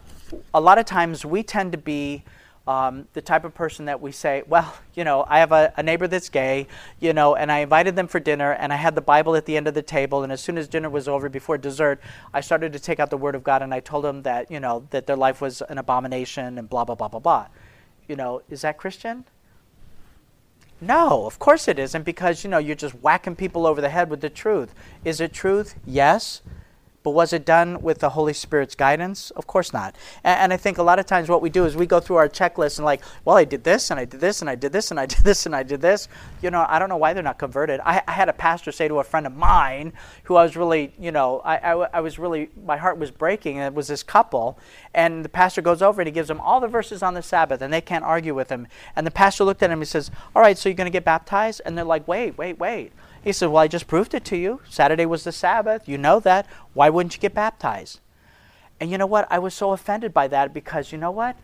a 0.54 0.60
lot 0.60 0.78
of 0.78 0.86
times 0.86 1.24
we 1.24 1.42
tend 1.42 1.72
to 1.72 1.78
be 1.78 2.24
um, 2.66 3.08
the 3.12 3.20
type 3.20 3.44
of 3.44 3.54
person 3.54 3.86
that 3.86 4.00
we 4.00 4.12
say, 4.12 4.42
well, 4.46 4.72
you 4.94 5.02
know, 5.02 5.24
I 5.28 5.40
have 5.40 5.50
a, 5.50 5.72
a, 5.76 5.82
neighbor 5.82 6.06
that's 6.06 6.28
gay, 6.28 6.68
you 7.00 7.12
know, 7.12 7.34
and 7.34 7.50
I 7.50 7.58
invited 7.58 7.96
them 7.96 8.06
for 8.06 8.20
dinner, 8.20 8.52
and 8.52 8.72
I 8.72 8.76
had 8.76 8.94
the 8.94 9.00
Bible 9.00 9.34
at 9.34 9.46
the 9.46 9.56
end 9.56 9.66
of 9.66 9.74
the 9.74 9.82
table, 9.82 10.22
and 10.22 10.32
as 10.32 10.40
soon 10.40 10.56
as 10.56 10.68
dinner 10.68 10.88
was 10.88 11.08
over, 11.08 11.28
before 11.28 11.58
dessert, 11.58 12.00
I 12.32 12.40
started 12.40 12.72
to 12.72 12.78
take 12.78 13.00
out 13.00 13.10
the 13.10 13.16
Word 13.16 13.34
of 13.34 13.42
God, 13.42 13.62
and 13.62 13.74
I 13.74 13.80
told 13.80 14.04
them 14.04 14.22
that, 14.22 14.48
you 14.50 14.60
know, 14.60 14.86
that 14.90 15.06
their 15.06 15.16
life 15.16 15.40
was 15.40 15.60
an 15.62 15.78
abomination, 15.78 16.56
and 16.56 16.68
blah 16.68 16.84
blah 16.84 16.94
blah 16.94 17.08
blah 17.08 17.20
blah. 17.20 17.46
You 18.06 18.14
know, 18.14 18.42
is 18.48 18.62
that 18.62 18.78
Christian? 18.78 19.24
No, 20.80 21.26
of 21.26 21.38
course 21.38 21.66
it 21.66 21.78
isn't, 21.78 22.04
because 22.04 22.44
you 22.44 22.50
know 22.50 22.58
you're 22.58 22.76
just 22.76 22.94
whacking 22.96 23.36
people 23.36 23.66
over 23.66 23.80
the 23.80 23.88
head 23.88 24.08
with 24.08 24.20
the 24.20 24.30
truth. 24.30 24.72
Is 25.04 25.20
it 25.20 25.32
truth? 25.32 25.74
Yes. 25.84 26.42
But 27.02 27.10
was 27.10 27.32
it 27.32 27.44
done 27.44 27.82
with 27.82 27.98
the 27.98 28.10
Holy 28.10 28.32
Spirit's 28.32 28.74
guidance? 28.74 29.30
Of 29.32 29.46
course 29.46 29.72
not. 29.72 29.96
And, 30.22 30.38
and, 30.38 30.52
I 30.52 30.56
think 30.56 30.78
a 30.78 30.82
lot 30.82 30.98
of 30.98 31.06
times 31.06 31.28
what 31.28 31.42
we 31.42 31.50
do 31.50 31.64
is 31.64 31.74
we 31.74 31.86
go 31.86 32.00
through 32.00 32.16
our 32.16 32.28
checklist 32.28 32.78
and 32.78 32.84
like, 32.84 33.02
well, 33.24 33.36
I 33.36 33.44
did 33.44 33.64
this 33.64 33.90
and 33.90 33.98
I 33.98 34.04
did 34.04 34.20
this 34.20 34.40
and 34.40 34.48
I 34.48 34.54
did 34.54 34.72
this 34.72 34.90
and 34.90 35.00
I 35.00 35.06
did 35.12 35.24
this 35.24 35.46
and 35.46 35.56
I 35.56 35.62
did 35.62 35.80
this. 35.80 36.08
You 36.42 36.50
know, 36.50 36.64
I 36.68 36.78
don't 36.78 36.88
know 36.88 36.96
why 36.96 37.12
they're 37.12 37.22
not 37.22 37.38
converted. 37.38 37.80
I, 37.84 38.02
I 38.06 38.12
had 38.12 38.28
a 38.28 38.32
pastor 38.32 38.72
say 38.72 38.88
to 38.88 38.98
a 38.98 39.04
friend 39.04 39.26
of 39.26 39.36
mine 39.36 39.92
who 40.24 40.36
I 40.36 40.42
was 40.44 40.56
really, 40.56 40.92
you 40.98 41.10
know, 41.10 41.40
I, 41.40 41.56
I, 41.56 41.88
I 41.94 42.00
was 42.00 42.18
really, 42.18 42.50
my 42.64 42.76
heart 42.76 42.98
was 42.98 43.10
breaking. 43.10 43.58
And 43.58 43.66
it 43.66 43.74
was 43.74 43.88
this 43.88 44.02
couple. 44.02 44.58
And 44.94 45.24
the 45.24 45.28
pastor 45.28 45.62
goes 45.62 45.82
over 45.82 46.00
and 46.00 46.06
he 46.06 46.12
gives 46.12 46.28
them 46.28 46.40
all 46.40 46.60
the 46.60 46.68
verses 46.68 47.02
on 47.02 47.14
the 47.14 47.22
Sabbath 47.22 47.60
and 47.62 47.72
they 47.72 47.80
can't 47.80 48.04
argue 48.04 48.34
with 48.34 48.50
him. 48.50 48.68
And 48.94 49.06
the 49.06 49.10
pastor 49.10 49.44
looked 49.44 49.62
at 49.62 49.70
him 49.70 49.78
and 49.78 49.82
he 49.82 49.86
says, 49.86 50.10
all 50.36 50.42
right, 50.42 50.56
so 50.56 50.68
you're 50.68 50.76
going 50.76 50.86
to 50.86 50.90
get 50.90 51.04
baptized? 51.04 51.60
And 51.64 51.76
they're 51.76 51.84
like, 51.84 52.06
wait, 52.06 52.38
wait, 52.38 52.58
wait. 52.58 52.92
He 53.22 53.32
said, 53.32 53.46
Well, 53.46 53.62
I 53.62 53.68
just 53.68 53.86
proved 53.86 54.14
it 54.14 54.24
to 54.26 54.36
you. 54.36 54.60
Saturday 54.68 55.06
was 55.06 55.24
the 55.24 55.32
Sabbath. 55.32 55.88
You 55.88 55.98
know 55.98 56.20
that. 56.20 56.46
Why 56.74 56.90
wouldn't 56.90 57.14
you 57.14 57.20
get 57.20 57.34
baptized? 57.34 58.00
And 58.80 58.90
you 58.90 58.98
know 58.98 59.06
what? 59.06 59.28
I 59.30 59.38
was 59.38 59.54
so 59.54 59.72
offended 59.72 60.12
by 60.12 60.28
that 60.28 60.52
because 60.52 60.90
you 60.90 60.98
know 60.98 61.10
what? 61.10 61.36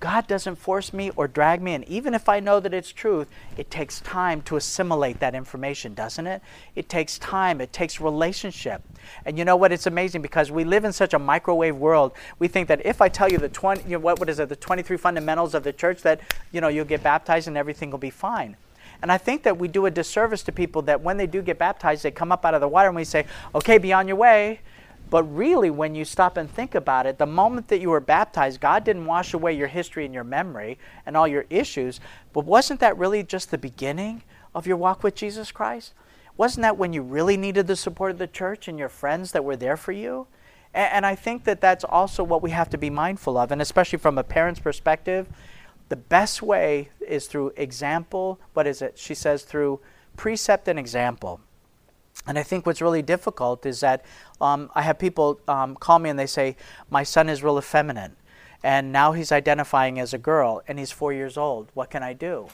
God 0.00 0.28
doesn't 0.28 0.56
force 0.56 0.92
me 0.92 1.10
or 1.16 1.26
drag 1.26 1.60
me. 1.60 1.74
in. 1.74 1.82
even 1.84 2.14
if 2.14 2.28
I 2.28 2.38
know 2.38 2.60
that 2.60 2.72
it's 2.72 2.92
truth, 2.92 3.28
it 3.56 3.68
takes 3.68 4.00
time 4.00 4.42
to 4.42 4.56
assimilate 4.56 5.18
that 5.18 5.34
information, 5.34 5.92
doesn't 5.92 6.26
it? 6.26 6.40
It 6.76 6.88
takes 6.88 7.18
time, 7.18 7.60
it 7.60 7.72
takes 7.72 8.00
relationship. 8.00 8.82
And 9.24 9.36
you 9.36 9.44
know 9.44 9.56
what? 9.56 9.72
It's 9.72 9.88
amazing 9.88 10.22
because 10.22 10.52
we 10.52 10.62
live 10.62 10.84
in 10.84 10.92
such 10.92 11.14
a 11.14 11.18
microwave 11.18 11.76
world. 11.76 12.12
We 12.38 12.46
think 12.46 12.68
that 12.68 12.86
if 12.86 13.02
I 13.02 13.08
tell 13.08 13.30
you 13.30 13.38
the 13.38 13.48
20, 13.48 13.82
you 13.82 13.90
know, 13.90 13.98
what, 13.98 14.20
what 14.20 14.28
is 14.28 14.38
it, 14.38 14.48
the 14.48 14.56
23 14.56 14.96
fundamentals 14.96 15.54
of 15.54 15.64
the 15.64 15.72
church, 15.72 16.02
that, 16.02 16.20
you 16.52 16.60
know, 16.60 16.68
you'll 16.68 16.84
get 16.84 17.02
baptized 17.02 17.48
and 17.48 17.56
everything 17.56 17.90
will 17.90 17.98
be 17.98 18.10
fine. 18.10 18.56
And 19.02 19.12
I 19.12 19.18
think 19.18 19.44
that 19.44 19.58
we 19.58 19.68
do 19.68 19.86
a 19.86 19.90
disservice 19.90 20.42
to 20.44 20.52
people 20.52 20.82
that 20.82 21.00
when 21.00 21.16
they 21.16 21.26
do 21.26 21.40
get 21.40 21.58
baptized, 21.58 22.02
they 22.02 22.10
come 22.10 22.32
up 22.32 22.44
out 22.44 22.54
of 22.54 22.60
the 22.60 22.68
water 22.68 22.88
and 22.88 22.96
we 22.96 23.04
say, 23.04 23.26
okay, 23.54 23.78
be 23.78 23.92
on 23.92 24.08
your 24.08 24.16
way. 24.16 24.60
But 25.10 25.24
really, 25.24 25.70
when 25.70 25.94
you 25.94 26.04
stop 26.04 26.36
and 26.36 26.50
think 26.50 26.74
about 26.74 27.06
it, 27.06 27.16
the 27.16 27.26
moment 27.26 27.68
that 27.68 27.80
you 27.80 27.90
were 27.90 28.00
baptized, 28.00 28.60
God 28.60 28.84
didn't 28.84 29.06
wash 29.06 29.32
away 29.32 29.54
your 29.54 29.68
history 29.68 30.04
and 30.04 30.12
your 30.12 30.24
memory 30.24 30.78
and 31.06 31.16
all 31.16 31.26
your 31.26 31.46
issues. 31.48 32.00
But 32.32 32.44
wasn't 32.44 32.80
that 32.80 32.98
really 32.98 33.22
just 33.22 33.50
the 33.50 33.58
beginning 33.58 34.22
of 34.54 34.66
your 34.66 34.76
walk 34.76 35.02
with 35.02 35.14
Jesus 35.14 35.50
Christ? 35.50 35.94
Wasn't 36.36 36.62
that 36.62 36.76
when 36.76 36.92
you 36.92 37.02
really 37.02 37.36
needed 37.36 37.66
the 37.66 37.76
support 37.76 38.10
of 38.10 38.18
the 38.18 38.26
church 38.26 38.68
and 38.68 38.78
your 38.78 38.88
friends 38.88 39.32
that 39.32 39.44
were 39.44 39.56
there 39.56 39.76
for 39.76 39.92
you? 39.92 40.26
And, 40.74 41.06
I 41.06 41.14
think 41.14 41.44
that 41.44 41.62
that's 41.62 41.82
also 41.82 42.22
what 42.22 42.42
we 42.42 42.50
have 42.50 42.68
to 42.70 42.78
be 42.78 42.90
mindful 42.90 43.38
of, 43.38 43.50
and 43.50 43.62
especially 43.62 43.98
from 43.98 44.18
a 44.18 44.22
parent's 44.22 44.60
perspective 44.60 45.26
the 45.88 45.96
best 45.96 46.42
way 46.42 46.90
is 47.00 47.26
through 47.26 47.52
example. 47.56 48.40
What 48.52 48.66
is 48.66 48.82
it? 48.82 48.98
She 48.98 49.14
says 49.14 49.42
through 49.42 49.80
precept 50.16 50.68
and 50.68 50.78
example. 50.78 51.40
And 52.26 52.38
I 52.38 52.42
think 52.42 52.66
what's 52.66 52.82
really 52.82 53.02
difficult 53.02 53.64
is 53.64 53.80
that 53.80 54.04
um, 54.40 54.70
I 54.74 54.82
have 54.82 54.98
people 54.98 55.40
um, 55.48 55.76
call 55.76 55.98
me 55.98 56.10
and 56.10 56.18
they 56.18 56.26
say, 56.26 56.56
My 56.90 57.02
son 57.02 57.28
is 57.28 57.42
real 57.42 57.58
effeminate. 57.58 58.12
And 58.62 58.92
now 58.92 59.12
he's 59.12 59.30
identifying 59.30 60.00
as 60.00 60.12
a 60.12 60.18
girl 60.18 60.62
and 60.66 60.78
he's 60.78 60.90
four 60.90 61.12
years 61.12 61.36
old. 61.36 61.68
What 61.74 61.90
can 61.90 62.02
I 62.02 62.12
do? 62.12 62.48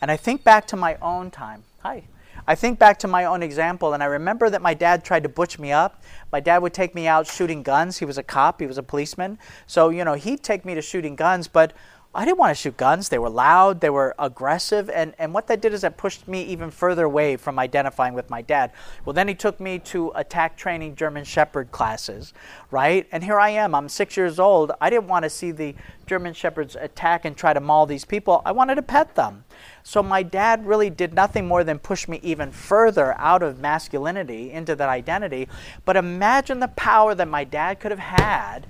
And 0.00 0.10
I 0.10 0.16
think 0.16 0.44
back 0.44 0.66
to 0.68 0.76
my 0.76 0.96
own 1.02 1.30
time. 1.30 1.64
Hi. 1.80 2.04
I 2.46 2.54
think 2.54 2.78
back 2.78 2.98
to 3.00 3.08
my 3.08 3.24
own 3.24 3.42
example, 3.42 3.92
and 3.92 4.02
I 4.02 4.06
remember 4.06 4.48
that 4.48 4.62
my 4.62 4.72
dad 4.72 5.04
tried 5.04 5.24
to 5.24 5.28
butch 5.28 5.58
me 5.58 5.70
up. 5.70 6.02
My 6.32 6.40
dad 6.40 6.58
would 6.58 6.72
take 6.72 6.94
me 6.94 7.06
out 7.06 7.26
shooting 7.26 7.62
guns. 7.62 7.98
He 7.98 8.06
was 8.06 8.16
a 8.16 8.22
cop, 8.22 8.60
he 8.60 8.66
was 8.66 8.78
a 8.78 8.82
policeman. 8.82 9.38
So, 9.66 9.90
you 9.90 10.04
know, 10.04 10.14
he'd 10.14 10.42
take 10.42 10.64
me 10.64 10.74
to 10.74 10.80
shooting 10.80 11.14
guns, 11.14 11.46
but 11.46 11.74
I 12.14 12.24
didn't 12.24 12.38
want 12.38 12.56
to 12.56 12.60
shoot 12.60 12.78
guns. 12.78 13.10
They 13.10 13.18
were 13.18 13.28
loud, 13.28 13.80
they 13.82 13.90
were 13.90 14.14
aggressive, 14.18 14.88
and, 14.88 15.14
and 15.18 15.34
what 15.34 15.46
that 15.48 15.60
did 15.60 15.74
is 15.74 15.82
that 15.82 15.98
pushed 15.98 16.26
me 16.26 16.42
even 16.44 16.70
further 16.70 17.04
away 17.04 17.36
from 17.36 17.58
identifying 17.58 18.14
with 18.14 18.30
my 18.30 18.40
dad. 18.40 18.72
Well, 19.04 19.12
then 19.12 19.28
he 19.28 19.34
took 19.34 19.60
me 19.60 19.78
to 19.80 20.10
attack 20.14 20.56
training 20.56 20.96
German 20.96 21.24
Shepherd 21.24 21.70
classes, 21.70 22.32
right? 22.70 23.06
And 23.12 23.22
here 23.22 23.38
I 23.38 23.50
am, 23.50 23.74
I'm 23.74 23.90
six 23.90 24.16
years 24.16 24.38
old. 24.38 24.72
I 24.80 24.88
didn't 24.88 25.08
want 25.08 25.24
to 25.24 25.30
see 25.30 25.50
the 25.50 25.74
German 26.06 26.32
Shepherds 26.32 26.76
attack 26.76 27.26
and 27.26 27.36
try 27.36 27.52
to 27.52 27.60
maul 27.60 27.84
these 27.84 28.06
people. 28.06 28.40
I 28.46 28.52
wanted 28.52 28.76
to 28.76 28.82
pet 28.82 29.14
them. 29.14 29.44
So 29.82 30.02
my 30.02 30.22
dad 30.22 30.66
really 30.66 30.88
did 30.88 31.12
nothing 31.12 31.46
more 31.46 31.62
than 31.62 31.78
push 31.78 32.08
me 32.08 32.20
even 32.22 32.52
further 32.52 33.14
out 33.18 33.42
of 33.42 33.58
masculinity 33.58 34.50
into 34.50 34.74
that 34.76 34.88
identity. 34.88 35.46
But 35.84 35.96
imagine 35.96 36.60
the 36.60 36.68
power 36.68 37.14
that 37.14 37.28
my 37.28 37.44
dad 37.44 37.80
could 37.80 37.90
have 37.90 38.00
had 38.00 38.66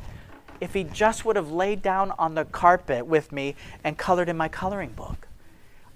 if 0.60 0.74
he 0.74 0.84
just 0.84 1.24
would 1.24 1.36
have 1.36 1.50
laid 1.50 1.82
down 1.82 2.12
on 2.18 2.34
the 2.34 2.44
carpet 2.44 3.06
with 3.06 3.32
me 3.32 3.54
and 3.84 3.96
colored 3.96 4.28
in 4.28 4.36
my 4.36 4.48
coloring 4.48 4.90
book. 4.90 5.28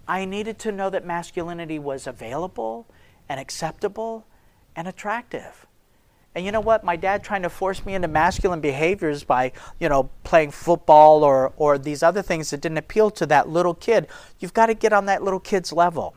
I 0.07 0.25
needed 0.25 0.59
to 0.61 0.73
know 0.73 0.91
that 0.91 1.07
masculinity 1.07 1.79
was 1.79 2.07
available 2.07 2.87
and 3.29 3.39
acceptable 3.39 4.27
and 4.75 4.89
attractive. 4.89 5.67
And 6.35 6.47
you 6.47 6.53
know 6.53 6.61
what? 6.61 6.83
My 6.83 6.97
dad 6.97 7.23
trying 7.23 7.43
to 7.43 7.51
force 7.51 7.85
me 7.85 7.95
into 7.95 8.09
masculine 8.09 8.61
behaviors 8.61 9.23
by, 9.23 9.53
you 9.79 9.89
know, 9.89 10.09
playing 10.25 10.51
football 10.51 11.25
or, 11.25 11.53
or 11.57 11.77
these 11.77 12.03
other 12.03 12.23
things 12.23 12.51
that 12.51 12.61
didn't 12.61 12.79
appeal 12.79 13.11
to 13.13 13.27
that 13.27 13.49
little 13.49 13.75
kid. 13.75 14.07
You've 14.39 14.55
got 14.55 14.67
to 14.67 14.75
get 14.75 14.93
on 14.93 15.07
that 15.07 15.23
little 15.23 15.41
kid's 15.41 15.73
level. 15.73 16.15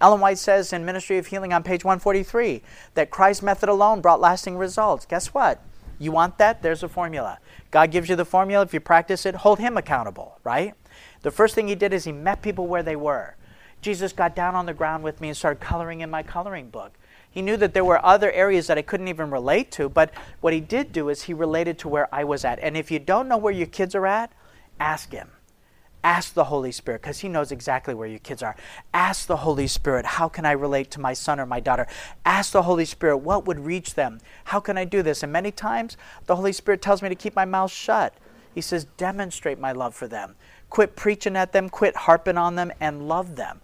Ellen 0.00 0.20
White 0.20 0.38
says 0.38 0.72
in 0.72 0.84
Ministry 0.84 1.18
of 1.18 1.26
Healing 1.26 1.52
on 1.52 1.64
page 1.64 1.84
143 1.84 2.62
that 2.94 3.10
Christ's 3.10 3.42
method 3.42 3.68
alone 3.68 4.00
brought 4.00 4.20
lasting 4.20 4.56
results. 4.56 5.06
Guess 5.06 5.34
what? 5.34 5.60
You 5.98 6.12
want 6.12 6.38
that? 6.38 6.62
There's 6.62 6.82
a 6.82 6.88
formula. 6.88 7.38
God 7.70 7.90
gives 7.90 8.08
you 8.08 8.16
the 8.16 8.24
formula. 8.24 8.64
If 8.64 8.72
you 8.72 8.80
practice 8.80 9.26
it, 9.26 9.34
hold 9.36 9.58
Him 9.58 9.76
accountable, 9.76 10.38
right? 10.44 10.74
The 11.22 11.30
first 11.30 11.54
thing 11.54 11.68
He 11.68 11.74
did 11.74 11.92
is 11.92 12.04
He 12.04 12.12
met 12.12 12.42
people 12.42 12.66
where 12.66 12.82
they 12.82 12.96
were. 12.96 13.34
Jesus 13.80 14.12
got 14.12 14.34
down 14.34 14.54
on 14.54 14.66
the 14.66 14.74
ground 14.74 15.04
with 15.04 15.20
me 15.20 15.28
and 15.28 15.36
started 15.36 15.60
coloring 15.60 16.00
in 16.00 16.10
my 16.10 16.22
coloring 16.22 16.70
book. 16.70 16.92
He 17.30 17.42
knew 17.42 17.56
that 17.58 17.74
there 17.74 17.84
were 17.84 18.04
other 18.04 18.32
areas 18.32 18.66
that 18.68 18.78
I 18.78 18.82
couldn't 18.82 19.08
even 19.08 19.30
relate 19.30 19.70
to, 19.72 19.88
but 19.88 20.12
what 20.40 20.52
He 20.52 20.60
did 20.60 20.92
do 20.92 21.08
is 21.08 21.22
He 21.22 21.34
related 21.34 21.78
to 21.80 21.88
where 21.88 22.12
I 22.14 22.24
was 22.24 22.44
at. 22.44 22.58
And 22.60 22.76
if 22.76 22.90
you 22.90 22.98
don't 22.98 23.28
know 23.28 23.36
where 23.36 23.52
your 23.52 23.66
kids 23.66 23.94
are 23.94 24.06
at, 24.06 24.32
ask 24.80 25.12
Him. 25.12 25.30
Ask 26.04 26.34
the 26.34 26.44
Holy 26.44 26.72
Spirit 26.72 27.02
because 27.02 27.20
He 27.20 27.28
knows 27.28 27.52
exactly 27.52 27.94
where 27.94 28.08
your 28.08 28.18
kids 28.18 28.42
are. 28.42 28.56
Ask 28.94 29.26
the 29.26 29.38
Holy 29.38 29.66
Spirit, 29.66 30.04
how 30.04 30.28
can 30.28 30.46
I 30.46 30.52
relate 30.52 30.90
to 30.92 31.00
my 31.00 31.12
son 31.12 31.40
or 31.40 31.46
my 31.46 31.60
daughter? 31.60 31.86
Ask 32.24 32.52
the 32.52 32.62
Holy 32.62 32.84
Spirit, 32.84 33.18
what 33.18 33.46
would 33.46 33.60
reach 33.60 33.94
them? 33.94 34.20
How 34.44 34.60
can 34.60 34.78
I 34.78 34.84
do 34.84 35.02
this? 35.02 35.22
And 35.22 35.32
many 35.32 35.50
times, 35.50 35.96
the 36.26 36.36
Holy 36.36 36.52
Spirit 36.52 36.82
tells 36.82 37.02
me 37.02 37.08
to 37.08 37.14
keep 37.14 37.34
my 37.34 37.44
mouth 37.44 37.72
shut. 37.72 38.14
He 38.54 38.60
says, 38.60 38.84
demonstrate 38.96 39.58
my 39.58 39.72
love 39.72 39.94
for 39.94 40.08
them. 40.08 40.34
Quit 40.70 40.96
preaching 40.96 41.36
at 41.36 41.52
them, 41.52 41.68
quit 41.68 41.94
harping 41.94 42.36
on 42.36 42.56
them, 42.56 42.72
and 42.80 43.08
love 43.08 43.36
them 43.36 43.60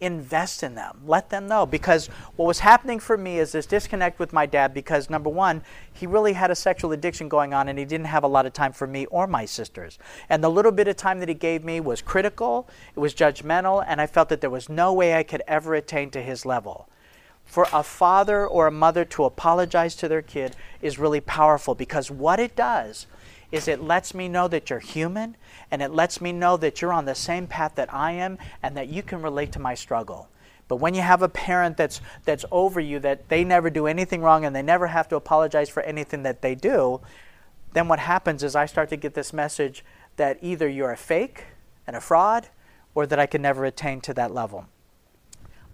invest 0.00 0.62
in 0.62 0.74
them. 0.74 1.00
Let 1.06 1.30
them 1.30 1.46
know. 1.46 1.66
Because 1.66 2.08
what 2.36 2.46
was 2.46 2.60
happening 2.60 2.98
for 2.98 3.16
me 3.16 3.38
is 3.38 3.52
this 3.52 3.66
disconnect 3.66 4.18
with 4.18 4.32
my 4.32 4.46
dad 4.46 4.74
because, 4.74 5.08
number 5.08 5.30
one, 5.30 5.62
he 5.92 6.06
really 6.06 6.32
had 6.32 6.50
a 6.50 6.54
sexual 6.54 6.92
addiction 6.92 7.28
going 7.28 7.54
on 7.54 7.68
and 7.68 7.78
he 7.78 7.84
didn't 7.84 8.06
have 8.06 8.24
a 8.24 8.28
lot 8.28 8.46
of 8.46 8.52
time 8.52 8.72
for 8.72 8.86
me 8.86 9.06
or 9.06 9.26
my 9.26 9.44
sisters. 9.44 9.98
And 10.28 10.42
the 10.42 10.50
little 10.50 10.72
bit 10.72 10.88
of 10.88 10.96
time 10.96 11.20
that 11.20 11.28
he 11.28 11.34
gave 11.34 11.64
me 11.64 11.80
was 11.80 12.02
critical, 12.02 12.68
it 12.94 13.00
was 13.00 13.14
judgmental, 13.14 13.84
and 13.86 14.00
I 14.00 14.06
felt 14.06 14.28
that 14.28 14.40
there 14.40 14.50
was 14.50 14.68
no 14.68 14.92
way 14.92 15.14
I 15.14 15.22
could 15.22 15.42
ever 15.46 15.74
attain 15.74 16.10
to 16.10 16.22
his 16.22 16.44
level. 16.44 16.88
For 17.44 17.66
a 17.72 17.82
father 17.82 18.46
or 18.46 18.66
a 18.66 18.72
mother 18.72 19.04
to 19.04 19.24
apologize 19.24 19.94
to 19.96 20.08
their 20.08 20.22
kid 20.22 20.56
is 20.80 20.98
really 20.98 21.20
powerful 21.20 21.74
because 21.74 22.10
what 22.10 22.40
it 22.40 22.56
does 22.56 23.06
is 23.54 23.68
it 23.68 23.80
lets 23.80 24.14
me 24.14 24.26
know 24.26 24.48
that 24.48 24.68
you're 24.68 24.80
human 24.80 25.36
and 25.70 25.80
it 25.80 25.92
lets 25.92 26.20
me 26.20 26.32
know 26.32 26.56
that 26.56 26.82
you're 26.82 26.92
on 26.92 27.04
the 27.04 27.14
same 27.14 27.46
path 27.46 27.76
that 27.76 27.92
I 27.94 28.10
am 28.10 28.36
and 28.62 28.76
that 28.76 28.88
you 28.88 29.00
can 29.00 29.22
relate 29.22 29.52
to 29.52 29.60
my 29.60 29.74
struggle. 29.74 30.28
But 30.66 30.76
when 30.76 30.92
you 30.92 31.02
have 31.02 31.22
a 31.22 31.28
parent 31.28 31.76
that's 31.76 32.00
that's 32.24 32.44
over 32.50 32.80
you 32.80 32.98
that 33.00 33.28
they 33.28 33.44
never 33.44 33.70
do 33.70 33.86
anything 33.86 34.22
wrong 34.22 34.44
and 34.44 34.56
they 34.56 34.62
never 34.62 34.88
have 34.88 35.08
to 35.08 35.16
apologize 35.16 35.68
for 35.68 35.82
anything 35.84 36.24
that 36.24 36.42
they 36.42 36.56
do, 36.56 37.00
then 37.74 37.86
what 37.86 38.00
happens 38.00 38.42
is 38.42 38.56
I 38.56 38.66
start 38.66 38.88
to 38.90 38.96
get 38.96 39.14
this 39.14 39.32
message 39.32 39.84
that 40.16 40.38
either 40.42 40.68
you're 40.68 40.90
a 40.90 40.96
fake 40.96 41.44
and 41.86 41.94
a 41.94 42.00
fraud 42.00 42.48
or 42.92 43.06
that 43.06 43.20
I 43.20 43.26
can 43.26 43.42
never 43.42 43.64
attain 43.64 44.00
to 44.02 44.14
that 44.14 44.34
level. 44.34 44.66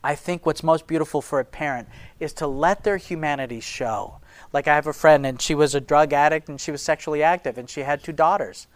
I 0.05 0.15
think 0.15 0.45
what's 0.45 0.63
most 0.63 0.87
beautiful 0.87 1.23
for 1.23 1.41
a 1.41 1.45
parent 1.45 1.89
is 2.19 2.35
to 2.35 2.47
let 2.47 2.85
their 2.85 2.99
humanity 2.99 3.61
show. 3.61 4.21
Like 4.53 4.69
I 4.69 4.75
have 4.75 4.87
a 4.87 4.93
friend 4.93 5.25
and 5.25 5.41
she 5.41 5.55
was 5.55 5.75
a 5.75 5.81
drug 5.81 6.13
addict 6.13 6.49
and 6.49 6.61
she 6.61 6.71
was 6.71 6.83
sexually 6.83 7.23
active 7.23 7.59
and 7.59 7.69
she 7.69 7.81
had 7.81 8.03
two 8.03 8.13
daughters. 8.13 8.67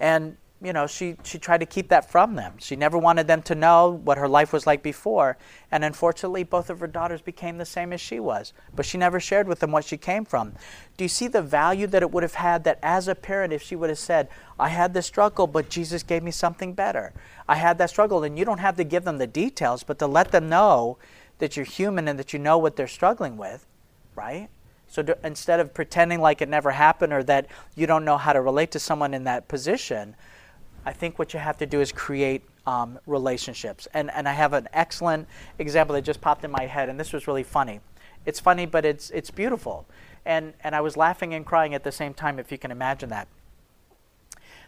And 0.00 0.36
you 0.62 0.72
know, 0.72 0.86
she, 0.86 1.16
she 1.22 1.38
tried 1.38 1.60
to 1.60 1.66
keep 1.66 1.88
that 1.90 2.10
from 2.10 2.34
them. 2.34 2.54
She 2.58 2.76
never 2.76 2.96
wanted 2.96 3.26
them 3.26 3.42
to 3.42 3.54
know 3.54 3.90
what 3.90 4.16
her 4.16 4.26
life 4.26 4.54
was 4.54 4.66
like 4.66 4.82
before. 4.82 5.36
And 5.70 5.84
unfortunately, 5.84 6.44
both 6.44 6.70
of 6.70 6.80
her 6.80 6.86
daughters 6.86 7.20
became 7.20 7.58
the 7.58 7.66
same 7.66 7.92
as 7.92 8.00
she 8.00 8.20
was. 8.20 8.54
But 8.74 8.86
she 8.86 8.96
never 8.96 9.20
shared 9.20 9.48
with 9.48 9.60
them 9.60 9.70
what 9.70 9.84
she 9.84 9.98
came 9.98 10.24
from. 10.24 10.54
Do 10.96 11.04
you 11.04 11.08
see 11.08 11.28
the 11.28 11.42
value 11.42 11.86
that 11.88 12.02
it 12.02 12.10
would 12.10 12.22
have 12.22 12.34
had 12.34 12.64
that 12.64 12.78
as 12.82 13.06
a 13.06 13.14
parent, 13.14 13.52
if 13.52 13.62
she 13.62 13.76
would 13.76 13.90
have 13.90 13.98
said, 13.98 14.28
I 14.58 14.70
had 14.70 14.94
this 14.94 15.06
struggle, 15.06 15.46
but 15.46 15.68
Jesus 15.68 16.02
gave 16.02 16.22
me 16.22 16.30
something 16.30 16.72
better? 16.72 17.12
I 17.46 17.56
had 17.56 17.76
that 17.78 17.90
struggle. 17.90 18.24
And 18.24 18.38
you 18.38 18.46
don't 18.46 18.58
have 18.58 18.76
to 18.76 18.84
give 18.84 19.04
them 19.04 19.18
the 19.18 19.26
details, 19.26 19.82
but 19.82 19.98
to 19.98 20.06
let 20.06 20.32
them 20.32 20.48
know 20.48 20.96
that 21.38 21.54
you're 21.54 21.66
human 21.66 22.08
and 22.08 22.18
that 22.18 22.32
you 22.32 22.38
know 22.38 22.56
what 22.56 22.76
they're 22.76 22.88
struggling 22.88 23.36
with, 23.36 23.66
right? 24.14 24.48
So 24.88 25.02
do, 25.02 25.14
instead 25.24 25.60
of 25.60 25.74
pretending 25.74 26.20
like 26.20 26.40
it 26.40 26.48
never 26.48 26.70
happened 26.70 27.12
or 27.12 27.22
that 27.24 27.46
you 27.74 27.86
don't 27.86 28.04
know 28.04 28.16
how 28.16 28.32
to 28.32 28.40
relate 28.40 28.70
to 28.72 28.78
someone 28.78 29.14
in 29.14 29.24
that 29.24 29.48
position, 29.48 30.14
I 30.84 30.92
think 30.92 31.18
what 31.18 31.34
you 31.34 31.40
have 31.40 31.56
to 31.58 31.66
do 31.66 31.80
is 31.80 31.90
create 31.92 32.42
um, 32.66 32.98
relationships. 33.06 33.88
And, 33.92 34.10
and 34.12 34.28
I 34.28 34.32
have 34.32 34.52
an 34.52 34.68
excellent 34.72 35.28
example 35.58 35.94
that 35.94 36.02
just 36.02 36.20
popped 36.20 36.44
in 36.44 36.50
my 36.50 36.66
head, 36.66 36.88
and 36.88 36.98
this 36.98 37.12
was 37.12 37.26
really 37.26 37.42
funny. 37.42 37.80
It's 38.24 38.40
funny, 38.40 38.66
but 38.66 38.84
it's, 38.84 39.10
it's 39.10 39.30
beautiful. 39.30 39.86
And, 40.24 40.54
and 40.62 40.74
I 40.74 40.80
was 40.80 40.96
laughing 40.96 41.34
and 41.34 41.44
crying 41.44 41.74
at 41.74 41.84
the 41.84 41.92
same 41.92 42.14
time, 42.14 42.38
if 42.38 42.50
you 42.50 42.58
can 42.58 42.70
imagine 42.70 43.08
that. 43.10 43.28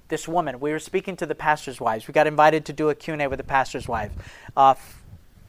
This 0.08 0.26
woman, 0.26 0.58
we 0.58 0.72
were 0.72 0.78
speaking 0.78 1.16
to 1.16 1.26
the 1.26 1.34
pastor's 1.34 1.80
wives. 1.80 2.08
We 2.08 2.12
got 2.12 2.26
invited 2.26 2.64
to 2.66 2.72
do 2.72 2.88
a 2.88 2.94
Q&A 2.94 3.28
with 3.28 3.38
the 3.38 3.44
pastor's 3.44 3.86
wife. 3.86 4.12
Uh, 4.56 4.74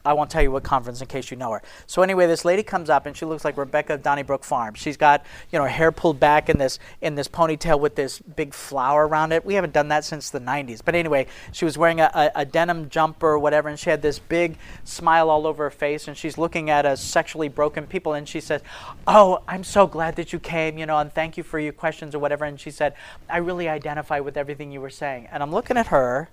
I 0.04 0.14
won't 0.14 0.30
tell 0.30 0.42
you 0.42 0.50
what 0.50 0.62
conference 0.62 1.00
in 1.00 1.08
case 1.08 1.30
you 1.30 1.36
know 1.36 1.52
her. 1.52 1.62
So 1.86 2.02
anyway, 2.02 2.26
this 2.26 2.44
lady 2.44 2.62
comes 2.62 2.88
up 2.88 3.04
and 3.04 3.14
she 3.14 3.26
looks 3.26 3.44
like 3.44 3.56
Rebecca 3.56 3.94
of 3.94 4.02
Donnybrook 4.02 4.44
Farm. 4.44 4.74
She's 4.74 4.96
got 4.96 5.24
you 5.52 5.58
know 5.58 5.64
her 5.64 5.70
hair 5.70 5.92
pulled 5.92 6.18
back 6.18 6.48
in 6.48 6.58
this 6.58 6.78
in 7.02 7.14
this 7.16 7.28
ponytail 7.28 7.78
with 7.78 7.96
this 7.96 8.18
big 8.18 8.54
flower 8.54 9.06
around 9.06 9.32
it. 9.32 9.44
We 9.44 9.54
haven't 9.54 9.74
done 9.74 9.88
that 9.88 10.04
since 10.04 10.30
the 10.30 10.40
90s. 10.40 10.80
But 10.82 10.94
anyway, 10.94 11.26
she 11.52 11.64
was 11.64 11.76
wearing 11.76 12.00
a, 12.00 12.10
a, 12.14 12.30
a 12.36 12.44
denim 12.44 12.88
jumper 12.88 13.28
or 13.28 13.38
whatever, 13.38 13.68
and 13.68 13.78
she 13.78 13.90
had 13.90 14.00
this 14.00 14.18
big 14.18 14.56
smile 14.84 15.28
all 15.28 15.46
over 15.46 15.64
her 15.64 15.70
face, 15.70 16.08
and 16.08 16.16
she's 16.16 16.38
looking 16.38 16.70
at 16.70 16.86
us 16.86 17.02
sexually 17.02 17.48
broken 17.48 17.86
people, 17.86 18.14
and 18.14 18.26
she 18.26 18.40
says, 18.40 18.62
"Oh, 19.06 19.42
I'm 19.46 19.64
so 19.64 19.86
glad 19.86 20.16
that 20.16 20.32
you 20.32 20.38
came, 20.38 20.78
you 20.78 20.86
know, 20.86 20.98
and 20.98 21.12
thank 21.12 21.36
you 21.36 21.42
for 21.42 21.58
your 21.58 21.74
questions 21.74 22.14
or 22.14 22.18
whatever." 22.18 22.46
And 22.46 22.58
she 22.58 22.70
said, 22.70 22.94
"I 23.28 23.38
really 23.38 23.68
identify 23.68 24.20
with 24.20 24.38
everything 24.38 24.72
you 24.72 24.80
were 24.80 24.90
saying." 24.90 25.28
And 25.30 25.42
I'm 25.42 25.52
looking 25.52 25.76
at 25.76 25.88
her 25.88 26.30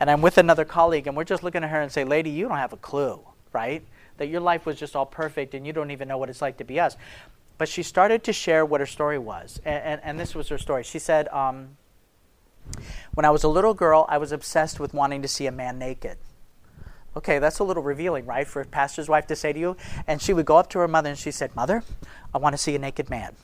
and 0.00 0.10
I'm 0.10 0.20
with 0.20 0.38
another 0.38 0.64
colleague, 0.64 1.06
and 1.06 1.16
we're 1.16 1.24
just 1.24 1.42
looking 1.42 1.64
at 1.64 1.70
her 1.70 1.80
and 1.80 1.90
say, 1.90 2.04
Lady, 2.04 2.30
you 2.30 2.48
don't 2.48 2.56
have 2.56 2.72
a 2.72 2.76
clue, 2.76 3.20
right? 3.52 3.82
That 4.18 4.28
your 4.28 4.40
life 4.40 4.66
was 4.66 4.78
just 4.78 4.94
all 4.94 5.06
perfect 5.06 5.54
and 5.54 5.66
you 5.66 5.72
don't 5.72 5.90
even 5.90 6.08
know 6.08 6.18
what 6.18 6.30
it's 6.30 6.42
like 6.42 6.58
to 6.58 6.64
be 6.64 6.78
us. 6.78 6.96
But 7.56 7.68
she 7.68 7.82
started 7.82 8.22
to 8.24 8.32
share 8.32 8.64
what 8.64 8.80
her 8.80 8.86
story 8.86 9.18
was. 9.18 9.60
And, 9.64 9.82
and, 9.84 10.00
and 10.04 10.20
this 10.20 10.34
was 10.34 10.48
her 10.48 10.58
story. 10.58 10.84
She 10.84 11.00
said, 11.00 11.26
um, 11.28 11.76
When 13.14 13.24
I 13.24 13.30
was 13.30 13.42
a 13.42 13.48
little 13.48 13.74
girl, 13.74 14.06
I 14.08 14.18
was 14.18 14.30
obsessed 14.30 14.78
with 14.78 14.94
wanting 14.94 15.22
to 15.22 15.28
see 15.28 15.46
a 15.46 15.52
man 15.52 15.78
naked. 15.78 16.18
Okay, 17.16 17.40
that's 17.40 17.58
a 17.58 17.64
little 17.64 17.82
revealing, 17.82 18.26
right, 18.26 18.46
for 18.46 18.62
a 18.62 18.64
pastor's 18.64 19.08
wife 19.08 19.26
to 19.26 19.34
say 19.34 19.52
to 19.52 19.58
you. 19.58 19.76
And 20.06 20.22
she 20.22 20.32
would 20.32 20.46
go 20.46 20.56
up 20.56 20.70
to 20.70 20.78
her 20.78 20.86
mother 20.86 21.10
and 21.10 21.18
she 21.18 21.32
said, 21.32 21.54
Mother, 21.56 21.82
I 22.32 22.38
want 22.38 22.52
to 22.52 22.58
see 22.58 22.76
a 22.76 22.78
naked 22.78 23.10
man. 23.10 23.34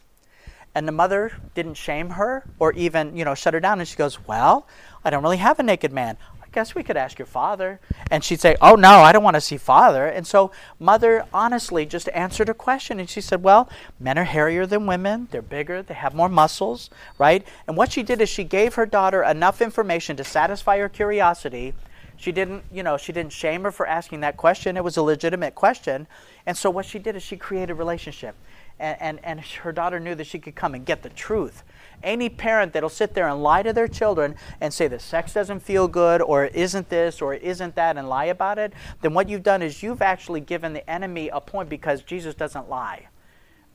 And 0.77 0.87
the 0.87 0.93
mother 0.93 1.33
didn't 1.55 1.75
shame 1.75 2.11
her 2.11 2.45
or 2.59 2.73
even, 2.73 3.17
you 3.17 3.25
know, 3.25 3.35
shut 3.35 3.55
her 3.55 3.61
down. 3.61 3.81
And 3.81 3.89
she 3.89 3.97
goes, 3.97 4.27
Well, 4.27 4.69
I 5.05 5.11
don't 5.11 5.25
really 5.25 5.39
have 5.39 5.59
a 5.59 5.65
naked 5.65 5.93
man 5.93 6.17
guess 6.55 6.75
we 6.75 6.85
could 6.85 6.97
ask 6.97 7.19
your 7.19 7.27
father. 7.27 7.81
And 8.11 8.23
she'd 8.23 8.41
say, 8.41 8.57
Oh, 8.61 8.77
no, 8.77 9.01
I 9.01 9.13
don't 9.13 9.25
want 9.25 9.35
to 9.35 9.41
see 9.41 9.57
father. 9.57 10.07
And 10.07 10.27
so, 10.27 10.53
mother 10.79 11.27
honestly 11.35 11.85
just 11.85 12.09
answered 12.15 12.49
a 12.49 12.55
question. 12.55 13.01
And 13.01 13.11
she 13.11 13.21
said, 13.21 13.43
Well, 13.43 13.69
men 13.99 14.17
are 14.17 14.25
hairier 14.25 14.65
than 14.65 14.87
women. 14.87 15.29
They're 15.31 15.43
bigger. 15.43 15.83
They 15.83 15.95
have 15.95 16.15
more 16.15 16.29
muscles, 16.29 16.89
right? 17.19 17.47
And 17.67 17.77
what 17.77 17.93
she 17.93 18.03
did 18.03 18.21
is 18.21 18.29
she 18.29 18.45
gave 18.45 18.75
her 18.75 18.87
daughter 18.87 19.23
enough 19.23 19.61
information 19.61 20.17
to 20.17 20.25
satisfy 20.25 20.79
her 20.79 20.89
curiosity. 20.89 21.75
She 22.17 22.31
didn't, 22.31 22.63
you 22.73 22.85
know, 22.85 22.97
she 22.97 23.13
didn't 23.13 23.33
shame 23.33 23.65
her 23.65 23.73
for 23.73 23.87
asking 23.87 24.21
that 24.21 24.37
question. 24.37 24.77
It 24.77 24.85
was 24.85 24.97
a 24.97 25.03
legitimate 25.03 25.57
question. 25.57 26.07
And 26.47 26.57
so, 26.57 26.71
what 26.71 26.87
she 26.87 27.01
did 27.01 27.17
is 27.17 27.23
she 27.23 27.37
created 27.37 27.73
a 27.73 27.75
relationship. 27.75 28.37
And, 28.79 28.97
and, 29.01 29.21
and 29.25 29.41
her 29.41 29.73
daughter 29.73 29.99
knew 29.99 30.15
that 30.15 30.27
she 30.27 30.39
could 30.39 30.55
come 30.55 30.75
and 30.75 30.87
get 30.87 31.03
the 31.03 31.11
truth 31.11 31.65
any 32.05 32.29
parent 32.29 32.73
that'll 32.73 32.89
sit 32.89 33.15
there 33.15 33.27
and 33.27 33.43
lie 33.43 33.63
to 33.63 33.73
their 33.73 33.89
children 33.89 34.37
and 34.61 34.73
say 34.73 34.87
that 34.89 35.01
sex 35.01 35.33
doesn't 35.33 35.61
feel 35.61 35.89
good 35.89 36.23
or 36.23 36.45
isn't 36.47 36.89
this 36.89 37.21
or 37.21 37.35
isn't 37.35 37.75
that 37.75 37.97
and 37.97 38.09
lie 38.09 38.27
about 38.27 38.59
it, 38.59 38.73
then 39.01 39.15
what 39.15 39.29
you've 39.29 39.43
done 39.43 39.63
is 39.63 39.83
you've 39.83 40.03
actually 40.03 40.41
given 40.41 40.73
the 40.73 40.89
enemy 40.89 41.29
a 41.29 41.41
point 41.41 41.69
because 41.69 42.03
Jesus 42.03 42.35
doesn't 42.35 42.69
lie. 42.69 43.09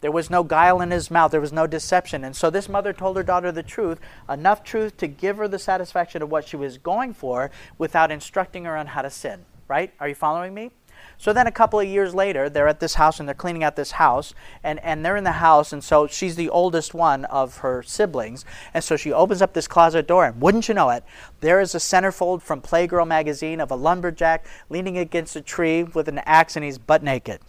There 0.01 0.11
was 0.11 0.29
no 0.29 0.43
guile 0.43 0.79
in 0.79 0.91
his 0.91 1.11
mouth. 1.11 1.31
There 1.31 1.41
was 1.41 1.51
no 1.51 1.67
deception. 1.67 2.23
And 2.23 2.35
so 2.35 2.49
this 2.49 2.69
mother 2.69 2.93
told 2.93 3.17
her 3.17 3.23
daughter 3.23 3.51
the 3.51 3.63
truth, 3.63 3.99
enough 4.29 4.63
truth 4.63 4.95
to 4.97 5.07
give 5.07 5.37
her 5.37 5.47
the 5.47 5.59
satisfaction 5.59 6.21
of 6.21 6.31
what 6.31 6.47
she 6.47 6.55
was 6.55 6.77
going 6.77 7.13
for 7.13 7.51
without 7.77 8.11
instructing 8.11 8.63
her 8.63 8.77
on 8.77 8.87
how 8.87 9.01
to 9.01 9.09
sin. 9.09 9.45
Right? 9.67 9.93
Are 9.99 10.07
you 10.07 10.15
following 10.15 10.53
me? 10.53 10.71
So 11.17 11.33
then 11.33 11.47
a 11.47 11.51
couple 11.51 11.79
of 11.79 11.87
years 11.87 12.15
later, 12.15 12.49
they're 12.49 12.67
at 12.67 12.79
this 12.79 12.95
house 12.95 13.19
and 13.19 13.27
they're 13.27 13.35
cleaning 13.35 13.63
out 13.63 13.75
this 13.75 13.91
house, 13.91 14.33
and, 14.63 14.79
and 14.83 15.05
they're 15.05 15.17
in 15.17 15.25
the 15.25 15.33
house, 15.33 15.73
and 15.73 15.83
so 15.83 16.07
she's 16.07 16.35
the 16.35 16.49
oldest 16.49 16.93
one 16.93 17.25
of 17.25 17.57
her 17.57 17.83
siblings. 17.83 18.45
And 18.73 18.83
so 18.83 18.95
she 18.95 19.11
opens 19.11 19.41
up 19.41 19.53
this 19.53 19.67
closet 19.67 20.07
door, 20.07 20.25
and 20.25 20.39
wouldn't 20.41 20.67
you 20.67 20.73
know 20.73 20.89
it, 20.91 21.03
there 21.41 21.59
is 21.59 21.75
a 21.75 21.79
centerfold 21.79 22.41
from 22.41 22.61
Playgirl 22.61 23.07
magazine 23.07 23.59
of 23.59 23.71
a 23.71 23.75
lumberjack 23.75 24.45
leaning 24.69 24.97
against 24.97 25.35
a 25.35 25.41
tree 25.41 25.83
with 25.83 26.07
an 26.07 26.19
axe, 26.19 26.55
and 26.55 26.63
he's 26.63 26.77
butt 26.77 27.03
naked. 27.03 27.41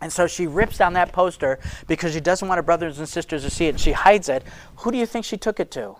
And 0.00 0.12
so 0.12 0.26
she 0.26 0.46
rips 0.46 0.76
down 0.76 0.92
that 0.92 1.12
poster 1.12 1.58
because 1.86 2.12
she 2.12 2.20
doesn't 2.20 2.46
want 2.46 2.58
her 2.58 2.62
brothers 2.62 2.98
and 2.98 3.08
sisters 3.08 3.42
to 3.44 3.50
see 3.50 3.66
it, 3.66 3.70
and 3.70 3.80
she 3.80 3.92
hides 3.92 4.28
it. 4.28 4.42
Who 4.78 4.92
do 4.92 4.98
you 4.98 5.06
think 5.06 5.24
she 5.24 5.38
took 5.38 5.58
it 5.58 5.70
to? 5.70 5.96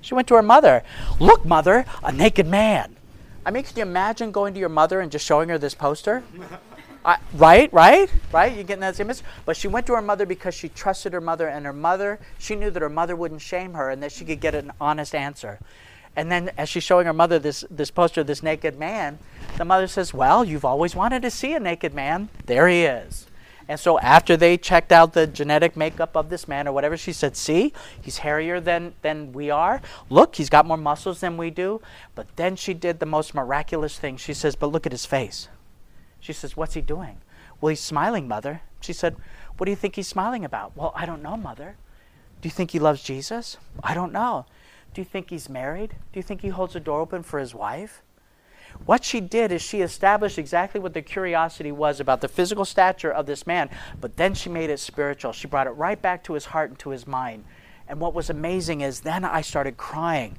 She 0.00 0.14
went 0.14 0.26
to 0.28 0.34
her 0.34 0.42
mother. 0.42 0.82
Look, 1.20 1.44
mother, 1.44 1.84
a 2.02 2.10
naked 2.10 2.48
man. 2.48 2.96
I 3.44 3.50
mean, 3.50 3.64
can 3.64 3.76
you 3.76 3.82
imagine 3.82 4.30
going 4.30 4.54
to 4.54 4.60
your 4.60 4.68
mother 4.68 5.00
and 5.00 5.10
just 5.10 5.26
showing 5.26 5.48
her 5.48 5.58
this 5.58 5.74
poster? 5.74 6.22
I, 7.04 7.18
right, 7.34 7.72
right, 7.72 8.08
right. 8.32 8.56
You 8.56 8.62
getting 8.62 8.82
that 8.82 8.94
same 8.94 9.06
image? 9.06 9.22
But 9.44 9.56
she 9.56 9.66
went 9.66 9.86
to 9.86 9.94
her 9.94 10.02
mother 10.02 10.24
because 10.24 10.54
she 10.54 10.68
trusted 10.68 11.12
her 11.12 11.20
mother, 11.20 11.48
and 11.48 11.66
her 11.66 11.72
mother, 11.72 12.20
she 12.38 12.54
knew 12.54 12.70
that 12.70 12.80
her 12.80 12.88
mother 12.88 13.16
wouldn't 13.16 13.40
shame 13.40 13.74
her, 13.74 13.90
and 13.90 14.00
that 14.02 14.12
she 14.12 14.24
could 14.24 14.40
get 14.40 14.54
an 14.54 14.70
honest 14.80 15.14
answer. 15.14 15.58
And 16.14 16.30
then, 16.30 16.52
as 16.56 16.68
she's 16.68 16.84
showing 16.84 17.06
her 17.06 17.12
mother 17.12 17.38
this 17.38 17.64
this 17.70 17.90
poster, 17.90 18.20
of 18.20 18.26
this 18.28 18.42
naked 18.42 18.78
man, 18.78 19.18
the 19.56 19.64
mother 19.64 19.88
says, 19.88 20.14
"Well, 20.14 20.44
you've 20.44 20.64
always 20.64 20.94
wanted 20.94 21.22
to 21.22 21.30
see 21.30 21.54
a 21.54 21.60
naked 21.60 21.94
man. 21.94 22.28
There 22.46 22.68
he 22.68 22.84
is." 22.84 23.26
And 23.72 23.80
so 23.80 23.98
after 24.00 24.36
they 24.36 24.58
checked 24.58 24.92
out 24.92 25.14
the 25.14 25.26
genetic 25.26 25.78
makeup 25.78 26.14
of 26.14 26.28
this 26.28 26.46
man 26.46 26.68
or 26.68 26.72
whatever, 26.72 26.94
she 26.94 27.10
said, 27.10 27.38
See, 27.38 27.72
he's 28.02 28.18
hairier 28.18 28.60
than, 28.60 28.92
than 29.00 29.32
we 29.32 29.48
are. 29.48 29.80
Look, 30.10 30.36
he's 30.36 30.50
got 30.50 30.66
more 30.66 30.76
muscles 30.76 31.20
than 31.20 31.38
we 31.38 31.48
do. 31.48 31.80
But 32.14 32.36
then 32.36 32.54
she 32.54 32.74
did 32.74 33.00
the 33.00 33.06
most 33.06 33.34
miraculous 33.34 33.98
thing. 33.98 34.18
She 34.18 34.34
says, 34.34 34.56
But 34.56 34.66
look 34.66 34.84
at 34.84 34.92
his 34.92 35.06
face. 35.06 35.48
She 36.20 36.34
says, 36.34 36.54
What's 36.54 36.74
he 36.74 36.82
doing? 36.82 37.22
Well, 37.62 37.70
he's 37.70 37.80
smiling, 37.80 38.28
mother. 38.28 38.60
She 38.82 38.92
said, 38.92 39.16
What 39.56 39.64
do 39.64 39.70
you 39.70 39.76
think 39.76 39.96
he's 39.96 40.06
smiling 40.06 40.44
about? 40.44 40.76
Well, 40.76 40.92
I 40.94 41.06
don't 41.06 41.22
know, 41.22 41.38
mother. 41.38 41.76
Do 42.42 42.48
you 42.48 42.52
think 42.52 42.72
he 42.72 42.78
loves 42.78 43.02
Jesus? 43.02 43.56
I 43.82 43.94
don't 43.94 44.12
know. 44.12 44.44
Do 44.92 45.00
you 45.00 45.06
think 45.06 45.30
he's 45.30 45.48
married? 45.48 45.94
Do 46.12 46.18
you 46.18 46.22
think 46.22 46.42
he 46.42 46.48
holds 46.48 46.76
a 46.76 46.80
door 46.80 47.00
open 47.00 47.22
for 47.22 47.38
his 47.38 47.54
wife? 47.54 48.02
What 48.84 49.04
she 49.04 49.20
did 49.20 49.52
is 49.52 49.62
she 49.62 49.80
established 49.80 50.38
exactly 50.38 50.80
what 50.80 50.94
the 50.94 51.02
curiosity 51.02 51.72
was 51.72 52.00
about 52.00 52.20
the 52.20 52.28
physical 52.28 52.64
stature 52.64 53.10
of 53.10 53.26
this 53.26 53.46
man, 53.46 53.70
but 54.00 54.16
then 54.16 54.34
she 54.34 54.48
made 54.48 54.70
it 54.70 54.80
spiritual. 54.80 55.32
She 55.32 55.46
brought 55.46 55.66
it 55.66 55.70
right 55.70 56.00
back 56.00 56.24
to 56.24 56.34
his 56.34 56.46
heart 56.46 56.70
and 56.70 56.78
to 56.80 56.90
his 56.90 57.06
mind. 57.06 57.44
And 57.88 58.00
what 58.00 58.14
was 58.14 58.30
amazing 58.30 58.80
is 58.80 59.00
then 59.00 59.24
I 59.24 59.40
started 59.40 59.76
crying 59.76 60.38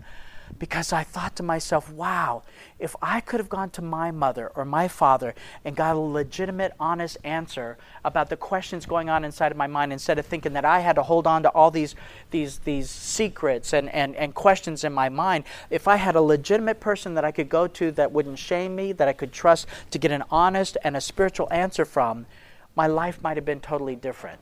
because 0.60 0.93
I 0.93 1.04
thought 1.04 1.36
to 1.38 1.43
myself, 1.43 1.91
wow, 1.91 2.43
if 2.80 2.95
I 3.01 3.22
could 3.22 3.39
have 3.39 3.49
gone 3.49 3.70
to 3.72 3.82
my 3.82 4.12
mother 4.12 4.51
or 4.56 4.66
my 4.66 4.88
father 4.88 5.34
and 5.64 5.76
got 5.76 5.95
a 5.95 5.99
legitimate, 5.99 6.74
honest 6.80 7.18
answer 7.24 7.78
about 8.04 8.30
the 8.30 8.38
questions 8.38 8.86
going 8.86 9.10
on 9.10 9.24
inside 9.24 9.51
of 9.51 9.58
my 9.58 9.68
mind 9.68 9.93
instead 9.93 10.20
of 10.20 10.26
thinking 10.26 10.54
that 10.54 10.66
I 10.66 10.80
had 10.80 10.95
to 10.95 11.04
hold 11.04 11.28
on 11.28 11.43
to 11.43 11.49
all 11.49 11.72
these, 11.72 11.95
these, 12.32 12.60
these 12.60 12.89
secrets 12.89 13.74
and, 13.74 13.89
and, 13.93 14.16
and 14.16 14.34
questions 14.34 14.84
in 14.84 14.93
my 14.93 15.10
mind, 15.10 15.45
if 15.70 15.88
I 15.88 15.95
had 15.95 16.16
a 16.16 16.22
legitimate 16.22 16.80
person 16.80 17.14
that 17.16 17.26
I 17.26 17.32
could 17.32 17.49
go 17.49 17.68
to 17.68 17.91
that 17.91 18.12
wouldn't 18.12 18.39
shame 18.39 18.76
me, 18.76 18.91
that 18.93 19.08
I 19.08 19.14
could 19.14 19.32
trust 19.32 19.68
to 19.91 19.97
get 19.99 20.12
an 20.12 20.24
honest 20.30 20.78
and 20.84 20.95
a 20.95 21.01
spiritual 21.01 21.47
answer 21.51 21.86
from, 21.86 22.26
my 22.76 22.88
life 22.88 23.22
might 23.22 23.38
have 23.38 23.45
been 23.45 23.60
totally 23.60 23.95
different. 23.95 24.39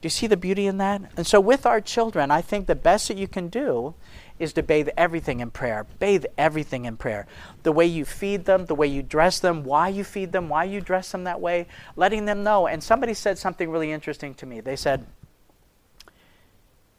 Do 0.00 0.06
you 0.06 0.10
see 0.10 0.26
the 0.26 0.36
beauty 0.36 0.66
in 0.66 0.78
that? 0.78 1.12
And 1.16 1.24
so, 1.24 1.40
with 1.40 1.64
our 1.64 1.80
children, 1.80 2.32
I 2.32 2.42
think 2.42 2.66
the 2.66 2.74
best 2.74 3.06
that 3.06 3.16
you 3.16 3.28
can 3.28 3.46
do 3.46 3.94
is 4.42 4.52
to 4.54 4.62
bathe 4.62 4.88
everything 4.96 5.38
in 5.38 5.52
prayer. 5.52 5.86
Bathe 6.00 6.24
everything 6.36 6.84
in 6.84 6.96
prayer. 6.96 7.26
The 7.62 7.70
way 7.70 7.86
you 7.86 8.04
feed 8.04 8.44
them, 8.44 8.66
the 8.66 8.74
way 8.74 8.88
you 8.88 9.00
dress 9.00 9.38
them, 9.38 9.62
why 9.62 9.88
you 9.88 10.02
feed 10.02 10.32
them, 10.32 10.48
why 10.48 10.64
you 10.64 10.80
dress 10.80 11.12
them 11.12 11.22
that 11.24 11.40
way, 11.40 11.68
letting 11.94 12.24
them 12.24 12.42
know. 12.42 12.66
And 12.66 12.82
somebody 12.82 13.14
said 13.14 13.38
something 13.38 13.70
really 13.70 13.92
interesting 13.92 14.34
to 14.34 14.44
me. 14.44 14.60
They 14.60 14.74
said, 14.74 15.06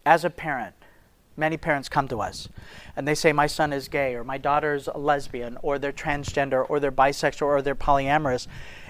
as 0.06 0.24
a 0.24 0.30
parent, 0.30 0.74
many 1.36 1.58
parents 1.58 1.90
come 1.90 2.08
to 2.08 2.22
us 2.22 2.50
and 2.96 3.08
they 3.08 3.16
say, 3.16 3.34
My 3.34 3.48
son 3.48 3.74
is 3.74 3.88
gay, 3.88 4.16
or 4.16 4.24
my 4.24 4.38
daughter's 4.38 4.88
a 4.88 4.98
lesbian, 4.98 5.58
or 5.62 5.80
they're 5.80 5.92
transgender, 5.92 6.66
or 6.70 6.80
they're 6.80 6.92
bisexual, 6.92 7.48
or 7.48 7.62
they're 7.62 7.76
polyamorous. 7.76 8.48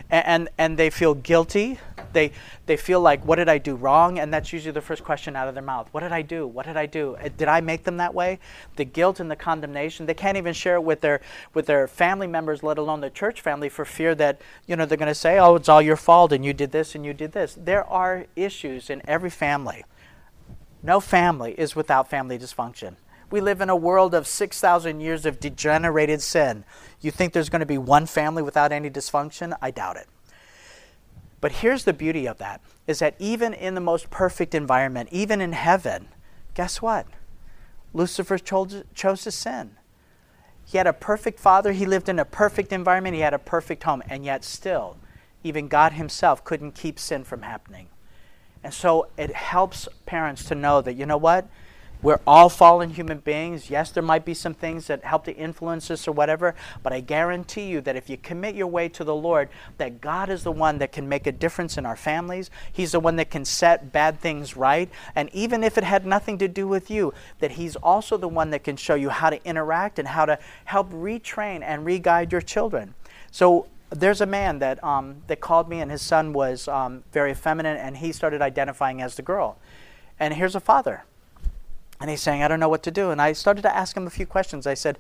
And, 0.10 0.26
and, 0.26 0.50
and 0.58 0.78
they 0.78 0.90
feel 0.90 1.14
guilty. 1.14 1.80
They, 2.12 2.34
they 2.66 2.76
feel 2.76 3.00
like, 3.00 3.26
What 3.26 3.38
did 3.38 3.48
I 3.48 3.58
do 3.58 3.76
wrong? 3.76 4.20
And 4.20 4.34
that's 4.34 4.52
usually 4.52 4.74
the 4.74 4.82
first 4.82 5.04
question 5.04 5.36
out 5.36 5.48
of 5.48 5.54
their 5.54 5.64
mouth. 5.64 5.88
What 5.92 6.02
did 6.02 6.12
I 6.12 6.22
do? 6.22 6.46
What 6.46 6.66
did 6.66 6.76
I 6.76 6.86
do? 6.86 7.16
Uh, 7.16 7.30
did 7.36 7.48
I 7.48 7.62
make 7.62 7.86
them 7.86 7.98
that 7.98 8.14
way? 8.14 8.40
The 8.76 8.86
guilt 8.86 9.20
and 9.22 9.32
the 9.32 9.36
condemnation. 9.38 10.06
They 10.06 10.14
can't 10.14 10.38
even 10.38 10.54
share 10.54 10.76
it 10.76 10.84
with 10.84 11.00
their, 11.00 11.22
with 11.54 11.66
their 11.66 11.88
family 11.88 12.28
members, 12.28 12.62
let 12.62 12.78
alone 12.78 13.00
their 13.00 13.10
church 13.10 13.40
family, 13.40 13.70
for 13.70 13.86
fear 13.86 14.16
that 14.16 14.42
you 14.68 14.76
know, 14.76 14.86
they're 14.86 14.98
going 14.98 15.08
to 15.08 15.16
say, 15.16 15.40
Oh, 15.40 15.56
it's 15.56 15.70
all 15.70 15.82
your 15.82 15.96
fault, 15.96 16.34
and 16.34 16.44
you 16.44 16.54
did 16.54 16.72
this, 16.72 16.94
and 16.94 17.06
you 17.06 17.14
did 17.14 17.32
this. 17.32 17.58
There 17.60 17.86
are 17.86 18.26
issues 18.36 18.90
in 18.90 19.02
every 19.08 19.30
family. 19.30 19.86
No 20.84 21.00
family 21.00 21.54
is 21.58 21.76
without 21.76 22.10
family 22.10 22.38
dysfunction. 22.38 22.98
We 23.32 23.40
live 23.42 23.62
in 23.62 23.70
a 23.70 23.76
world 23.76 24.14
of 24.14 24.28
6,000 24.28 25.00
years 25.00 25.26
of 25.26 25.40
degenerated 25.40 26.22
sin. 26.22 26.66
You 27.02 27.10
think 27.10 27.34
there's 27.34 27.50
going 27.50 27.62
to 27.62 27.66
be 27.66 27.78
one 27.78 28.06
family 28.06 28.44
without 28.44 28.72
any 28.72 28.90
dysfunction? 28.90 29.58
I 29.62 29.72
doubt 29.72 29.96
it. 29.96 30.08
But 31.42 31.54
here's 31.54 31.86
the 31.86 31.94
beauty 31.94 32.28
of 32.28 32.38
that 32.38 32.62
is 32.86 33.00
that 33.00 33.16
even 33.18 33.54
in 33.54 33.76
the 33.76 33.82
most 33.82 34.10
perfect 34.10 34.54
environment, 34.54 35.10
even 35.12 35.42
in 35.42 35.54
heaven, 35.54 36.10
guess 36.54 36.82
what? 36.82 37.08
Lucifer 37.94 38.38
chose, 38.38 38.84
chose 38.94 39.24
to 39.24 39.32
sin. 39.32 39.78
He 40.66 40.78
had 40.78 40.88
a 40.88 40.94
perfect 40.94 41.40
father, 41.40 41.72
he 41.72 41.86
lived 41.86 42.10
in 42.10 42.20
a 42.20 42.26
perfect 42.26 42.72
environment, 42.72 43.16
he 43.16 43.22
had 43.22 43.34
a 43.34 43.40
perfect 43.40 43.84
home, 43.84 44.04
and 44.10 44.24
yet 44.26 44.44
still, 44.44 44.98
even 45.44 45.68
God 45.68 45.94
himself 45.94 46.44
couldn't 46.44 46.76
keep 46.76 47.00
sin 47.00 47.24
from 47.24 47.42
happening. 47.42 47.88
And 48.64 48.74
so 48.74 49.08
it 49.18 49.34
helps 49.34 49.88
parents 50.06 50.46
to 50.46 50.56
know 50.56 50.82
that, 50.82 50.94
you 50.94 51.06
know 51.06 51.18
what? 51.18 51.48
We're 52.04 52.20
all 52.28 52.50
fallen 52.50 52.90
human 52.90 53.20
beings. 53.20 53.70
Yes, 53.70 53.90
there 53.90 54.04
might 54.04 54.26
be 54.26 54.34
some 54.34 54.54
things 54.54 54.88
that 54.88 55.06
help 55.06 55.24
to 55.24 55.34
influence 55.34 55.90
us 55.90 56.06
or 56.06 56.12
whatever, 56.12 56.54
but 56.84 56.92
I 56.92 57.00
guarantee 57.00 57.68
you 57.68 57.80
that 57.80 57.96
if 57.96 58.10
you 58.10 58.18
commit 58.18 58.56
your 58.56 58.68
way 58.68 58.90
to 58.90 59.06
the 59.06 59.16
Lord, 59.16 59.48
that 59.78 60.02
God 60.02 60.30
is 60.30 60.44
the 60.44 60.52
one 60.52 60.80
that 60.80 60.92
can 60.92 61.08
make 61.08 61.28
a 61.28 61.32
difference 61.32 61.78
in 61.78 61.86
our 61.86 61.96
families. 61.96 62.52
He's 62.74 62.92
the 62.92 63.00
one 63.00 63.16
that 63.16 63.32
can 63.32 63.46
set 63.46 63.94
bad 63.94 64.20
things 64.20 64.58
right. 64.58 64.90
And 65.16 65.30
even 65.32 65.64
if 65.64 65.78
it 65.78 65.86
had 65.86 66.06
nothing 66.06 66.38
to 66.40 66.50
do 66.50 66.68
with 66.68 66.92
you, 66.92 67.14
that 67.40 67.52
He's 67.52 67.78
also 67.78 68.18
the 68.18 68.28
one 68.28 68.50
that 68.50 68.66
can 68.66 68.76
show 68.76 68.96
you 68.96 69.08
how 69.08 69.30
to 69.30 69.42
interact 69.46 69.98
and 69.98 70.10
how 70.10 70.26
to 70.26 70.38
help 70.66 70.92
retrain 70.92 71.62
and 71.64 71.86
re 71.86 72.00
guide 72.00 72.34
your 72.34 72.42
children. 72.42 72.96
So 73.32 73.68
there's 73.94 74.22
a 74.22 74.26
man 74.26 74.60
that 74.60 74.84
um, 74.84 75.24
that 75.28 75.40
called 75.40 75.70
me, 75.70 75.80
and 75.80 75.92
his 75.92 76.02
son 76.02 76.34
was 76.34 76.68
um, 76.68 77.04
very 77.12 77.32
effeminate, 77.32 77.80
and 77.80 77.98
he 77.98 78.12
started 78.12 78.42
identifying 78.42 79.02
as 79.02 79.16
the 79.16 79.22
girl. 79.22 79.58
And 80.20 80.34
here's 80.34 80.56
a 80.56 80.60
father, 80.60 81.04
and 82.00 82.10
he's 82.10 82.22
saying, 82.22 82.44
"I 82.44 82.48
don't 82.48 82.60
know 82.60 82.70
what 82.70 82.84
to 82.84 82.92
do." 82.92 83.12
And 83.12 83.22
I 83.22 83.34
started 83.34 83.62
to 83.64 83.76
ask 83.76 83.96
him 83.96 84.08
a 84.08 84.10
few 84.10 84.26
questions. 84.26 84.68
I 84.68 84.74
said, 84.74 84.98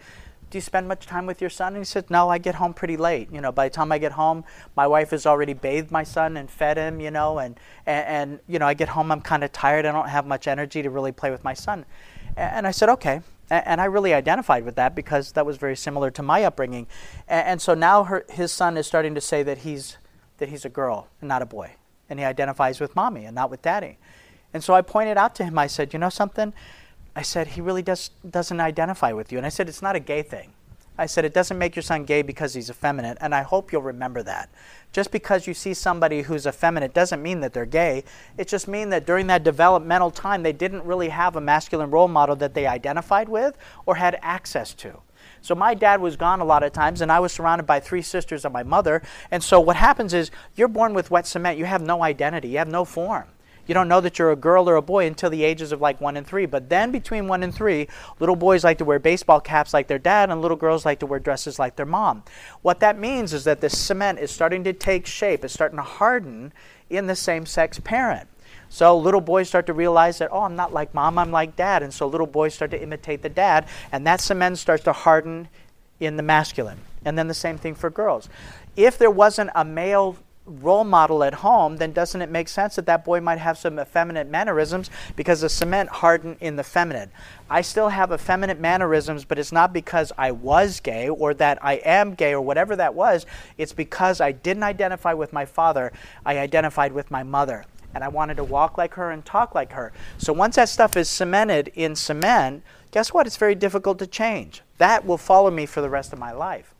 "Do 0.49 0.57
you 0.57 0.61
spend 0.61 0.87
much 0.87 1.05
time 1.05 1.25
with 1.25 1.41
your 1.41 1.49
son?" 1.49 1.73
And 1.73 1.77
he 1.77 1.85
said, 1.85 2.09
"No, 2.09 2.29
I 2.29 2.37
get 2.37 2.55
home 2.55 2.73
pretty 2.73 2.97
late. 2.97 3.31
You 3.31 3.41
know, 3.41 3.51
by 3.51 3.69
the 3.69 3.73
time 3.73 3.91
I 3.91 3.97
get 3.97 4.13
home, 4.13 4.43
my 4.75 4.87
wife 4.87 5.11
has 5.11 5.25
already 5.25 5.53
bathed 5.53 5.91
my 5.91 6.03
son 6.03 6.37
and 6.37 6.49
fed 6.49 6.77
him. 6.77 6.99
You 6.99 7.11
know, 7.11 7.39
and 7.39 7.59
and, 7.85 8.05
and 8.07 8.39
you 8.47 8.59
know, 8.59 8.67
I 8.67 8.73
get 8.73 8.89
home, 8.89 9.11
I'm 9.11 9.21
kind 9.21 9.43
of 9.43 9.51
tired. 9.51 9.85
I 9.85 9.91
don't 9.91 10.09
have 10.09 10.25
much 10.25 10.47
energy 10.47 10.81
to 10.81 10.89
really 10.89 11.11
play 11.11 11.31
with 11.31 11.43
my 11.43 11.53
son." 11.53 11.85
And 12.35 12.67
I 12.67 12.71
said, 12.71 12.89
"Okay." 12.89 13.21
And 13.49 13.81
I 13.81 13.85
really 13.85 14.13
identified 14.13 14.65
with 14.65 14.75
that 14.75 14.95
because 14.95 15.33
that 15.33 15.45
was 15.45 15.57
very 15.57 15.75
similar 15.75 16.09
to 16.11 16.23
my 16.23 16.43
upbringing. 16.43 16.87
And 17.27 17.61
so 17.61 17.73
now 17.73 18.05
her, 18.05 18.25
his 18.29 18.51
son 18.51 18.77
is 18.77 18.87
starting 18.87 19.15
to 19.15 19.21
say 19.21 19.43
that 19.43 19.59
he's, 19.59 19.97
that 20.37 20.49
he's 20.49 20.65
a 20.65 20.69
girl 20.69 21.07
and 21.21 21.27
not 21.27 21.41
a 21.41 21.45
boy. 21.45 21.75
And 22.09 22.19
he 22.19 22.25
identifies 22.25 22.79
with 22.79 22.95
mommy 22.95 23.25
and 23.25 23.35
not 23.35 23.49
with 23.49 23.61
daddy. 23.61 23.97
And 24.53 24.63
so 24.63 24.73
I 24.73 24.81
pointed 24.81 25.17
out 25.17 25.35
to 25.35 25.45
him, 25.45 25.57
I 25.57 25.67
said, 25.67 25.93
You 25.93 25.99
know 25.99 26.09
something? 26.09 26.53
I 27.15 27.21
said, 27.21 27.47
He 27.47 27.61
really 27.61 27.81
does, 27.81 28.11
doesn't 28.27 28.59
identify 28.59 29.11
with 29.11 29.31
you. 29.31 29.37
And 29.37 29.45
I 29.45 29.49
said, 29.49 29.67
It's 29.67 29.81
not 29.81 29.95
a 29.95 29.99
gay 29.99 30.21
thing. 30.21 30.53
I 30.97 31.05
said, 31.05 31.25
It 31.25 31.33
doesn't 31.33 31.57
make 31.57 31.75
your 31.75 31.83
son 31.83 32.05
gay 32.05 32.21
because 32.21 32.53
he's 32.53 32.69
effeminate. 32.69 33.17
And 33.21 33.33
I 33.33 33.41
hope 33.41 33.71
you'll 33.71 33.81
remember 33.81 34.23
that. 34.23 34.49
Just 34.91 35.11
because 35.11 35.47
you 35.47 35.53
see 35.53 35.73
somebody 35.73 36.21
who's 36.21 36.45
effeminate 36.45 36.93
doesn't 36.93 37.21
mean 37.21 37.39
that 37.39 37.53
they're 37.53 37.65
gay. 37.65 38.03
It 38.37 38.47
just 38.47 38.67
means 38.67 38.91
that 38.91 39.05
during 39.05 39.27
that 39.27 39.43
developmental 39.43 40.11
time, 40.11 40.43
they 40.43 40.53
didn't 40.53 40.85
really 40.85 41.09
have 41.09 41.35
a 41.35 41.41
masculine 41.41 41.89
role 41.89 42.07
model 42.07 42.35
that 42.37 42.53
they 42.53 42.67
identified 42.67 43.27
with 43.27 43.57
or 43.85 43.95
had 43.95 44.19
access 44.21 44.73
to. 44.75 44.99
So 45.41 45.55
my 45.55 45.73
dad 45.73 45.99
was 45.99 46.15
gone 46.15 46.39
a 46.39 46.45
lot 46.45 46.63
of 46.63 46.71
times, 46.71 47.01
and 47.01 47.11
I 47.11 47.19
was 47.19 47.33
surrounded 47.33 47.65
by 47.65 47.79
three 47.79 48.01
sisters 48.01 48.45
and 48.45 48.53
my 48.53 48.63
mother. 48.63 49.01
And 49.31 49.43
so 49.43 49.59
what 49.59 49.75
happens 49.75 50.13
is 50.13 50.31
you're 50.55 50.67
born 50.67 50.93
with 50.93 51.11
wet 51.11 51.27
cement. 51.27 51.57
You 51.57 51.65
have 51.65 51.81
no 51.81 52.03
identity. 52.03 52.49
You 52.49 52.59
have 52.59 52.69
no 52.69 52.85
form. 52.85 53.25
You 53.65 53.73
don't 53.73 53.87
know 53.87 54.01
that 54.01 54.19
you're 54.19 54.31
a 54.31 54.35
girl 54.35 54.69
or 54.69 54.75
a 54.75 54.81
boy 54.81 55.05
until 55.05 55.29
the 55.29 55.43
ages 55.43 55.71
of 55.71 55.79
like 55.79 56.01
one 56.01 56.17
and 56.17 56.27
three. 56.27 56.45
But 56.45 56.69
then 56.69 56.91
between 56.91 57.27
one 57.27 57.43
and 57.43 57.53
three, 57.53 57.87
little 58.19 58.35
boys 58.35 58.63
like 58.63 58.77
to 58.79 58.85
wear 58.85 58.99
baseball 58.99 59.39
caps 59.39 59.73
like 59.73 59.87
their 59.87 59.99
dad, 59.99 60.29
and 60.29 60.41
little 60.41 60.57
girls 60.57 60.85
like 60.85 60.99
to 60.99 61.05
wear 61.05 61.19
dresses 61.19 61.59
like 61.59 61.75
their 61.75 61.85
mom. 61.85 62.23
What 62.61 62.79
that 62.81 62.99
means 62.99 63.33
is 63.33 63.45
that 63.45 63.61
this 63.61 63.77
cement 63.77 64.19
is 64.19 64.31
starting 64.31 64.63
to 64.65 64.73
take 64.73 65.05
shape, 65.05 65.45
it's 65.45 65.53
starting 65.53 65.77
to 65.77 65.83
harden 65.83 66.51
in 66.89 67.07
the 67.07 67.15
same 67.15 67.45
sex 67.45 67.79
parent. 67.79 68.27
So 68.69 68.97
little 68.97 69.21
boys 69.21 69.47
start 69.47 69.67
to 69.67 69.73
realize 69.73 70.17
that, 70.17 70.29
oh, 70.31 70.41
I'm 70.41 70.55
not 70.55 70.73
like 70.73 70.93
mom, 70.93 71.17
I'm 71.17 71.31
like 71.31 71.55
dad. 71.55 71.83
And 71.83 71.93
so 71.93 72.07
little 72.07 72.27
boys 72.27 72.53
start 72.53 72.71
to 72.71 72.81
imitate 72.81 73.21
the 73.21 73.29
dad, 73.29 73.67
and 73.91 74.05
that 74.07 74.19
cement 74.19 74.57
starts 74.57 74.83
to 74.85 74.93
harden 74.93 75.47
in 75.99 76.17
the 76.17 76.23
masculine. 76.23 76.79
And 77.05 77.17
then 77.17 77.27
the 77.27 77.33
same 77.33 77.57
thing 77.57 77.75
for 77.75 77.89
girls. 77.89 78.29
If 78.75 78.97
there 78.97 79.11
wasn't 79.11 79.51
a 79.55 79.63
male 79.63 80.17
role 80.45 80.83
model 80.83 81.23
at 81.23 81.35
home, 81.35 81.77
then 81.77 81.91
doesn't 81.93 82.21
it 82.21 82.29
make 82.29 82.47
sense 82.47 82.75
that 82.75 82.85
that 82.85 83.05
boy 83.05 83.21
might 83.21 83.39
have 83.39 83.57
some 83.57 83.79
effeminate 83.79 84.27
mannerisms 84.27 84.89
because 85.15 85.41
the 85.41 85.49
cement 85.49 85.89
hardened 85.89 86.37
in 86.39 86.55
the 86.55 86.63
feminine? 86.63 87.11
I 87.49 87.61
still 87.61 87.89
have 87.89 88.11
effeminate 88.11 88.59
mannerisms, 88.59 89.25
but 89.25 89.39
it's 89.39 89.51
not 89.51 89.73
because 89.73 90.11
I 90.17 90.31
was 90.31 90.79
gay 90.79 91.07
or 91.09 91.33
that 91.35 91.59
I 91.61 91.75
am 91.75 92.13
gay 92.13 92.33
or 92.33 92.41
whatever 92.41 92.75
that 92.75 92.93
was. 92.93 93.25
It's 93.57 93.73
because 93.73 94.19
I 94.19 94.31
didn't 94.31 94.63
identify 94.63 95.13
with 95.13 95.33
my 95.33 95.45
father, 95.45 95.91
I 96.25 96.39
identified 96.39 96.91
with 96.93 97.11
my 97.11 97.23
mother. 97.23 97.65
And 97.95 98.03
I 98.03 98.07
wanted 98.07 98.37
to 98.37 98.43
walk 98.43 98.77
like 98.77 98.95
her 98.95 99.11
and 99.11 99.23
talk 99.23 99.53
like 99.53 99.73
her. 99.73 99.93
So 100.17 100.33
once 100.33 100.55
that 100.55 100.67
stuff 100.69 100.97
is 100.97 101.07
cemented 101.07 101.71
in 101.75 101.95
cement, 101.95 102.63
guess 102.91 103.13
what? 103.13 103.27
It's 103.27 103.37
very 103.37 103.53
difficult 103.53 103.99
to 103.99 104.07
change. 104.07 104.63
That 104.79 105.05
will 105.05 105.19
follow 105.19 105.51
me 105.51 105.67
for 105.67 105.81
the 105.81 105.91
rest 105.91 106.11
of 106.11 106.17
my 106.17 106.31
life 106.31 106.72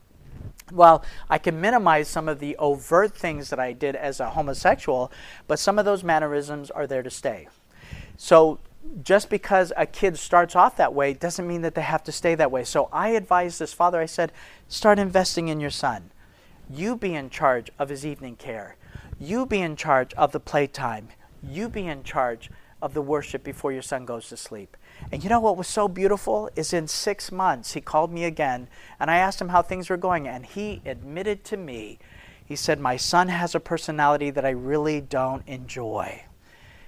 well, 0.73 1.03
I 1.29 1.37
can 1.37 1.61
minimize 1.61 2.07
some 2.07 2.27
of 2.27 2.39
the 2.39 2.57
overt 2.57 3.15
things 3.15 3.49
that 3.49 3.59
I 3.59 3.73
did 3.73 3.95
as 3.95 4.19
a 4.19 4.31
homosexual, 4.31 5.11
but 5.47 5.59
some 5.59 5.77
of 5.77 5.85
those 5.85 6.03
mannerisms 6.03 6.71
are 6.71 6.87
there 6.87 7.03
to 7.03 7.09
stay. 7.09 7.47
So 8.17 8.59
just 9.03 9.29
because 9.29 9.71
a 9.77 9.85
kid 9.85 10.17
starts 10.17 10.55
off 10.55 10.77
that 10.77 10.93
way 10.93 11.13
doesn't 11.13 11.47
mean 11.47 11.61
that 11.61 11.75
they 11.75 11.81
have 11.81 12.03
to 12.03 12.11
stay 12.11 12.35
that 12.35 12.51
way. 12.51 12.63
So 12.63 12.89
I 12.91 13.09
advised 13.09 13.59
this 13.59 13.73
father, 13.73 13.99
I 13.99 14.05
said, 14.05 14.31
start 14.67 14.99
investing 14.99 15.47
in 15.47 15.59
your 15.59 15.69
son. 15.69 16.11
You 16.69 16.95
be 16.95 17.13
in 17.13 17.29
charge 17.29 17.69
of 17.77 17.89
his 17.89 18.05
evening 18.05 18.35
care. 18.35 18.75
You 19.19 19.45
be 19.45 19.61
in 19.61 19.75
charge 19.75 20.13
of 20.15 20.31
the 20.31 20.39
playtime. 20.39 21.09
You 21.41 21.69
be 21.69 21.87
in 21.87 22.03
charge 22.03 22.49
of 22.81 22.93
the 22.93 23.01
worship 23.01 23.43
before 23.43 23.71
your 23.71 23.81
son 23.81 24.05
goes 24.05 24.27
to 24.29 24.37
sleep. 24.37 24.75
And 25.11 25.23
you 25.23 25.29
know 25.29 25.39
what 25.39 25.57
was 25.57 25.67
so 25.67 25.87
beautiful 25.87 26.49
is 26.55 26.73
in 26.73 26.87
six 26.87 27.31
months 27.31 27.73
he 27.73 27.81
called 27.81 28.11
me 28.11 28.23
again 28.23 28.67
and 28.99 29.11
I 29.11 29.17
asked 29.17 29.39
him 29.39 29.49
how 29.49 29.61
things 29.61 29.89
were 29.89 29.97
going 29.97 30.27
and 30.27 30.45
he 30.45 30.81
admitted 30.85 31.43
to 31.45 31.57
me, 31.57 31.99
he 32.45 32.55
said, 32.55 32.79
My 32.79 32.97
son 32.97 33.29
has 33.29 33.55
a 33.55 33.59
personality 33.59 34.29
that 34.29 34.45
I 34.45 34.49
really 34.49 35.01
don't 35.01 35.47
enjoy. 35.47 36.23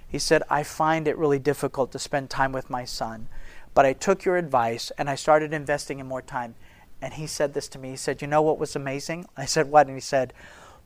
He 0.08 0.18
said, 0.18 0.42
I 0.48 0.62
find 0.62 1.08
it 1.08 1.18
really 1.18 1.38
difficult 1.38 1.92
to 1.92 1.98
spend 1.98 2.30
time 2.30 2.52
with 2.52 2.70
my 2.70 2.84
son, 2.84 3.28
but 3.74 3.84
I 3.84 3.92
took 3.92 4.24
your 4.24 4.36
advice 4.36 4.92
and 4.98 5.10
I 5.10 5.14
started 5.14 5.52
investing 5.52 5.98
in 5.98 6.06
more 6.06 6.22
time. 6.22 6.54
And 7.02 7.14
he 7.14 7.26
said 7.26 7.52
this 7.52 7.68
to 7.68 7.78
me. 7.78 7.90
He 7.90 7.96
said, 7.96 8.22
You 8.22 8.28
know 8.28 8.42
what 8.42 8.58
was 8.58 8.74
amazing? 8.74 9.26
I 9.36 9.44
said, 9.44 9.70
What? 9.70 9.86
And 9.86 9.96
he 9.96 10.00
said, 10.00 10.32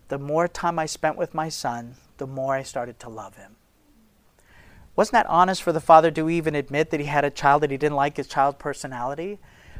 The 0.08 0.18
more 0.18 0.48
time 0.48 0.78
I 0.78 0.86
spent 0.86 1.16
with 1.16 1.34
my 1.34 1.48
son, 1.48 1.94
the 2.16 2.26
more 2.26 2.54
I 2.54 2.62
started 2.62 2.98
to 3.00 3.08
love 3.08 3.36
him. 3.36 3.56
Wasn't 5.00 5.14
that 5.14 5.30
honest 5.30 5.62
for 5.62 5.72
the 5.72 5.80
father 5.80 6.10
to 6.10 6.28
even 6.28 6.54
admit 6.54 6.90
that 6.90 7.00
he 7.00 7.06
had 7.06 7.24
a 7.24 7.30
child 7.30 7.62
that 7.62 7.70
he 7.70 7.78
didn't 7.78 7.96
like 7.96 8.18
his 8.18 8.26
child's 8.26 8.58
personality? 8.58 9.38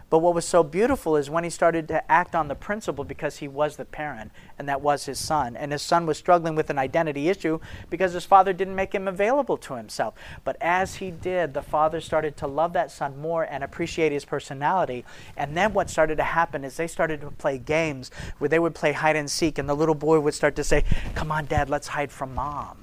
But 0.08 0.20
what 0.20 0.34
was 0.34 0.46
so 0.46 0.62
beautiful 0.62 1.14
is 1.14 1.28
when 1.28 1.44
he 1.44 1.50
started 1.50 1.88
to 1.88 2.10
act 2.10 2.34
on 2.34 2.48
the 2.48 2.54
principle 2.54 3.04
because 3.04 3.36
he 3.36 3.46
was 3.46 3.76
the 3.76 3.84
parent 3.84 4.32
and 4.58 4.66
that 4.66 4.80
was 4.80 5.04
his 5.04 5.18
son. 5.18 5.56
And 5.56 5.72
his 5.72 5.82
son 5.82 6.06
was 6.06 6.16
struggling 6.16 6.54
with 6.54 6.70
an 6.70 6.78
identity 6.78 7.28
issue 7.28 7.60
because 7.90 8.14
his 8.14 8.24
father 8.24 8.54
didn't 8.54 8.74
make 8.74 8.94
him 8.94 9.06
available 9.06 9.58
to 9.58 9.74
himself. 9.74 10.14
But 10.42 10.56
as 10.58 10.94
he 10.94 11.10
did, 11.10 11.52
the 11.52 11.60
father 11.60 12.00
started 12.00 12.38
to 12.38 12.46
love 12.46 12.72
that 12.72 12.90
son 12.90 13.20
more 13.20 13.42
and 13.42 13.62
appreciate 13.62 14.12
his 14.12 14.24
personality. 14.24 15.04
And 15.36 15.54
then 15.54 15.74
what 15.74 15.90
started 15.90 16.16
to 16.16 16.24
happen 16.24 16.64
is 16.64 16.78
they 16.78 16.86
started 16.86 17.20
to 17.20 17.30
play 17.30 17.58
games 17.58 18.10
where 18.38 18.48
they 18.48 18.58
would 18.58 18.74
play 18.74 18.92
hide 18.92 19.16
and 19.16 19.30
seek, 19.30 19.58
and 19.58 19.68
the 19.68 19.76
little 19.76 19.94
boy 19.94 20.18
would 20.20 20.32
start 20.32 20.56
to 20.56 20.64
say, 20.64 20.82
Come 21.14 21.30
on, 21.30 21.44
dad, 21.44 21.68
let's 21.68 21.88
hide 21.88 22.10
from 22.10 22.34
mom. 22.34 22.78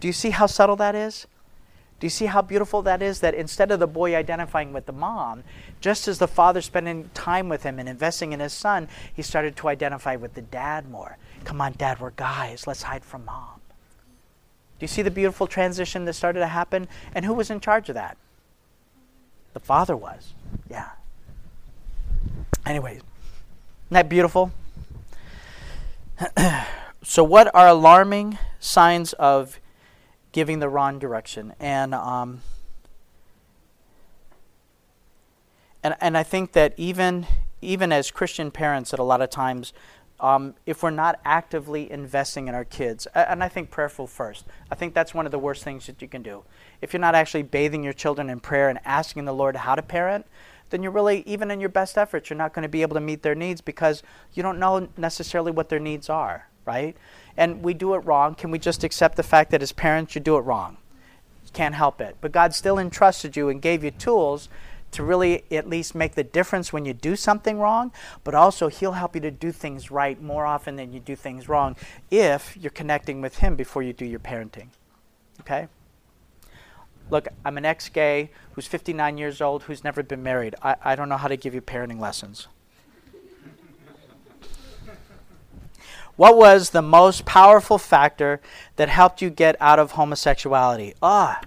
Do 0.00 0.06
you 0.06 0.12
see 0.12 0.30
how 0.30 0.46
subtle 0.46 0.76
that 0.76 0.94
is? 0.94 1.26
Do 1.98 2.04
you 2.06 2.10
see 2.10 2.26
how 2.26 2.42
beautiful 2.42 2.82
that 2.82 3.00
is? 3.00 3.20
That 3.20 3.34
instead 3.34 3.70
of 3.70 3.80
the 3.80 3.86
boy 3.86 4.14
identifying 4.14 4.72
with 4.72 4.86
the 4.86 4.92
mom, 4.92 5.44
just 5.80 6.06
as 6.08 6.18
the 6.18 6.28
father 6.28 6.60
spending 6.60 7.10
time 7.14 7.48
with 7.48 7.62
him 7.62 7.78
and 7.78 7.88
investing 7.88 8.32
in 8.32 8.40
his 8.40 8.52
son, 8.52 8.88
he 9.14 9.22
started 9.22 9.56
to 9.56 9.68
identify 9.68 10.16
with 10.16 10.34
the 10.34 10.42
dad 10.42 10.90
more. 10.90 11.16
Come 11.44 11.60
on, 11.60 11.72
dad, 11.72 12.00
we're 12.00 12.10
guys. 12.10 12.66
Let's 12.66 12.82
hide 12.82 13.04
from 13.04 13.24
mom. 13.24 13.60
Do 14.78 14.84
you 14.84 14.88
see 14.88 15.00
the 15.00 15.10
beautiful 15.10 15.46
transition 15.46 16.04
that 16.04 16.12
started 16.12 16.40
to 16.40 16.48
happen? 16.48 16.86
And 17.14 17.24
who 17.24 17.32
was 17.32 17.50
in 17.50 17.60
charge 17.60 17.88
of 17.88 17.94
that? 17.94 18.18
The 19.54 19.60
father 19.60 19.96
was. 19.96 20.34
Yeah. 20.70 20.90
Anyways, 22.66 22.96
isn't 22.96 23.04
that 23.90 24.10
beautiful? 24.10 24.52
so, 27.02 27.24
what 27.24 27.54
are 27.54 27.68
alarming 27.68 28.36
signs 28.60 29.14
of 29.14 29.60
giving 30.36 30.58
the 30.58 30.68
wrong 30.68 30.98
direction? 30.98 31.54
And 31.58 31.94
um, 31.94 32.42
and 35.82 35.96
and 35.98 36.14
I 36.14 36.22
think 36.22 36.52
that 36.52 36.74
even 36.76 37.26
even 37.62 37.90
as 37.90 38.10
Christian 38.10 38.50
parents, 38.50 38.90
that 38.90 39.00
a 39.00 39.02
lot 39.02 39.22
of 39.22 39.30
times, 39.30 39.72
um, 40.20 40.54
if 40.66 40.82
we're 40.82 40.90
not 40.90 41.20
actively 41.24 41.90
investing 41.90 42.48
in 42.48 42.54
our 42.54 42.66
kids, 42.66 43.06
and 43.14 43.42
I 43.42 43.48
think 43.48 43.70
prayerful 43.70 44.06
first, 44.06 44.44
I 44.70 44.74
think 44.74 44.92
that's 44.92 45.14
one 45.14 45.24
of 45.24 45.32
the 45.32 45.38
worst 45.38 45.64
things 45.64 45.86
that 45.86 46.02
you 46.02 46.08
can 46.08 46.22
do. 46.22 46.44
If 46.82 46.92
you're 46.92 47.00
not 47.00 47.14
actually 47.14 47.44
bathing 47.44 47.82
your 47.82 47.94
children 47.94 48.28
in 48.28 48.38
prayer 48.40 48.68
and 48.68 48.78
asking 48.84 49.24
the 49.24 49.32
Lord 49.32 49.56
how 49.56 49.74
to 49.74 49.80
parent, 49.80 50.26
then 50.68 50.82
you're 50.82 50.92
really, 50.92 51.22
even 51.26 51.50
in 51.50 51.60
your 51.60 51.70
best 51.70 51.96
efforts, 51.96 52.28
you're 52.28 52.36
not 52.36 52.52
going 52.52 52.64
to 52.64 52.68
be 52.68 52.82
able 52.82 52.94
to 52.94 53.00
meet 53.00 53.22
their 53.22 53.34
needs 53.34 53.62
because 53.62 54.02
you 54.34 54.42
don't 54.42 54.58
know 54.58 54.86
necessarily 54.98 55.50
what 55.50 55.70
their 55.70 55.80
needs 55.80 56.10
are, 56.10 56.48
right? 56.66 56.94
And 57.36 57.62
we 57.62 57.74
do 57.74 57.94
it 57.94 57.98
wrong. 57.98 58.34
Can 58.34 58.50
we 58.50 58.58
just 58.58 58.84
accept 58.84 59.16
the 59.16 59.22
fact 59.22 59.50
that 59.50 59.62
as 59.62 59.72
parents, 59.72 60.14
you 60.14 60.20
do 60.20 60.36
it 60.36 60.40
wrong? 60.40 60.78
Can't 61.52 61.74
help 61.74 62.00
it. 62.00 62.16
But 62.20 62.32
God 62.32 62.54
still 62.54 62.78
entrusted 62.78 63.36
you 63.36 63.48
and 63.48 63.62
gave 63.62 63.82
you 63.82 63.90
tools 63.90 64.48
to 64.92 65.02
really 65.02 65.44
at 65.50 65.68
least 65.68 65.94
make 65.94 66.14
the 66.14 66.24
difference 66.24 66.72
when 66.72 66.84
you 66.84 66.94
do 66.94 67.16
something 67.16 67.58
wrong, 67.58 67.92
but 68.24 68.34
also 68.34 68.68
He'll 68.68 68.92
help 68.92 69.14
you 69.14 69.20
to 69.22 69.30
do 69.30 69.52
things 69.52 69.90
right 69.90 70.20
more 70.20 70.46
often 70.46 70.76
than 70.76 70.92
you 70.92 71.00
do 71.00 71.16
things 71.16 71.48
wrong 71.48 71.76
if 72.10 72.56
you're 72.56 72.70
connecting 72.70 73.20
with 73.20 73.38
Him 73.38 73.56
before 73.56 73.82
you 73.82 73.92
do 73.92 74.04
your 74.04 74.20
parenting. 74.20 74.68
Okay? 75.40 75.68
Look, 77.10 77.28
I'm 77.44 77.56
an 77.58 77.64
ex 77.64 77.88
gay 77.88 78.30
who's 78.52 78.66
59 78.66 79.18
years 79.18 79.40
old 79.40 79.64
who's 79.64 79.84
never 79.84 80.02
been 80.02 80.22
married. 80.22 80.54
I, 80.62 80.76
I 80.82 80.96
don't 80.96 81.08
know 81.08 81.16
how 81.16 81.28
to 81.28 81.36
give 81.36 81.54
you 81.54 81.60
parenting 81.60 82.00
lessons. 82.00 82.48
What 86.16 86.36
was 86.36 86.70
the 86.70 86.82
most 86.82 87.24
powerful 87.24 87.78
factor 87.78 88.40
that 88.76 88.88
helped 88.88 89.22
you 89.22 89.30
get 89.30 89.56
out 89.60 89.78
of 89.78 89.92
homosexuality? 89.92 90.94
Ah, 91.02 91.40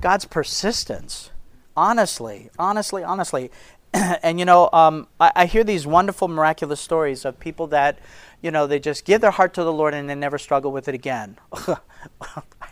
God's 0.00 0.26
persistence. 0.26 1.30
Honestly, 1.76 2.50
honestly, 2.58 3.02
honestly. 3.02 3.50
and 3.94 4.38
you 4.38 4.44
know, 4.44 4.68
um, 4.72 5.08
I, 5.18 5.32
I 5.34 5.46
hear 5.46 5.64
these 5.64 5.86
wonderful, 5.86 6.28
miraculous 6.28 6.80
stories 6.80 7.24
of 7.24 7.40
people 7.40 7.66
that, 7.68 7.98
you 8.42 8.50
know, 8.50 8.66
they 8.66 8.78
just 8.78 9.04
give 9.04 9.20
their 9.20 9.30
heart 9.32 9.54
to 9.54 9.64
the 9.64 9.72
Lord 9.72 9.94
and 9.94 10.08
they 10.08 10.14
never 10.14 10.38
struggle 10.38 10.70
with 10.70 10.88
it 10.88 10.94
again. 10.94 11.38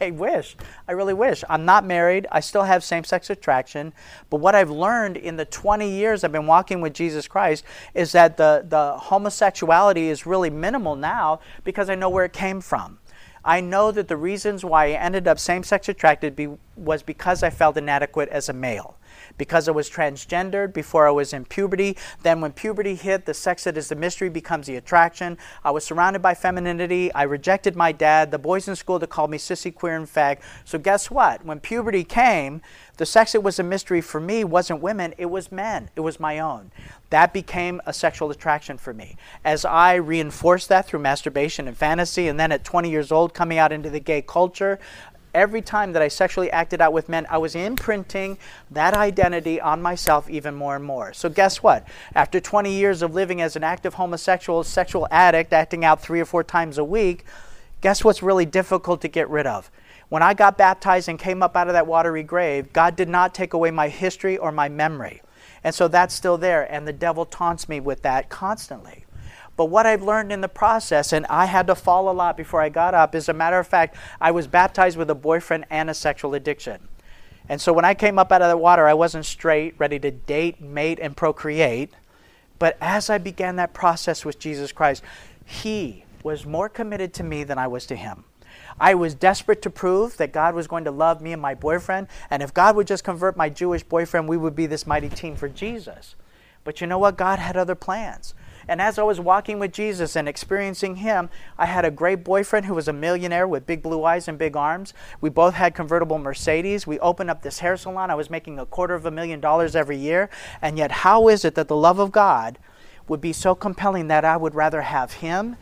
I 0.00 0.10
wish. 0.10 0.56
I 0.86 0.92
really 0.92 1.14
wish. 1.14 1.44
I'm 1.48 1.64
not 1.64 1.84
married. 1.84 2.26
I 2.30 2.40
still 2.40 2.62
have 2.62 2.84
same 2.84 3.04
sex 3.04 3.30
attraction. 3.30 3.92
But 4.30 4.38
what 4.38 4.54
I've 4.54 4.70
learned 4.70 5.16
in 5.16 5.36
the 5.36 5.44
20 5.44 5.90
years 5.90 6.24
I've 6.24 6.32
been 6.32 6.46
walking 6.46 6.80
with 6.80 6.94
Jesus 6.94 7.26
Christ 7.28 7.64
is 7.94 8.12
that 8.12 8.36
the, 8.36 8.64
the 8.68 8.96
homosexuality 8.98 10.08
is 10.08 10.26
really 10.26 10.50
minimal 10.50 10.96
now 10.96 11.40
because 11.64 11.90
I 11.90 11.94
know 11.94 12.08
where 12.08 12.24
it 12.24 12.32
came 12.32 12.60
from. 12.60 12.98
I 13.44 13.60
know 13.60 13.92
that 13.92 14.08
the 14.08 14.16
reasons 14.16 14.64
why 14.64 14.86
I 14.86 14.90
ended 14.90 15.26
up 15.26 15.38
same 15.38 15.62
sex 15.62 15.88
attracted 15.88 16.36
be, 16.36 16.48
was 16.76 17.02
because 17.02 17.42
I 17.42 17.50
felt 17.50 17.76
inadequate 17.76 18.28
as 18.28 18.48
a 18.48 18.52
male 18.52 18.96
because 19.36 19.68
I 19.68 19.72
was 19.72 19.90
transgendered 19.90 20.72
before 20.72 21.06
I 21.06 21.10
was 21.10 21.32
in 21.32 21.44
puberty. 21.44 21.96
Then, 22.22 22.40
when 22.40 22.52
puberty 22.52 22.94
hit, 22.94 23.26
the 23.26 23.34
sex 23.34 23.64
that 23.64 23.76
is 23.76 23.88
the 23.88 23.96
mystery 23.96 24.28
becomes 24.28 24.66
the 24.66 24.76
attraction. 24.76 25.36
I 25.64 25.70
was 25.70 25.84
surrounded 25.84 26.22
by 26.22 26.34
femininity. 26.34 27.12
I 27.12 27.24
rejected 27.24 27.76
my 27.76 27.92
dad. 27.92 28.30
The 28.30 28.38
boys 28.38 28.68
in 28.68 28.76
school 28.76 28.98
that 29.00 29.10
called 29.10 29.30
me 29.30 29.38
sissy, 29.38 29.74
queer, 29.74 29.96
and 29.96 30.06
fag. 30.06 30.38
So, 30.64 30.78
guess 30.78 31.10
what? 31.10 31.44
When 31.44 31.60
puberty 31.60 32.04
came, 32.04 32.62
the 32.96 33.06
sex 33.06 33.32
that 33.32 33.42
was 33.42 33.58
a 33.58 33.62
mystery 33.62 34.00
for 34.00 34.20
me 34.20 34.42
wasn't 34.44 34.80
women, 34.80 35.14
it 35.18 35.26
was 35.26 35.52
men. 35.52 35.90
It 35.94 36.00
was 36.00 36.18
my 36.18 36.38
own. 36.38 36.72
That 37.10 37.32
became 37.32 37.80
a 37.86 37.92
sexual 37.92 38.30
attraction 38.30 38.76
for 38.76 38.92
me. 38.92 39.16
As 39.44 39.64
I 39.64 39.94
reinforced 39.94 40.68
that 40.68 40.86
through 40.86 41.00
masturbation 41.00 41.66
and 41.66 41.76
fantasy, 41.76 42.28
and 42.28 42.38
then 42.38 42.52
at 42.52 42.64
20 42.64 42.90
years 42.90 43.10
old, 43.10 43.32
coming 43.32 43.56
out 43.56 43.72
into 43.72 43.88
the 43.88 44.00
gay 44.00 44.20
culture, 44.20 44.78
every 45.38 45.62
time 45.62 45.92
that 45.92 46.02
I 46.02 46.08
sexually 46.08 46.50
acted 46.50 46.80
out 46.80 46.92
with 46.92 47.08
men, 47.08 47.26
I 47.30 47.38
was 47.38 47.54
imprinting 47.54 48.36
that 48.70 48.94
identity 48.94 49.60
on 49.60 49.80
myself 49.80 50.28
even 50.28 50.54
more 50.54 50.76
and 50.76 50.84
more. 50.84 51.12
So, 51.12 51.28
guess 51.28 51.62
what? 51.62 51.86
After 52.14 52.40
20 52.40 52.72
years 52.72 53.00
of 53.00 53.14
living 53.14 53.40
as 53.40 53.56
an 53.56 53.64
active 53.64 53.94
homosexual, 53.94 54.64
sexual 54.64 55.08
addict, 55.10 55.52
acting 55.52 55.84
out 55.84 56.02
three 56.02 56.20
or 56.20 56.24
four 56.24 56.44
times 56.44 56.76
a 56.76 56.84
week, 56.84 57.24
guess 57.80 58.04
what's 58.04 58.22
really 58.22 58.46
difficult 58.46 59.00
to 59.02 59.08
get 59.08 59.30
rid 59.30 59.46
of? 59.46 59.70
When 60.08 60.22
I 60.22 60.34
got 60.34 60.58
baptized 60.58 61.08
and 61.08 61.18
came 61.18 61.42
up 61.42 61.56
out 61.56 61.68
of 61.68 61.74
that 61.74 61.86
watery 61.86 62.22
grave, 62.22 62.72
God 62.72 62.96
did 62.96 63.08
not 63.08 63.34
take 63.34 63.52
away 63.52 63.70
my 63.70 63.88
history 63.88 64.36
or 64.38 64.50
my 64.50 64.68
memory. 64.68 65.22
And 65.62 65.74
so 65.74 65.88
that's 65.88 66.14
still 66.14 66.38
there, 66.38 66.70
and 66.72 66.86
the 66.86 66.92
devil 66.92 67.24
taunts 67.24 67.68
me 67.68 67.80
with 67.80 68.02
that 68.02 68.28
constantly. 68.28 69.04
But 69.58 69.70
what 69.70 69.86
I've 69.86 70.04
learned 70.04 70.30
in 70.30 70.40
the 70.40 70.48
process, 70.48 71.12
and 71.12 71.26
I 71.26 71.46
had 71.46 71.66
to 71.66 71.74
fall 71.74 72.08
a 72.08 72.14
lot 72.14 72.36
before 72.36 72.62
I 72.62 72.68
got 72.68 72.94
up, 72.94 73.16
is 73.16 73.28
a 73.28 73.32
matter 73.32 73.58
of 73.58 73.66
fact, 73.66 73.96
I 74.20 74.30
was 74.30 74.46
baptized 74.46 74.96
with 74.96 75.10
a 75.10 75.16
boyfriend 75.16 75.66
and 75.68 75.90
a 75.90 75.94
sexual 75.94 76.34
addiction. 76.34 76.86
And 77.48 77.60
so 77.60 77.72
when 77.72 77.84
I 77.84 77.92
came 77.92 78.20
up 78.20 78.30
out 78.30 78.40
of 78.40 78.50
the 78.50 78.56
water, 78.56 78.86
I 78.86 78.94
wasn't 78.94 79.26
straight, 79.26 79.74
ready 79.76 79.98
to 79.98 80.12
date, 80.12 80.60
mate, 80.60 81.00
and 81.02 81.16
procreate. 81.16 81.90
But 82.60 82.76
as 82.80 83.10
I 83.10 83.18
began 83.18 83.56
that 83.56 83.74
process 83.74 84.24
with 84.24 84.38
Jesus 84.38 84.70
Christ, 84.70 85.02
He 85.44 86.04
was 86.22 86.46
more 86.46 86.68
committed 86.68 87.12
to 87.14 87.24
me 87.24 87.42
than 87.42 87.58
I 87.58 87.66
was 87.66 87.84
to 87.86 87.96
Him. 87.96 88.22
I 88.78 88.94
was 88.94 89.12
desperate 89.12 89.60
to 89.62 89.70
prove 89.70 90.18
that 90.18 90.32
God 90.32 90.54
was 90.54 90.68
going 90.68 90.84
to 90.84 90.92
love 90.92 91.20
me 91.20 91.32
and 91.32 91.42
my 91.42 91.56
boyfriend, 91.56 92.06
and 92.30 92.44
if 92.44 92.54
God 92.54 92.76
would 92.76 92.86
just 92.86 93.02
convert 93.02 93.36
my 93.36 93.48
Jewish 93.48 93.82
boyfriend, 93.82 94.28
we 94.28 94.36
would 94.36 94.54
be 94.54 94.66
this 94.66 94.86
mighty 94.86 95.08
team 95.08 95.34
for 95.34 95.48
Jesus. 95.48 96.14
But 96.62 96.80
you 96.80 96.86
know 96.86 96.98
what? 96.98 97.16
God 97.16 97.40
had 97.40 97.56
other 97.56 97.74
plans. 97.74 98.34
And 98.68 98.82
as 98.82 98.98
I 98.98 99.02
was 99.02 99.18
walking 99.18 99.58
with 99.58 99.72
Jesus 99.72 100.14
and 100.14 100.28
experiencing 100.28 100.96
Him, 100.96 101.30
I 101.56 101.66
had 101.66 101.84
a 101.84 101.90
great 101.90 102.22
boyfriend 102.22 102.66
who 102.66 102.74
was 102.74 102.86
a 102.86 102.92
millionaire 102.92 103.48
with 103.48 103.66
big 103.66 103.82
blue 103.82 104.04
eyes 104.04 104.28
and 104.28 104.36
big 104.36 104.56
arms. 104.56 104.92
We 105.20 105.30
both 105.30 105.54
had 105.54 105.74
convertible 105.74 106.18
Mercedes. 106.18 106.86
We 106.86 106.98
opened 107.00 107.30
up 107.30 107.42
this 107.42 107.60
hair 107.60 107.76
salon. 107.78 108.10
I 108.10 108.14
was 108.14 108.28
making 108.28 108.58
a 108.58 108.66
quarter 108.66 108.94
of 108.94 109.06
a 109.06 109.10
million 109.10 109.40
dollars 109.40 109.74
every 109.74 109.96
year. 109.96 110.28
And 110.60 110.76
yet, 110.76 110.90
how 110.90 111.28
is 111.28 111.44
it 111.44 111.54
that 111.54 111.68
the 111.68 111.76
love 111.76 111.98
of 111.98 112.12
God 112.12 112.58
would 113.08 113.22
be 113.22 113.32
so 113.32 113.54
compelling 113.54 114.08
that 114.08 114.24
I 114.24 114.36
would 114.36 114.54
rather 114.54 114.82
have 114.82 115.14
Him 115.14 115.56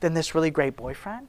than 0.00 0.14
this 0.14 0.34
really 0.34 0.50
great 0.50 0.76
boyfriend? 0.76 1.28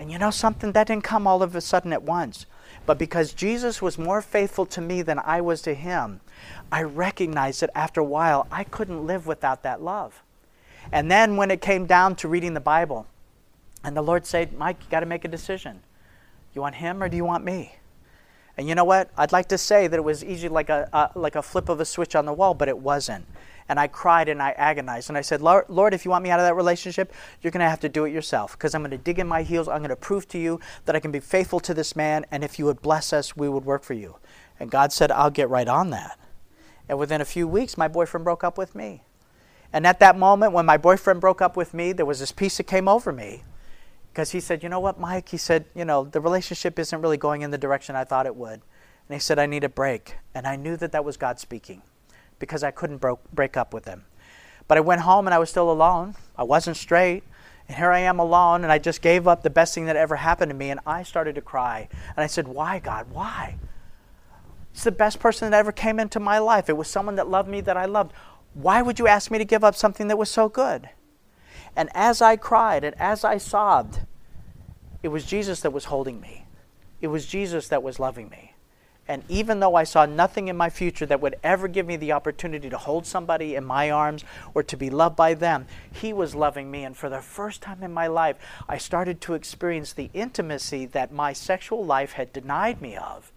And 0.00 0.10
you 0.10 0.18
know 0.18 0.32
something? 0.32 0.72
That 0.72 0.88
didn't 0.88 1.04
come 1.04 1.28
all 1.28 1.44
of 1.44 1.54
a 1.54 1.60
sudden 1.60 1.92
at 1.92 2.02
once. 2.02 2.46
But 2.86 2.98
because 2.98 3.32
Jesus 3.32 3.80
was 3.80 3.98
more 3.98 4.20
faithful 4.20 4.66
to 4.66 4.80
me 4.80 5.02
than 5.02 5.20
I 5.20 5.40
was 5.40 5.62
to 5.62 5.74
him, 5.74 6.20
I 6.72 6.82
recognized 6.82 7.60
that 7.60 7.70
after 7.74 8.00
a 8.00 8.04
while 8.04 8.48
I 8.50 8.64
couldn't 8.64 9.06
live 9.06 9.26
without 9.26 9.62
that 9.62 9.80
love. 9.80 10.22
And 10.92 11.10
then 11.10 11.36
when 11.36 11.50
it 11.50 11.60
came 11.60 11.86
down 11.86 12.16
to 12.16 12.28
reading 12.28 12.54
the 12.54 12.60
Bible, 12.60 13.06
and 13.82 13.96
the 13.96 14.02
Lord 14.02 14.26
said, 14.26 14.52
Mike, 14.52 14.76
you 14.82 14.90
got 14.90 15.00
to 15.00 15.06
make 15.06 15.24
a 15.24 15.28
decision. 15.28 15.80
You 16.54 16.60
want 16.60 16.76
him 16.76 17.02
or 17.02 17.08
do 17.08 17.16
you 17.16 17.24
want 17.24 17.44
me? 17.44 17.74
And 18.56 18.68
you 18.68 18.74
know 18.74 18.84
what? 18.84 19.10
I'd 19.16 19.32
like 19.32 19.48
to 19.48 19.58
say 19.58 19.86
that 19.86 19.96
it 19.96 20.04
was 20.04 20.22
easy 20.22 20.48
like 20.48 20.68
a, 20.68 20.88
a, 20.92 21.18
like 21.18 21.36
a 21.36 21.42
flip 21.42 21.70
of 21.70 21.80
a 21.80 21.84
switch 21.84 22.14
on 22.14 22.26
the 22.26 22.32
wall, 22.32 22.52
but 22.52 22.68
it 22.68 22.76
wasn't. 22.76 23.24
And 23.68 23.80
I 23.80 23.86
cried 23.86 24.28
and 24.28 24.42
I 24.42 24.50
agonized. 24.50 25.08
And 25.08 25.16
I 25.16 25.22
said, 25.22 25.40
Lord 25.40 25.94
if 25.94 26.04
you 26.04 26.10
want 26.10 26.22
me 26.22 26.30
out 26.30 26.38
of 26.38 26.44
that 26.44 26.54
relationship, 26.54 27.12
you're 27.40 27.50
going 27.50 27.64
to 27.64 27.70
have 27.70 27.80
to 27.80 27.88
do 27.88 28.04
it 28.04 28.12
yourself 28.12 28.52
because 28.52 28.74
I'm 28.74 28.82
going 28.82 28.90
to 28.90 28.98
dig 28.98 29.18
in 29.18 29.26
my 29.26 29.42
heels. 29.42 29.68
I'm 29.68 29.78
going 29.78 29.88
to 29.88 29.96
prove 29.96 30.28
to 30.28 30.38
you 30.38 30.60
that 30.84 30.94
I 30.94 31.00
can 31.00 31.10
be 31.10 31.20
faithful 31.20 31.60
to 31.60 31.72
this 31.72 31.96
man. 31.96 32.26
And 32.30 32.44
if 32.44 32.58
you 32.58 32.66
would 32.66 32.82
bless 32.82 33.14
us, 33.14 33.34
we 33.34 33.48
would 33.48 33.64
work 33.64 33.82
for 33.82 33.94
you. 33.94 34.16
And 34.60 34.70
God 34.70 34.92
said, 34.92 35.10
I'll 35.10 35.30
get 35.30 35.48
right 35.48 35.68
on 35.68 35.88
that. 35.90 36.18
And 36.88 36.98
within 36.98 37.22
a 37.22 37.24
few 37.24 37.48
weeks, 37.48 37.78
my 37.78 37.88
boyfriend 37.88 38.24
broke 38.24 38.44
up 38.44 38.58
with 38.58 38.74
me. 38.74 39.02
And 39.72 39.86
at 39.86 40.00
that 40.00 40.18
moment, 40.18 40.52
when 40.52 40.66
my 40.66 40.76
boyfriend 40.76 41.20
broke 41.20 41.40
up 41.40 41.56
with 41.56 41.72
me, 41.72 41.92
there 41.92 42.06
was 42.06 42.20
this 42.20 42.32
peace 42.32 42.58
that 42.58 42.64
came 42.64 42.88
over 42.88 43.12
me. 43.12 43.42
Because 44.12 44.32
he 44.32 44.40
said, 44.40 44.62
You 44.62 44.68
know 44.68 44.80
what, 44.80 45.00
Mike? 45.00 45.30
He 45.30 45.38
said, 45.38 45.64
You 45.74 45.84
know, 45.84 46.04
the 46.04 46.20
relationship 46.20 46.78
isn't 46.78 47.00
really 47.00 47.16
going 47.16 47.42
in 47.42 47.50
the 47.50 47.58
direction 47.58 47.96
I 47.96 48.04
thought 48.04 48.26
it 48.26 48.36
would. 48.36 48.60
And 49.08 49.14
he 49.14 49.18
said, 49.18 49.38
I 49.38 49.46
need 49.46 49.64
a 49.64 49.68
break. 49.68 50.16
And 50.34 50.46
I 50.46 50.56
knew 50.56 50.76
that 50.76 50.92
that 50.92 51.04
was 51.04 51.16
God 51.16 51.40
speaking 51.40 51.82
because 52.38 52.62
I 52.62 52.70
couldn't 52.70 52.98
bro- 52.98 53.20
break 53.32 53.56
up 53.56 53.72
with 53.72 53.86
him. 53.86 54.04
But 54.68 54.78
I 54.78 54.82
went 54.82 55.02
home 55.02 55.26
and 55.26 55.34
I 55.34 55.38
was 55.38 55.50
still 55.50 55.70
alone. 55.70 56.14
I 56.36 56.42
wasn't 56.42 56.76
straight. 56.76 57.24
And 57.68 57.76
here 57.76 57.90
I 57.90 58.00
am 58.00 58.18
alone, 58.18 58.64
and 58.64 58.72
I 58.72 58.78
just 58.78 59.00
gave 59.00 59.28
up 59.28 59.42
the 59.42 59.50
best 59.50 59.74
thing 59.74 59.86
that 59.86 59.96
ever 59.96 60.16
happened 60.16 60.50
to 60.50 60.56
me. 60.56 60.70
And 60.70 60.80
I 60.84 61.04
started 61.04 61.36
to 61.36 61.40
cry. 61.40 61.88
And 62.16 62.22
I 62.22 62.26
said, 62.26 62.48
Why, 62.48 62.78
God? 62.78 63.06
Why? 63.10 63.56
It's 64.72 64.84
the 64.84 64.92
best 64.92 65.20
person 65.20 65.50
that 65.50 65.56
ever 65.56 65.72
came 65.72 66.00
into 66.00 66.18
my 66.18 66.38
life. 66.38 66.68
It 66.68 66.76
was 66.76 66.88
someone 66.88 67.16
that 67.16 67.28
loved 67.28 67.48
me 67.48 67.60
that 67.62 67.76
I 67.76 67.84
loved. 67.84 68.12
Why 68.54 68.82
would 68.82 68.98
you 68.98 69.06
ask 69.06 69.30
me 69.30 69.38
to 69.38 69.44
give 69.44 69.64
up 69.64 69.74
something 69.74 70.08
that 70.08 70.18
was 70.18 70.30
so 70.30 70.48
good? 70.48 70.90
And 71.74 71.88
as 71.94 72.20
I 72.20 72.36
cried 72.36 72.84
and 72.84 72.94
as 73.00 73.24
I 73.24 73.38
sobbed, 73.38 74.00
it 75.02 75.08
was 75.08 75.24
Jesus 75.24 75.60
that 75.60 75.72
was 75.72 75.86
holding 75.86 76.20
me. 76.20 76.46
It 77.00 77.08
was 77.08 77.26
Jesus 77.26 77.68
that 77.68 77.82
was 77.82 77.98
loving 77.98 78.28
me. 78.28 78.54
And 79.08 79.24
even 79.28 79.58
though 79.58 79.74
I 79.74 79.82
saw 79.82 80.06
nothing 80.06 80.46
in 80.46 80.56
my 80.56 80.70
future 80.70 81.06
that 81.06 81.20
would 81.20 81.34
ever 81.42 81.66
give 81.66 81.86
me 81.86 81.96
the 81.96 82.12
opportunity 82.12 82.70
to 82.70 82.78
hold 82.78 83.04
somebody 83.04 83.56
in 83.56 83.64
my 83.64 83.90
arms 83.90 84.24
or 84.54 84.62
to 84.62 84.76
be 84.76 84.90
loved 84.90 85.16
by 85.16 85.34
them, 85.34 85.66
He 85.90 86.12
was 86.12 86.36
loving 86.36 86.70
me. 86.70 86.84
And 86.84 86.96
for 86.96 87.08
the 87.08 87.20
first 87.20 87.62
time 87.62 87.82
in 87.82 87.92
my 87.92 88.06
life, 88.06 88.36
I 88.68 88.78
started 88.78 89.20
to 89.22 89.34
experience 89.34 89.92
the 89.92 90.10
intimacy 90.14 90.86
that 90.86 91.12
my 91.12 91.32
sexual 91.32 91.84
life 91.84 92.12
had 92.12 92.32
denied 92.32 92.80
me 92.80 92.96
of 92.96 93.31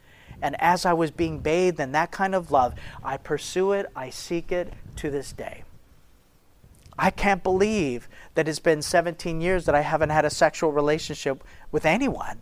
And 0.46 0.62
as 0.62 0.86
I 0.86 0.94
was 0.94 1.10
being 1.10 1.40
bathed 1.40 1.80
in 1.80 1.92
that 1.94 2.12
kind 2.12 2.36
of 2.36 2.52
love, 2.52 2.76
I 3.04 3.18
pursue 3.18 3.72
it, 3.72 3.88
I 3.96 4.12
seek 4.12 4.52
it 4.52 4.72
to 4.98 5.10
this 5.10 5.32
day. 5.32 5.64
I 7.00 7.10
can't 7.10 7.42
believe 7.42 8.08
that 8.36 8.48
it's 8.48 8.60
been 8.60 8.84
17 8.84 9.42
years 9.42 9.66
that 9.66 9.74
I 9.74 9.82
haven't 9.82 10.12
had 10.12 10.24
a 10.24 10.30
sexual 10.30 10.72
relationship 10.72 11.44
with 11.72 11.84
anyone. 11.84 12.42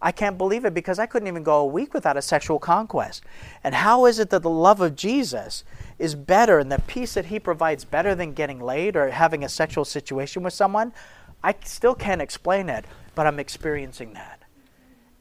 I 0.00 0.12
can't 0.12 0.38
believe 0.38 0.64
it 0.64 0.72
because 0.72 0.98
I 0.98 1.04
couldn't 1.04 1.28
even 1.28 1.42
go 1.42 1.58
a 1.58 1.66
week 1.66 1.92
without 1.92 2.16
a 2.16 2.22
sexual 2.22 2.58
conquest. 2.58 3.22
And 3.62 3.74
how 3.74 4.06
is 4.06 4.18
it 4.18 4.30
that 4.30 4.42
the 4.42 4.48
love 4.48 4.80
of 4.80 4.96
Jesus 4.96 5.62
is 5.98 6.14
better 6.14 6.58
and 6.58 6.72
the 6.72 6.80
peace 6.86 7.12
that 7.12 7.26
he 7.26 7.38
provides 7.38 7.84
better 7.84 8.14
than 8.14 8.32
getting 8.32 8.62
laid 8.62 8.96
or 8.96 9.10
having 9.10 9.44
a 9.44 9.48
sexual 9.50 9.84
situation 9.84 10.42
with 10.42 10.54
someone? 10.54 10.94
I 11.44 11.54
still 11.66 11.94
can't 11.94 12.22
explain 12.22 12.70
it, 12.70 12.86
but 13.14 13.26
I'm 13.26 13.38
experiencing 13.38 14.14
that. 14.14 14.35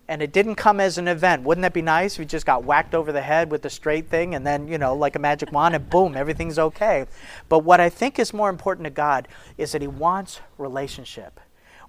And 0.08 0.22
it 0.22 0.32
didn't 0.32 0.56
come 0.56 0.80
as 0.80 0.98
an 0.98 1.08
event. 1.08 1.44
Wouldn't 1.44 1.64
that 1.64 1.74
be 1.74 1.82
nice 1.82 2.20
We 2.20 2.26
just 2.26 2.46
got 2.46 2.64
whacked 2.64 2.94
over 2.94 3.12
the 3.12 3.22
head 3.22 3.50
with 3.50 3.64
the 3.64 3.70
straight 3.72 4.08
thing 4.08 4.36
and 4.36 4.46
then, 4.46 4.68
you 4.68 4.78
know, 4.78 4.94
like 4.94 5.16
a 5.16 5.20
magic 5.20 5.52
wand 5.52 5.74
and 5.76 5.90
boom, 5.90 6.16
everything's 6.16 6.60
okay. 6.60 7.08
But 7.50 7.60
what 7.60 7.80
I 7.80 7.90
think 7.90 8.20
is 8.20 8.34
more 8.34 8.50
important 8.50 8.86
to 8.86 8.92
God 8.92 9.28
is 9.58 9.72
that 9.72 9.82
He 9.82 9.88
wants 9.88 10.42
relationship 10.58 11.40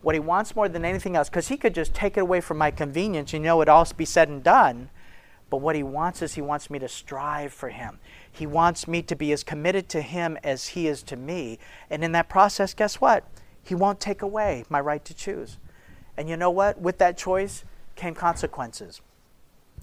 what 0.06 0.14
he 0.14 0.20
wants 0.20 0.54
more 0.54 0.68
than 0.68 0.84
anything 0.84 1.16
else, 1.16 1.28
because 1.28 1.48
he 1.48 1.56
could 1.56 1.74
just 1.74 1.92
take 1.92 2.16
it 2.16 2.20
away 2.20 2.40
from 2.40 2.58
my 2.58 2.70
convenience, 2.70 3.32
you 3.32 3.40
know, 3.40 3.60
it 3.60 3.68
all 3.68 3.84
be 3.96 4.04
said 4.04 4.28
and 4.28 4.40
done. 4.40 4.88
But 5.50 5.56
what 5.56 5.74
he 5.74 5.82
wants 5.82 6.22
is 6.22 6.34
he 6.34 6.42
wants 6.42 6.70
me 6.70 6.78
to 6.78 6.88
strive 6.88 7.52
for 7.52 7.70
him. 7.70 7.98
He 8.30 8.46
wants 8.46 8.86
me 8.86 9.02
to 9.02 9.16
be 9.16 9.32
as 9.32 9.42
committed 9.42 9.88
to 9.88 10.02
him 10.02 10.38
as 10.44 10.68
he 10.68 10.86
is 10.86 11.02
to 11.04 11.16
me. 11.16 11.58
And 11.90 12.04
in 12.04 12.12
that 12.12 12.28
process, 12.28 12.72
guess 12.72 13.00
what? 13.00 13.24
He 13.62 13.74
won't 13.74 13.98
take 13.98 14.22
away 14.22 14.64
my 14.68 14.80
right 14.80 15.04
to 15.04 15.14
choose. 15.14 15.58
And 16.16 16.28
you 16.28 16.36
know 16.36 16.50
what? 16.50 16.80
With 16.80 16.98
that 16.98 17.18
choice 17.18 17.64
came 17.97 18.14
consequences. 18.14 19.01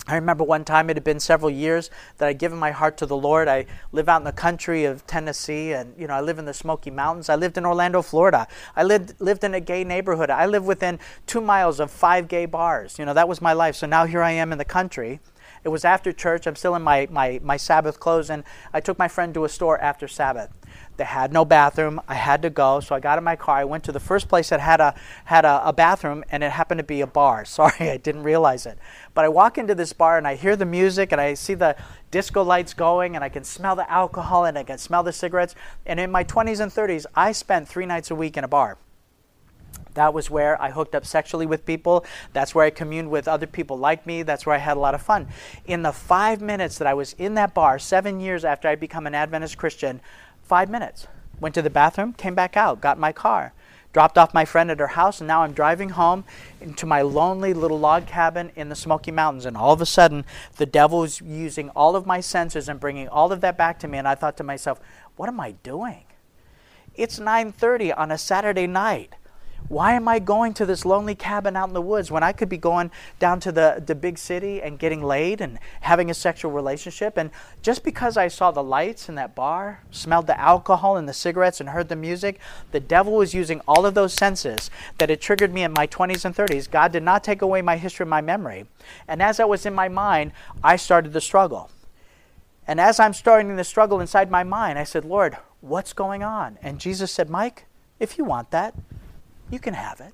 I 0.07 0.16
remember 0.16 0.43
one 0.43 0.66
time, 0.66 0.89
it 0.89 0.97
had 0.97 1.03
been 1.03 1.20
several 1.20 1.49
years 1.49 1.89
that 2.18 2.28
I'd 2.28 2.39
given 2.39 2.57
my 2.57 2.72
heart 2.72 2.97
to 2.97 3.05
the 3.05 3.16
Lord. 3.16 3.47
I 3.47 3.66
live 3.93 4.09
out 4.09 4.18
in 4.18 4.26
the 4.26 4.34
country 4.34 4.84
of 4.84 5.07
Tennessee, 5.07 5.72
and 5.72 5.93
you 5.97 6.07
know, 6.07 6.14
I 6.14 6.22
live 6.22 6.39
in 6.39 6.45
the 6.45 6.53
Smoky 6.53 6.91
Mountains. 6.91 7.30
I 7.30 7.36
lived 7.36 7.57
in 7.57 7.66
Orlando, 7.66 8.01
Florida. 8.01 8.47
I 8.76 8.84
lived 8.84 9.14
lived 9.22 9.43
in 9.43 9.53
a 9.53 9.61
gay 9.61 9.84
neighborhood. 9.84 10.30
I 10.30 10.45
lived 10.45 10.66
within 10.66 10.99
two 11.26 11.39
miles 11.39 11.80
of 11.80 11.89
five 11.89 12.28
gay 12.28 12.45
bars. 12.45 12.99
You 12.99 13.05
know, 13.05 13.14
that 13.14 13.30
was 13.30 13.41
my 13.41 13.53
life. 13.53 13.76
So 13.76 13.88
now 13.88 14.05
here 14.05 14.22
I 14.22 14.32
am 14.32 14.51
in 14.51 14.57
the 14.57 14.66
country. 14.66 15.22
It 15.64 15.70
was 15.70 15.86
after 15.86 16.11
church. 16.11 16.45
I'm 16.45 16.57
still 16.57 16.76
in 16.76 16.82
my, 16.82 17.07
my, 17.09 17.39
my 17.41 17.55
Sabbath 17.55 17.99
clothes, 17.99 18.30
and 18.30 18.43
I 18.74 18.82
took 18.82 18.99
my 18.99 19.07
friend 19.07 19.34
to 19.34 19.45
a 19.45 19.49
store 19.49 19.80
after 19.80 20.07
Sabbath. 20.07 20.49
They 20.95 21.05
had 21.05 21.33
no 21.33 21.43
bathroom. 21.43 21.99
I 22.07 22.13
had 22.13 22.43
to 22.43 22.49
go, 22.49 22.79
so 22.79 22.93
I 22.93 22.99
got 22.99 23.17
in 23.17 23.23
my 23.23 23.35
car. 23.35 23.57
I 23.57 23.63
went 23.63 23.83
to 23.85 23.91
the 23.91 23.99
first 23.99 24.27
place 24.27 24.49
that 24.49 24.59
had 24.59 24.79
a 24.79 24.93
had 25.25 25.43
a, 25.43 25.67
a, 25.67 25.73
bathroom, 25.73 26.23
and 26.29 26.43
it 26.43 26.51
happened 26.51 26.77
to 26.77 26.83
be 26.83 27.01
a 27.01 27.07
bar. 27.07 27.45
Sorry, 27.53 27.89
I 27.89 27.97
didn't 27.97 28.23
realize 28.23 28.65
it. 28.65 28.77
But 29.13 29.25
I 29.25 29.29
walk 29.29 29.57
into 29.57 29.73
this 29.73 29.93
bar 29.93 30.17
and 30.17 30.27
I 30.27 30.35
hear 30.35 30.55
the 30.55 30.65
music, 30.65 31.11
and 31.11 31.19
I 31.19 31.33
see 31.33 31.55
the 31.55 31.75
disco 32.11 32.43
lights 32.43 32.73
going, 32.73 33.15
and 33.15 33.23
I 33.23 33.29
can 33.29 33.43
smell 33.43 33.75
the 33.75 33.89
alcohol, 33.89 34.45
and 34.45 34.57
I 34.57 34.63
can 34.63 34.77
smell 34.77 35.01
the 35.01 35.13
cigarettes. 35.13 35.55
And 35.85 35.99
in 35.99 36.11
my 36.11 36.23
20s 36.23 36.59
and 36.59 36.71
30s, 36.71 37.05
I 37.15 37.31
spent 37.31 37.67
three 37.67 37.85
nights 37.85 38.11
a 38.11 38.15
week 38.15 38.37
in 38.37 38.43
a 38.43 38.47
bar. 38.47 38.77
That 39.95 40.13
was 40.13 40.29
where 40.29 40.59
I 40.61 40.71
hooked 40.71 40.95
up 40.95 41.05
sexually 41.05 41.45
with 41.45 41.65
people. 41.65 42.05
That's 42.33 42.55
where 42.55 42.65
I 42.65 42.69
communed 42.69 43.09
with 43.09 43.27
other 43.27 43.47
people 43.47 43.77
like 43.77 44.05
me. 44.05 44.23
That's 44.23 44.45
where 44.45 44.55
I 44.55 44.59
had 44.59 44.77
a 44.77 44.79
lot 44.79 44.95
of 44.95 45.01
fun. 45.01 45.27
In 45.65 45.83
the 45.83 45.91
five 45.91 46.41
minutes 46.41 46.77
that 46.77 46.87
I 46.87 46.93
was 46.93 47.13
in 47.13 47.35
that 47.35 47.53
bar, 47.53 47.79
seven 47.79 48.19
years 48.19 48.43
after 48.45 48.67
I 48.67 48.75
become 48.75 49.07
an 49.07 49.15
Adventist 49.15 49.57
Christian, 49.57 50.01
Five 50.43 50.69
minutes. 50.69 51.07
Went 51.39 51.55
to 51.55 51.61
the 51.61 51.69
bathroom, 51.69 52.13
came 52.13 52.35
back 52.35 52.55
out, 52.55 52.79
got 52.79 52.99
my 52.99 53.11
car, 53.11 53.53
dropped 53.91 54.17
off 54.17 54.33
my 54.33 54.45
friend 54.45 54.69
at 54.71 54.79
her 54.79 54.87
house, 54.87 55.19
and 55.19 55.27
now 55.27 55.43
I'm 55.43 55.53
driving 55.53 55.89
home 55.89 56.25
into 56.61 56.85
my 56.85 57.01
lonely 57.01 57.53
little 57.53 57.79
log 57.79 58.07
cabin 58.07 58.51
in 58.55 58.69
the 58.69 58.75
Smoky 58.75 59.11
Mountains. 59.11 59.45
And 59.45 59.57
all 59.57 59.73
of 59.73 59.81
a 59.81 59.85
sudden, 59.85 60.25
the 60.57 60.65
devil 60.65 61.03
is 61.03 61.21
using 61.21 61.69
all 61.71 61.95
of 61.95 62.05
my 62.05 62.19
senses 62.19 62.69
and 62.69 62.79
bringing 62.79 63.07
all 63.07 63.31
of 63.31 63.41
that 63.41 63.57
back 63.57 63.79
to 63.79 63.87
me. 63.87 63.97
And 63.97 64.07
I 64.07 64.15
thought 64.15 64.37
to 64.37 64.43
myself, 64.43 64.79
what 65.15 65.27
am 65.27 65.39
I 65.39 65.51
doing? 65.63 66.03
It's 66.95 67.19
9:30 67.19 67.91
on 67.97 68.11
a 68.11 68.17
Saturday 68.17 68.67
night. 68.67 69.15
Why 69.70 69.93
am 69.93 70.07
I 70.07 70.20
going 70.20 70.53
to 70.55 70.66
this 70.66 70.86
lonely 70.86 71.16
cabin 71.16 71.55
out 71.55 71.70
in 71.70 71.74
the 71.74 71.82
woods 71.82 72.11
when 72.11 72.24
I 72.24 72.32
could 72.32 72.49
be 72.49 72.57
going 72.57 72.91
down 73.20 73.39
to 73.41 73.51
the, 73.51 73.82
the 73.86 73.95
big 73.95 74.18
city 74.18 74.61
and 74.61 74.78
getting 74.78 75.01
laid 75.01 75.41
and 75.41 75.57
having 75.82 76.09
a 76.09 76.14
sexual 76.14 76.51
relationship? 76.51 77.18
And 77.18 77.32
just 77.61 77.84
because 77.84 78.18
I 78.18 78.28
saw 78.28 78.51
the 78.51 78.64
lights 78.64 79.09
in 79.09 79.16
that 79.16 79.36
bar, 79.36 79.82
smelled 79.89 80.28
the 80.28 80.39
alcohol 80.39 80.97
and 80.97 81.07
the 81.07 81.14
cigarettes, 81.14 81.59
and 81.59 81.70
heard 81.70 81.89
the 81.89 81.95
music, 81.95 82.39
the 82.72 82.80
devil 82.80 83.14
was 83.14 83.34
using 83.34 83.61
all 83.68 83.86
of 83.86 83.93
those 83.93 84.14
senses 84.14 84.70
that 84.97 85.09
had 85.09 85.22
triggered 85.22 85.53
me 85.53 85.64
in 85.64 85.74
my 85.74 85.88
20s 85.88 86.26
and 86.26 86.36
30s. 86.36 86.70
God 86.70 86.91
did 86.91 87.03
not 87.03 87.24
take 87.24 87.41
away 87.41 87.61
my 87.61 87.78
history 87.78 88.03
and 88.03 88.09
my 88.09 88.22
memory. 88.22 88.66
And 89.07 89.22
as 89.22 89.39
I 89.39 89.45
was 89.45 89.66
in 89.66 89.74
my 89.74 89.88
mind, 89.88 90.34
I 90.64 90.76
started 90.76 91.14
the 91.14 91.22
struggle. 91.22 91.70
And 92.68 92.80
as 92.80 92.99
I'm 92.99 93.14
starting 93.14 93.55
the 93.55 93.64
struggle 93.64 93.99
inside 93.99 94.32
my 94.32 94.43
mind, 94.43 94.80
I 94.80 94.84
said, 94.84 95.03
Lord, 95.03 95.38
what's 95.61 95.93
going 95.93 96.24
on? 96.24 96.57
And 96.61 96.80
Jesus 96.80 97.11
said, 97.11 97.30
Mike, 97.30 97.66
if 97.99 98.18
you 98.18 98.24
want 98.24 98.51
that, 98.51 98.74
you 99.54 99.60
can 99.60 99.76
have 99.76 100.01
it. 100.01 100.14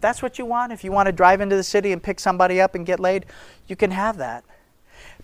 That's 0.00 0.20
what 0.20 0.38
you 0.38 0.44
want. 0.44 0.72
If 0.72 0.84
you 0.84 0.92
want 0.92 1.06
to 1.06 1.12
drive 1.12 1.40
into 1.40 1.56
the 1.56 1.62
city 1.62 1.92
and 1.92 2.02
pick 2.02 2.20
somebody 2.20 2.60
up 2.60 2.74
and 2.74 2.84
get 2.84 3.00
laid, 3.00 3.24
you 3.66 3.76
can 3.76 3.92
have 3.92 4.18
that. 4.18 4.44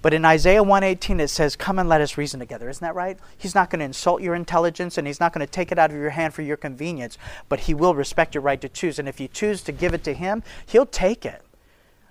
But 0.00 0.14
in 0.14 0.24
Isaiah 0.24 0.62
118 0.62 1.20
it 1.20 1.28
says, 1.28 1.56
"Come 1.56 1.78
and 1.78 1.88
let 1.88 2.00
us 2.00 2.16
reason 2.16 2.40
together." 2.40 2.70
Isn't 2.70 2.82
that 2.82 2.94
right? 2.94 3.18
He's 3.36 3.54
not 3.54 3.68
going 3.68 3.80
to 3.80 3.84
insult 3.84 4.22
your 4.22 4.34
intelligence 4.34 4.96
and 4.96 5.06
he's 5.06 5.20
not 5.20 5.34
going 5.34 5.46
to 5.46 5.50
take 5.50 5.70
it 5.70 5.78
out 5.78 5.90
of 5.90 5.96
your 5.96 6.10
hand 6.10 6.32
for 6.32 6.42
your 6.42 6.56
convenience, 6.56 7.18
but 7.48 7.60
he 7.60 7.74
will 7.74 7.94
respect 7.94 8.34
your 8.34 8.42
right 8.42 8.60
to 8.60 8.68
choose. 8.68 8.98
And 8.98 9.08
if 9.08 9.20
you 9.20 9.28
choose 9.28 9.62
to 9.62 9.72
give 9.72 9.92
it 9.92 10.02
to 10.04 10.14
him, 10.14 10.42
he'll 10.64 10.86
take 10.86 11.26
it. 11.26 11.42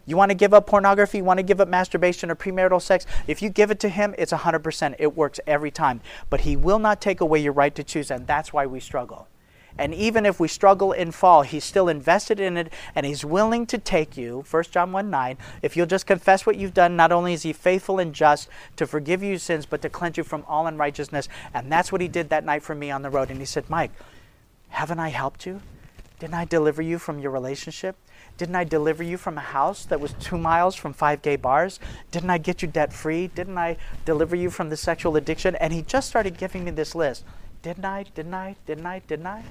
You 0.06 0.18
want 0.18 0.30
to 0.30 0.36
give 0.36 0.54
up 0.54 0.68
pornography, 0.68 1.20
you 1.20 1.24
want 1.24 1.38
to 1.38 1.44
give 1.44 1.62
up 1.62 1.68
masturbation 1.68 2.30
or 2.30 2.36
premarital 2.36 2.82
sex, 2.82 3.06
if 3.28 3.42
you 3.42 3.50
give 3.50 3.72
it 3.72 3.80
to 3.80 3.90
him, 3.90 4.14
it's 4.18 4.34
100%. 4.34 4.96
It 5.00 5.16
works 5.16 5.40
every 5.48 5.72
time. 5.72 6.02
But 6.30 6.42
he 6.42 6.56
will 6.56 6.80
not 6.80 7.02
take 7.02 7.22
away 7.22 7.40
your 7.40 7.54
right 7.54 7.74
to 7.76 7.84
choose, 7.84 8.12
and 8.12 8.28
that's 8.28 8.52
why 8.52 8.66
we 8.66 8.80
struggle. 8.80 9.28
And 9.80 9.96
even 9.96 10.26
if 10.26 10.42
we 10.42 10.50
struggle 10.50 10.92
and 10.92 11.16
fall, 11.16 11.44
He's 11.44 11.64
still 11.64 11.88
invested 11.88 12.40
in 12.40 12.58
it 12.58 12.72
and 12.94 13.06
He's 13.06 13.24
willing 13.24 13.66
to 13.68 13.78
take 13.78 14.18
you. 14.18 14.44
1 14.52 14.64
John 14.72 14.92
1 14.92 15.10
9. 15.10 15.38
If 15.62 15.78
you'll 15.78 15.88
just 15.88 16.06
confess 16.06 16.46
what 16.46 16.58
you've 16.58 16.74
done, 16.74 16.98
not 16.98 17.14
only 17.14 17.34
is 17.34 17.44
He 17.44 17.54
faithful 17.54 17.98
and 17.98 18.14
just 18.14 18.50
to 18.76 18.86
forgive 18.86 19.24
you 19.24 19.38
sins, 19.38 19.66
but 19.66 19.82
to 19.82 19.90
cleanse 19.90 20.18
you 20.18 20.24
from 20.26 20.44
all 20.48 20.68
unrighteousness. 20.68 21.30
And 21.54 21.72
that's 21.72 21.92
what 21.92 22.02
He 22.02 22.10
did 22.10 22.30
that 22.30 22.44
night 22.44 22.62
for 22.62 22.76
me 22.76 22.92
on 22.92 23.02
the 23.02 23.10
road. 23.10 23.32
And 23.32 23.40
He 23.40 23.46
said, 23.46 23.70
Mike, 23.70 23.92
haven't 24.68 25.00
I 25.00 25.10
helped 25.10 25.46
you? 25.46 25.62
Didn't 26.20 26.36
I 26.36 26.44
deliver 26.44 26.82
you 26.82 27.00
from 27.00 27.20
your 27.20 27.32
relationship? 27.32 27.96
Didn't 28.38 28.58
I 28.58 28.66
deliver 28.66 29.04
you 29.04 29.18
from 29.18 29.38
a 29.38 29.42
house 29.42 29.86
that 29.86 30.02
was 30.02 30.14
two 30.20 30.38
miles 30.38 30.76
from 30.76 30.92
five 30.92 31.22
gay 31.22 31.38
bars? 31.38 31.80
Didn't 32.12 32.30
I 32.30 32.38
get 32.38 32.62
you 32.62 32.68
debt 32.68 32.92
free? 32.92 33.28
Didn't 33.28 33.58
I 33.58 33.78
deliver 34.04 34.36
you 34.36 34.50
from 34.50 34.70
the 34.70 34.76
sexual 34.76 35.16
addiction? 35.16 35.56
And 35.56 35.72
he 35.72 35.82
just 35.82 36.10
started 36.10 36.38
giving 36.38 36.66
me 36.66 36.72
this 36.72 36.94
list. 36.94 37.24
Didn't 37.62 37.86
I? 37.86 38.04
Didn't 38.16 38.34
I? 38.34 38.56
Didn't 38.66 38.86
I? 38.86 39.00
Didn't 39.00 39.28
I? 39.28 39.44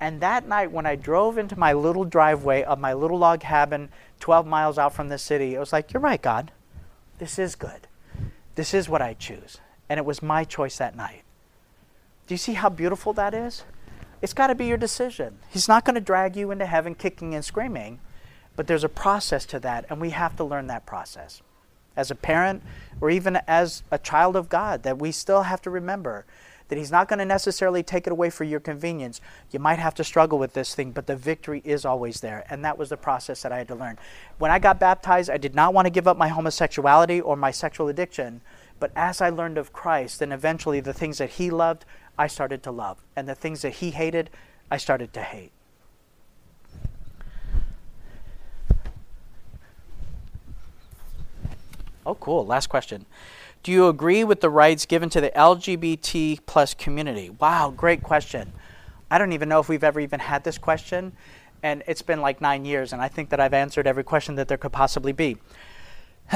And 0.00 0.20
that 0.20 0.46
night, 0.46 0.72
when 0.72 0.86
I 0.86 0.94
drove 0.94 1.38
into 1.38 1.58
my 1.58 1.72
little 1.72 2.04
driveway 2.04 2.62
of 2.62 2.78
my 2.78 2.92
little 2.92 3.18
log 3.18 3.40
cabin 3.40 3.88
12 4.20 4.46
miles 4.46 4.78
out 4.78 4.94
from 4.94 5.08
the 5.08 5.18
city, 5.18 5.56
I 5.56 5.60
was 5.60 5.72
like, 5.72 5.92
You're 5.92 6.02
right, 6.02 6.20
God. 6.20 6.52
This 7.18 7.38
is 7.38 7.54
good. 7.54 7.88
This 8.56 8.74
is 8.74 8.88
what 8.88 9.00
I 9.00 9.14
choose. 9.14 9.58
And 9.88 9.98
it 9.98 10.04
was 10.04 10.22
my 10.22 10.44
choice 10.44 10.76
that 10.78 10.96
night. 10.96 11.22
Do 12.26 12.34
you 12.34 12.38
see 12.38 12.54
how 12.54 12.68
beautiful 12.68 13.12
that 13.14 13.32
is? 13.32 13.64
It's 14.20 14.32
got 14.32 14.48
to 14.48 14.54
be 14.54 14.66
your 14.66 14.76
decision. 14.76 15.38
He's 15.48 15.68
not 15.68 15.84
going 15.84 15.94
to 15.94 16.00
drag 16.00 16.36
you 16.36 16.50
into 16.50 16.66
heaven 16.66 16.94
kicking 16.94 17.34
and 17.34 17.44
screaming, 17.44 18.00
but 18.56 18.66
there's 18.66 18.84
a 18.84 18.88
process 18.88 19.46
to 19.46 19.60
that, 19.60 19.86
and 19.88 20.00
we 20.00 20.10
have 20.10 20.36
to 20.36 20.44
learn 20.44 20.66
that 20.66 20.86
process. 20.86 21.42
As 21.96 22.10
a 22.10 22.14
parent, 22.14 22.62
or 23.00 23.10
even 23.10 23.38
as 23.46 23.82
a 23.90 23.98
child 23.98 24.36
of 24.36 24.48
God, 24.48 24.82
that 24.82 24.98
we 24.98 25.12
still 25.12 25.42
have 25.42 25.62
to 25.62 25.70
remember 25.70 26.26
that 26.68 26.78
He's 26.78 26.90
not 26.90 27.08
going 27.08 27.18
to 27.18 27.24
necessarily 27.24 27.82
take 27.82 28.06
it 28.06 28.12
away 28.12 28.30
for 28.30 28.44
your 28.44 28.60
convenience. 28.60 29.20
You 29.50 29.58
might 29.58 29.78
have 29.78 29.94
to 29.94 30.04
struggle 30.04 30.38
with 30.38 30.52
this 30.52 30.74
thing, 30.74 30.92
but 30.92 31.06
the 31.06 31.16
victory 31.16 31.62
is 31.64 31.84
always 31.84 32.20
there. 32.20 32.44
And 32.50 32.64
that 32.64 32.78
was 32.78 32.88
the 32.88 32.96
process 32.96 33.42
that 33.42 33.52
I 33.52 33.58
had 33.58 33.68
to 33.68 33.74
learn. 33.74 33.98
When 34.38 34.50
I 34.50 34.58
got 34.58 34.80
baptized, 34.80 35.30
I 35.30 35.36
did 35.36 35.54
not 35.54 35.74
want 35.74 35.86
to 35.86 35.90
give 35.90 36.08
up 36.08 36.16
my 36.16 36.28
homosexuality 36.28 37.20
or 37.20 37.36
my 37.36 37.50
sexual 37.50 37.88
addiction. 37.88 38.40
But 38.78 38.92
as 38.94 39.20
I 39.20 39.30
learned 39.30 39.58
of 39.58 39.72
Christ, 39.72 40.20
and 40.20 40.32
eventually 40.32 40.80
the 40.80 40.92
things 40.92 41.18
that 41.18 41.30
He 41.30 41.50
loved, 41.50 41.84
I 42.18 42.26
started 42.26 42.62
to 42.64 42.70
love. 42.70 42.98
And 43.14 43.28
the 43.28 43.34
things 43.34 43.62
that 43.62 43.74
He 43.74 43.90
hated, 43.90 44.30
I 44.70 44.76
started 44.76 45.12
to 45.14 45.22
hate. 45.22 45.52
Oh, 52.04 52.14
cool. 52.14 52.46
Last 52.46 52.68
question. 52.68 53.04
Do 53.66 53.72
you 53.72 53.88
agree 53.88 54.22
with 54.22 54.42
the 54.42 54.48
rights 54.48 54.86
given 54.86 55.10
to 55.10 55.20
the 55.20 55.30
LGBT 55.30 56.38
plus 56.46 56.72
community? 56.72 57.30
Wow, 57.30 57.74
great 57.76 58.00
question. 58.00 58.52
I 59.10 59.18
don't 59.18 59.32
even 59.32 59.48
know 59.48 59.58
if 59.58 59.68
we've 59.68 59.82
ever 59.82 59.98
even 59.98 60.20
had 60.20 60.44
this 60.44 60.56
question, 60.56 61.12
and 61.64 61.82
it's 61.88 62.00
been 62.00 62.20
like 62.20 62.40
nine 62.40 62.64
years, 62.64 62.92
and 62.92 63.02
I 63.02 63.08
think 63.08 63.30
that 63.30 63.40
I've 63.40 63.52
answered 63.52 63.88
every 63.88 64.04
question 64.04 64.36
that 64.36 64.46
there 64.46 64.56
could 64.56 64.70
possibly 64.70 65.10
be. 65.10 65.38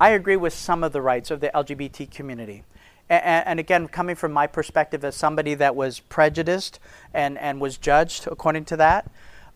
I 0.00 0.10
agree 0.10 0.34
with 0.34 0.52
some 0.52 0.82
of 0.82 0.92
the 0.92 1.00
rights 1.00 1.30
of 1.30 1.38
the 1.38 1.48
LGBT 1.54 2.10
community. 2.10 2.64
And, 3.08 3.60
again, 3.60 3.86
coming 3.86 4.16
from 4.16 4.32
my 4.32 4.48
perspective 4.48 5.04
as 5.04 5.14
somebody 5.14 5.54
that 5.54 5.76
was 5.76 6.00
prejudiced 6.00 6.80
and, 7.12 7.38
and 7.38 7.60
was 7.60 7.78
judged 7.78 8.26
according 8.26 8.64
to 8.64 8.76
that, 8.78 9.08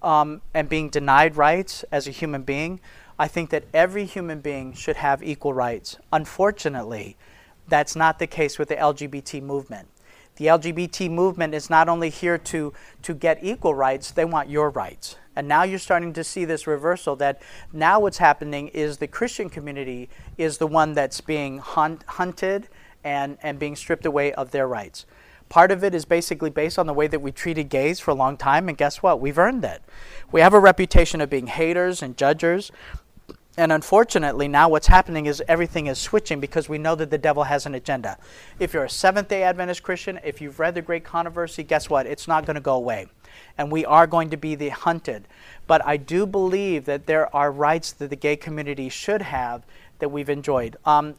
um, 0.03 0.41
and 0.55 0.69
being 0.69 0.89
denied 0.89 1.37
rights 1.37 1.85
as 1.91 2.07
a 2.07 2.13
human 2.13 2.43
being, 2.43 2.79
I 3.19 3.29
think 3.29 3.51
that 3.51 3.65
every 3.75 4.05
human 4.05 4.41
being 4.41 4.73
should 4.73 4.97
have 4.97 5.23
equal 5.23 5.53
rights. 5.53 5.97
Unfortunately, 6.13 7.17
that's 7.67 7.97
not 7.97 8.19
the 8.19 8.27
case 8.27 8.59
with 8.59 8.69
the 8.69 8.77
LGBT 8.77 9.43
movement. 9.43 9.89
The 10.37 10.47
LGBT 10.47 11.11
movement 11.11 11.53
is 11.53 11.69
not 11.69 11.89
only 11.89 12.11
here 12.11 12.39
to, 12.39 12.73
to 13.03 13.15
get 13.15 13.43
equal 13.43 13.75
rights, 13.75 14.13
they 14.13 14.25
want 14.25 14.49
your 14.49 14.71
rights. 14.71 15.17
And 15.35 15.49
now 15.49 15.65
you're 15.65 15.81
starting 15.81 16.13
to 16.13 16.23
see 16.23 16.45
this 16.45 16.67
reversal 16.67 17.17
that 17.17 17.43
now 17.73 17.99
what's 17.99 18.19
happening 18.19 18.69
is 18.69 18.99
the 18.99 19.09
Christian 19.09 19.51
community 19.51 20.09
is 20.37 20.59
the 20.59 20.67
one 20.69 20.95
that's 20.95 21.21
being 21.21 21.59
hunt, 21.59 22.05
hunted 22.07 22.69
and, 23.03 23.37
and 23.43 23.59
being 23.59 23.75
stripped 23.75 24.07
away 24.07 24.33
of 24.33 24.53
their 24.53 24.69
rights. 24.69 25.07
Part 25.49 25.73
of 25.73 25.83
it 25.83 25.95
is 25.95 26.05
basically 26.05 26.51
based 26.51 26.79
on 26.79 26.87
the 26.87 26.93
way 26.93 27.07
that 27.07 27.21
we 27.21 27.33
treated 27.33 27.69
gays 27.69 27.99
for 27.99 28.11
a 28.11 28.15
long 28.15 28.37
time, 28.37 28.69
and 28.69 28.77
guess 28.77 29.03
what? 29.03 29.21
We've 29.21 29.39
earned 29.39 29.65
it. 29.65 29.83
We 30.31 30.41
have 30.41 30.53
a 30.53 30.61
reputation 30.61 31.21
of 31.21 31.31
being 31.31 31.47
haters 31.47 32.03
and 32.03 32.17
judgers. 32.17 32.71
And 33.59 33.73
unfortunately, 33.73 34.47
now 34.47 34.69
what's 34.69 34.87
happening 34.87 35.27
is 35.27 35.43
everything 35.49 35.89
is 35.89 35.99
switching 35.99 36.39
because 36.39 36.69
we 36.69 36.79
know 36.79 36.95
that 36.95 37.11
the 37.11 37.19
devil 37.19 37.43
has 37.43 37.67
an 37.67 37.75
agenda. 37.75 38.17
If 38.61 38.73
you're 38.73 38.85
a 38.85 38.89
Seventh 38.89 39.27
day 39.27 39.43
Adventist 39.43 39.83
Christian, 39.83 40.21
if 40.23 40.41
you've 40.41 40.61
read 40.61 40.77
the 40.77 40.81
Great 40.81 41.03
Controversy, 41.03 41.65
guess 41.65 41.91
what? 41.91 42.07
It's 42.07 42.29
not 42.29 42.47
going 42.47 42.55
to 42.55 42.61
go 42.61 42.77
away. 42.77 43.09
And 43.59 43.73
we 43.73 43.85
are 43.85 44.07
going 44.07 44.31
to 44.31 44.37
be 44.37 44.55
the 44.55 44.69
hunted. 44.69 45.27
But 45.67 45.85
I 45.85 45.97
do 45.97 46.25
believe 46.25 46.85
that 46.85 47.07
there 47.07 47.35
are 47.35 47.51
rights 47.51 47.91
that 47.95 48.11
the 48.11 48.17
gay 48.17 48.37
community 48.37 48.89
should 48.89 49.23
have 49.23 49.65
that 49.99 50.11
we've 50.11 50.31
enjoyed. 50.31 50.77
Um, 50.85 51.17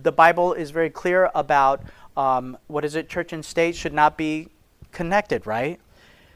the 0.00 0.12
Bible 0.12 0.52
is 0.52 0.70
very 0.70 0.90
clear 0.90 1.28
about 1.34 1.82
um, 2.16 2.56
what 2.68 2.84
is 2.84 2.94
it? 2.94 3.08
Church 3.08 3.32
and 3.32 3.44
state 3.44 3.74
should 3.74 3.92
not 3.92 4.16
be 4.16 4.46
connected, 4.92 5.44
right? 5.44 5.80